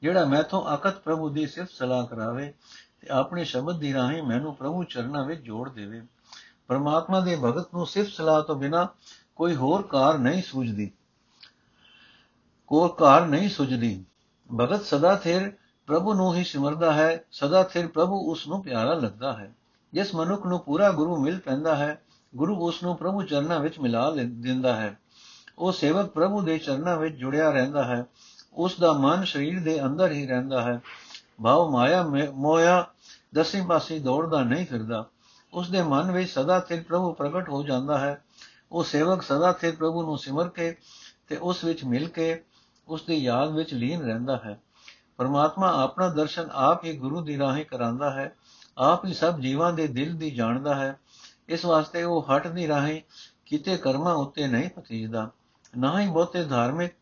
ਜਿਹੜਾ 0.02 0.24
ਮੈਥੋਂ 0.24 0.74
ਅਕਤ 0.74 0.98
ਪ੍ਰਭੂ 0.98 1.28
ਦੀ 1.28 1.46
ਸਿਫਤ 1.46 1.70
ਸਲਾਹ 1.70 2.06
ਕਰਾਵੇ 2.06 2.54
ਤੇ 3.00 3.08
ਆਪਣੇ 3.10 3.44
ਸ਼ਬਦ 3.44 3.78
ਦੀ 3.78 3.94
ਰਾਹੀਂ 3.94 4.22
ਮੈਨੂੰ 4.22 4.54
ਪ੍ਰਭੂ 4.54 4.84
ਚਰਨਾਂ 4.84 5.24
ਵਿੱਚ 5.24 5.40
ਜੋੜ 5.40 5.70
ਦੇਵੇ। 5.70 6.02
ਪਰਮਾਤਮਾ 6.68 7.20
ਦੇ 7.20 7.36
ਭਗਤ 7.36 7.74
ਨੂੰ 7.74 7.86
ਸਿਫਤ 7.86 8.10
ਸਲਾਹ 8.10 8.42
ਤੋਂ 8.42 8.56
ਬਿਨਾ 8.56 8.88
ਕੋਈ 9.36 9.56
ਹੋਰ 9.56 9.82
ਕਾਰ 9.82 10.18
ਨਹੀਂ 10.18 10.42
ਸੂਝਦੀ। 10.42 10.90
ਕੋਈ 12.66 12.90
ਕਾਰ 12.98 13.26
ਨਹੀਂ 13.26 13.48
ਸੁਝਦੀ। 13.48 14.04
ਭਗਤ 14.60 14.84
ਸਦਾ 14.84 15.16
ਥਿਰ 15.16 15.52
ਪ੍ਰਭੂ 15.86 16.14
ਨੂੰ 16.14 16.34
ਹੀ 16.34 16.44
ਸਿਮਰਦਾ 16.44 16.92
ਹੈ, 16.92 17.24
ਸਦਾ 17.32 17.62
ਥਿਰ 17.62 17.88
ਪ੍ਰਭੂ 17.88 18.32
ਉਸ 18.32 18.48
ਨੂੰ 18.48 18.62
ਪਿਆਰਾ 18.62 18.94
ਲੱਗਦਾ 18.94 19.36
ਹੈ। 19.36 19.54
ਜਿਸ 19.92 20.14
ਮਨੁੱਖ 20.14 20.46
ਨੂੰ 20.46 20.60
ਪੂਰਾ 20.60 20.90
ਗੁਰੂ 20.90 21.16
ਮਿਲ 21.16 21.38
ਪੈਂਦਾ 21.38 21.76
ਹੈ, 21.76 22.02
ਗੁਰੂ 22.36 22.56
ਉਸ 22.56 22.82
ਨੂੰ 22.82 22.96
ਪ੍ਰਭੂ 22.96 23.22
ਚਰਨਾਂ 23.22 23.60
ਵਿੱਚ 23.60 23.78
ਮਿਲਾ 23.78 24.10
ਦਿੰਦਾ 24.10 24.76
ਹੈ। 24.76 24.98
ਉਹ 25.58 25.72
ਸੇਵਕ 25.72 26.06
ਪ੍ਰਭੂ 26.06 26.42
ਦੇ 26.42 26.58
ਚਰਨਾਂ 26.58 26.96
ਵਿੱਚ 26.96 27.16
ਜੁੜਿਆ 27.16 27.50
ਰਹਿੰਦਾ 27.50 27.84
ਹੈ। 27.84 28.04
ਉਸ 28.52 28.80
ਦਾ 28.80 28.92
ਮਨ 28.92 29.24
ਸਰੀਰ 29.24 29.62
ਦੇ 29.62 29.84
ਅੰਦਰ 29.84 30.10
ਹੀ 30.10 30.26
ਰਹਿੰਦਾ 30.26 30.62
ਹੈ। 30.62 30.80
ਭਾਵ 31.42 31.70
ਮਾਇਆ 31.70 32.02
ਮੋਇਆ 32.34 32.86
ਦਸੇ 33.34 33.62
ਪਾਸੇ 33.68 33.98
ਦੌੜਦਾ 33.98 34.42
ਨਹੀਂ 34.42 34.66
ਫਿਰਦਾ। 34.66 35.06
ਉਸ 35.52 35.70
ਦੇ 35.70 35.82
ਮਨ 35.82 36.10
ਵਿੱਚ 36.10 36.30
ਸਦਾ 36.30 36.60
ਥਿਰ 36.60 36.82
ਪ੍ਰਭੂ 36.82 37.12
ਪ੍ਰਗਟ 37.12 37.48
ਹੋ 37.48 37.62
ਜਾਂਦਾ 37.62 37.98
ਹੈ। 37.98 38.24
ਉਹ 38.72 38.84
ਸੇਵਕ 38.84 39.22
ਸਦਾ 39.22 39.52
ਥਿਰ 39.52 39.76
ਪ੍ਰਭੂ 39.76 40.02
ਨੂੰ 40.02 40.18
ਸਿਮਰ 40.18 40.48
ਕੇ 40.48 40.76
ਤੇ 41.28 41.36
ਉਸ 41.36 41.64
ਵਿੱਚ 41.64 41.84
ਮਿਲ 41.84 42.08
ਕੇ 42.08 42.42
ਉਸ 42.88 43.02
ਦੀ 43.02 43.14
ਯਾਦ 43.14 43.50
ਵਿੱਚ 43.50 43.74
ਲੀਨ 43.74 44.02
ਰਹਿੰਦਾ 44.02 44.36
ਹੈ। 44.36 44.60
ਪਰਮਾਤਮਾ 45.16 45.82
ਆਪਣਾ 45.82 46.08
ਦਰਸ਼ਨ 46.08 46.48
ਆਪ 46.52 46.84
ਹੀ 46.84 46.96
ਗੁਰੂ 46.96 47.20
ਦੀ 47.20 47.38
ਰਾਹੀਂ 47.38 47.64
ਕਰਾਂਦਾ 47.64 48.10
ਹੈ। 48.10 48.36
ਆਪ 48.78 49.04
ਹੀ 49.04 49.14
ਸਭ 49.14 49.40
ਜੀਵਾਂ 49.40 49.72
ਦੇ 49.72 49.86
ਦਿਲ 49.86 50.16
ਦੀ 50.16 50.30
ਜਾਣਦਾ 50.30 50.74
ਹੈ। 50.74 50.98
ਇਸ 51.48 51.64
ਵਾਸਤੇ 51.64 52.02
ਉਹ 52.02 52.26
ਹਟ 52.28 52.46
ਦੀ 52.46 52.68
ਰਾਹੀਂ 52.68 53.00
ਕਿਤੇ 53.46 53.76
ਕਰਮਾਂ 53.76 54.14
ਉੱਤੇ 54.14 54.46
ਨਹੀਂ 54.46 54.70
ਪਤੀਜਦਾ 54.70 55.30
ਨਾ 55.78 56.00
ਹੀ 56.00 56.08
ਬਹੁਤੇ 56.08 56.44
ਧਾਰਮਿਕ 56.44 56.92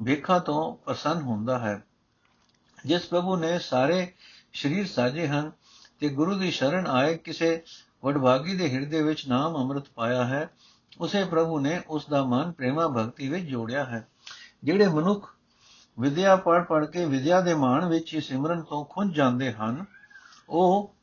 ਵੇਖਾਂ 0.00 0.40
ਤੋਂ 0.40 0.76
ਪ੍ਰਸੰਨ 0.76 1.22
ਹੁੰਦਾ 1.22 1.58
ਹੈ। 1.58 1.84
ਜਿਸ 2.86 3.06
ਪ੍ਰਭੂ 3.06 3.36
ਨੇ 3.36 3.58
ਸਾਰੇ 3.58 4.12
ਸਰੀਰ 4.52 4.86
ਸਾਜੇ 4.86 5.28
ਹਨ 5.28 5.52
ਤੇ 6.00 6.08
ਗੁਰੂ 6.08 6.34
ਦੀ 6.34 6.50
ਸ਼ਰਨ 6.50 6.86
ਆਏ 6.86 7.16
ਕਿਸੇ 7.16 7.62
ਵਡਭਾਗੀ 8.04 8.54
ਦੇ 8.54 8.70
ਹਿਰਦੇ 8.70 9.02
ਵਿੱਚ 9.02 9.28
ਨਾਮ 9.28 9.56
ਅੰਮ੍ਰਿਤ 9.56 9.84
ਪਾਇਆ 9.94 10.24
ਹੈ, 10.24 10.50
ਉਸੇ 11.00 11.24
ਪ੍ਰਭੂ 11.24 11.60
ਨੇ 11.60 11.80
ਉਸ 11.86 12.06
ਦਾ 12.06 12.24
ਮਨ 12.24 12.52
ਪ੍ਰੇਮਾ 12.52 12.88
ਭਗਤੀ 12.88 13.28
ਵਿੱਚ 13.28 13.44
ਜੋੜਿਆ 13.44 13.84
ਹੈ। 13.84 14.08
ਜਿਹੜੇ 14.64 14.88
ਮਨੁੱਖ 14.88 15.34
ਵਿਦਿਆ 15.98 16.36
ਪੜ 16.36 16.64
ਪੜ 16.64 16.84
ਕੇ 16.86 17.04
ਵਿਦਿਆ 17.04 17.40
ਦੇ 17.40 17.54
ਮਾਣ 17.54 17.84
ਵਿੱਚ 17.84 18.14
ਹੀ 18.14 18.20
ਸਿਮਰਨ 18.20 18.62
ਤੋਂ 18.62 18.84
ਖੁੰਝ 18.84 19.16
ਜਾਂਦੇ 19.16 19.52
ਹਨ, 19.52 19.84
ਉਹ 20.48 20.94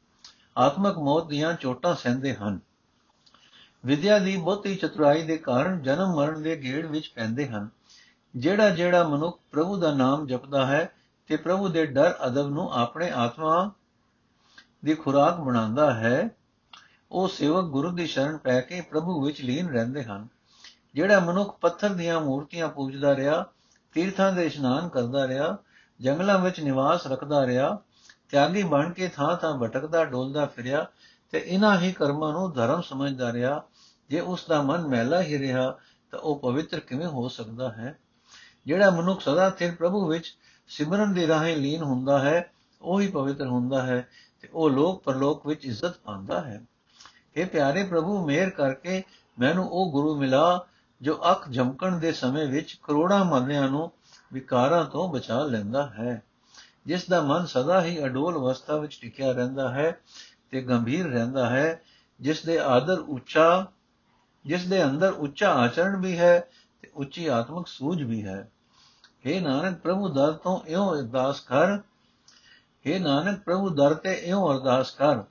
ਆਤਮਕ 0.57 0.97
ਮੌਤ 0.97 1.27
ਦੀਆਂ 1.27 1.53
ਚੋਟਾਂ 1.53 1.95
ਸਹਿੰਦੇ 1.95 2.35
ਹਨ। 2.35 2.59
ਵਿਦਿਆ 3.85 4.19
ਦੀ 4.19 4.37
ਬਹੁਤੀ 4.37 4.75
ਚਤੁਰਾਈ 4.75 5.23
ਦੇ 5.23 5.37
ਕਾਰਨ 5.37 5.81
ਜਨਮ 5.81 6.15
ਮਰਨ 6.15 6.41
ਦੇ 6.41 6.55
ਗੇੜ 6.55 6.85
ਵਿੱਚ 6.85 7.11
ਪੈਂਦੇ 7.15 7.47
ਹਨ। 7.47 7.69
ਜਿਹੜਾ 8.35 8.69
ਜਿਹੜਾ 8.69 9.07
ਮਨੁੱਖ 9.07 9.39
ਪ੍ਰਭੂ 9.51 9.77
ਦਾ 9.77 9.91
ਨਾਮ 9.91 10.27
ਜਪਦਾ 10.27 10.65
ਹੈ 10.65 10.95
ਤੇ 11.27 11.35
ਪ੍ਰਭੂ 11.35 11.67
ਦੇ 11.67 11.85
ਡਰ 11.85 12.15
ਅਦਬ 12.27 12.49
ਨੂੰ 12.49 12.73
ਆਪਣੇ 12.73 13.11
ਆਤਮਾ 13.11 13.71
ਦੀ 14.85 14.95
ਖੁਰਾਕ 14.95 15.39
ਬਣਾਉਂਦਾ 15.39 15.93
ਹੈ, 15.93 16.29
ਉਹ 17.11 17.27
ਸੇਵਕ 17.27 17.63
ਗੁਰੂ 17.63 17.91
ਦੀ 17.91 18.07
ਸ਼ਰਨ 18.07 18.37
ਪੈ 18.37 18.61
ਕੇ 18.61 18.81
ਪ੍ਰਭੂ 18.81 19.25
ਵਿੱਚ 19.25 19.41
ਲੀਨ 19.41 19.69
ਰਹਿੰਦੇ 19.69 20.03
ਹਨ। 20.03 20.27
ਜਿਹੜਾ 20.95 21.19
ਮਨੁੱਖ 21.19 21.57
ਪੱਥਰ 21.57 21.89
ਦੀਆਂ 21.89 22.21
ਮੂਰਤੀਆਂ 22.21 22.67
ਪੂਜਦਾ 22.67 23.15
ਰਿਹਾ, 23.15 23.45
ਤੀਰਥਾਂ 23.91 24.33
ਦੇ 24.33 24.45
ਇਸ਼ਨਾਨ 24.45 24.89
ਕਰਦਾ 24.89 25.27
ਰਿਹਾ, 25.27 25.57
ਜੰਗਲਾਂ 26.01 26.39
ਵਿੱਚ 26.39 26.59
ਨਿਵਾਸ 26.59 27.07
ਰੱਖਦਾ 27.07 27.45
ਰਿਹਾ, 27.45 27.79
ਤਿਆਗੀ 28.29 28.63
ਬਣ 28.63 28.91
ਕੇ 28.91 29.07
ਥਾਂ 29.07 29.37
ਥਾਂ 29.37 29.57
ਭਟਕਦਾ, 29.57 30.05
ਡੋਲਦਾ 30.05 30.45
ਫਿਰਿਆ 30.45 30.87
ਤੇ 31.31 31.37
ਇਨ੍ਹਾਂ 31.37 31.79
ਹੀ 31.79 31.91
ਕਰਮਾਂ 31.91 32.33
ਨੂੰ 32.33 32.53
ਧਰਮ 32.53 32.81
ਸਮਝਦਾ 32.81 33.33
ਰਿਹਾ। 33.33 33.63
ਜੇ 34.09 34.19
ਉਸ 34.19 34.45
ਦਾ 34.49 34.61
ਮਨ 34.61 34.87
ਮੈਲਾ 34.87 35.21
ਹੀ 35.21 35.39
ਰਿਹਾ 35.39 35.77
ਤਾਂ 36.11 36.19
ਉਹ 36.19 36.39
ਪਵਿੱਤਰ 36.39 36.79
ਕਿਵੇਂ 36.79 37.07
ਹੋ 37.07 37.27
ਸਕਦਾ 37.27 37.71
ਹੈ? 37.71 37.99
ਜਿਹੜਾ 38.65 38.89
ਮਨੁੱਖ 38.89 39.21
ਸਦਾ 39.21 39.49
ਸਿਰ 39.59 39.75
ਪ੍ਰਭੂ 39.75 40.07
ਵਿੱਚ 40.07 40.37
ਸਿਮਰਨ 40.67 41.13
ਦੀ 41.13 41.27
ਰਾਹੀਂ 41.27 41.57
ਲੀਨ 41.57 41.81
ਹੁੰਦਾ 41.81 42.19
ਹੈ, 42.19 42.51
ਉਹ 42.81 43.01
ਹੀ 43.01 43.07
ਪਵਿੱਤਰ 43.07 43.47
ਹੁੰਦਾ 43.47 43.83
ਹੈ 43.83 44.07
ਤੇ 44.41 44.49
ਉਹ 44.53 44.69
ਲੋਕ 44.69 45.03
ਪਰਲੋਕ 45.03 45.47
ਵਿੱਚ 45.47 45.65
ਇੱਜ਼ਤ 45.65 45.97
ਪਾਉਂਦਾ 45.97 46.41
ਹੈ। 46.41 46.61
ਇਹ 47.35 47.45
ਪਿਆਰੇ 47.45 47.83
ਪ੍ਰਭੂ, 47.83 48.25
ਮਿਹਰ 48.25 48.49
ਕਰਕੇ 48.49 49.03
ਮੈਨੂੰ 49.39 49.69
ਉਹ 49.69 49.91
ਗੁਰੂ 49.91 50.19
ਮਿਲਾ 50.19 50.65
ਜੋ 51.01 51.19
ਅੱਖ 51.31 51.51
ਝਮਕਣ 51.51 51.99
ਦੇ 51.99 52.11
ਸਮੇਂ 52.11 52.47
ਵਿੱਚ 52.47 52.79
ਕਰੋੜਾਂ 52.83 53.25
ਮਰਨਿਆਂ 53.25 53.69
ਨੂੰ 53.69 53.91
ਵਿਕਾਰਾਂ 54.33 54.85
ਤੋਂ 54.85 55.13
ਬਚਾ 55.13 55.43
ਲੈਂਦਾ 55.43 55.87
ਹੈ। 55.87 56.23
ਜਿਸ 56.85 57.09
ਦਾ 57.09 57.21
ਮਨ 57.21 57.45
ਸਦਾ 57.45 57.83
ਹੀ 57.83 58.05
ਅਡੋਲ 58.05 58.35
ਅਵਸਥਾ 58.35 58.77
ਵਿੱਚ 58.77 58.99
ਟਿਕਿਆ 59.01 59.31
ਰਹਿੰਦਾ 59.31 59.71
ਹੈ 59.71 59.99
ਤੇ 60.51 60.61
ਗੰਭੀਰ 60.61 61.07
ਰਹਿੰਦਾ 61.07 61.49
ਹੈ। 61.49 61.81
ਜਿਸ 62.21 62.45
ਦੇ 62.45 62.59
ਆਦਰ 62.59 62.99
ਉੱਚਾ, 62.99 63.67
ਜਿਸ 64.45 64.65
ਦੇ 64.65 64.83
ਅੰਦਰ 64.83 65.11
ਉੱਚਾ 65.11 65.53
ਆਚਰਣ 65.53 66.01
ਵੀ 66.01 66.19
ਹੈ 66.19 66.39
ਤੇ 66.39 66.62
ਉੱਚੀ 66.94 67.26
ਆਤਮਿਕ 67.26 67.66
ਸੂਝ 67.66 68.02
ਵੀ 68.02 68.24
ਹੈ 68.24 68.38
हे 69.24 69.40
ਨਾਨਕ 69.42 69.78
ਪ੍ਰਭੂ 69.78 70.08
ਦਰ 70.08 70.32
ਤੋਂ 70.32 70.58
ਇਉਂ 70.66 70.90
ਅਰਦਾਸ 70.94 71.40
ਕਰ 71.40 71.78
हे 72.84 73.00
ਨਾਨਕ 73.00 73.40
ਪ੍ਰਭੂ 73.40 73.68
ਦਰ 73.70 73.94
ਤੇ 73.94 74.14
ਇਉਂ 74.14 74.48
ਅਰਦਾਸ 74.52 74.90
ਕਰ 74.90 75.22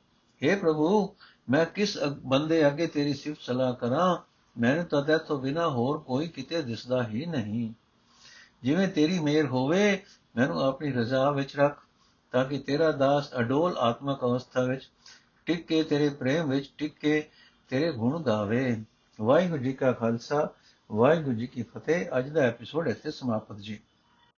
हे 0.42 0.60
ਪ੍ਰਭੂ 0.60 1.16
ਮੈਂ 1.50 1.66
ਕਿਸ 1.66 1.98
ਬੰਦੇ 2.26 2.66
ਅੱਗੇ 2.68 2.88
ਤੇਰੀ 2.88 3.14
ਸਿਫਤ 3.14 3.42
ਸਲਾਹ 3.42 3.74
ਕਰਾਂ 3.74 4.18
ਮੈਨੂੰ 4.56 4.86
ਤਾਂ 4.86 5.02
ਤੇ 5.04 5.18
ਤੋਂ 5.18 5.40
ਬਿਨਾ 5.40 5.68
ਹੋਰ 5.70 5.98
ਕੋਈ 5.98 6.28
ਕਿਤੇ 6.28 6.62
ਦਿਸਦਾ 6.62 7.04
ਹੀ 7.08 7.26
ਨਹੀਂ 7.26 7.72
ਜਿਵੇਂ 8.64 8.88
ਤੇਰੀ 8.88 9.20
ਮਿਹਰ 9.20 9.46
ਹੋਵੇ 9.46 10.04
ਮੈਨੂੰ 10.36 10.62
ਆਪਣੀ 10.62 10.92
ਰਜ਼ਾ 10.92 11.30
ਵਿੱਚ 11.32 11.56
ਰੱਖ 11.56 11.80
ਤਾਂ 12.34 12.46
ਕਿ 12.46 12.58
ਤੇਰਾ 12.60 12.92
ਦਾਸ 12.92 13.30
ਅਡੋਲ 13.40 13.78
ਆਤਮਕ 13.78 14.24
ਅਵਸਥਾ 14.24 14.64
ਵਿੱਚ 14.64 14.90
ਟਿਕ 15.46 15.66
ਕੇ 15.68 15.84
ਤੇਰੇ 15.84 16.10
ਪ੍ਰੇਮ 16.10 16.50
ਵਿੱਚ 16.50 16.72
ਟਿਕ 16.78 16.94
ਕੇ 17.00 17.22
ਤੇਰੇ 17.70 17.92
ਗੁਣ 17.92 18.22
ਗਾਵੇ 18.24 18.84
ਵਾਹਿਗੁਰੂ 19.20 19.64
ਜੀ 19.64 19.74
ਕਾ 19.74 19.92
ਖਾਲਸਾ 19.92 20.48
ਵਾਹਿਗੁਰੂ 20.93 21.37
ਜੀ 21.37 21.47
ਕੀ 21.47 21.63
ਫਤਿਹ। 21.63 22.07
ਅੱਜ 22.19 22.29
ਦਾ 22.29 22.41
ਐਪੀਸੋਡ 22.41 22.89
ਇੱਥੇ 22.89 23.11
ਸਮਾਪਤ 23.11 23.57
ਜੀ। 23.57 23.81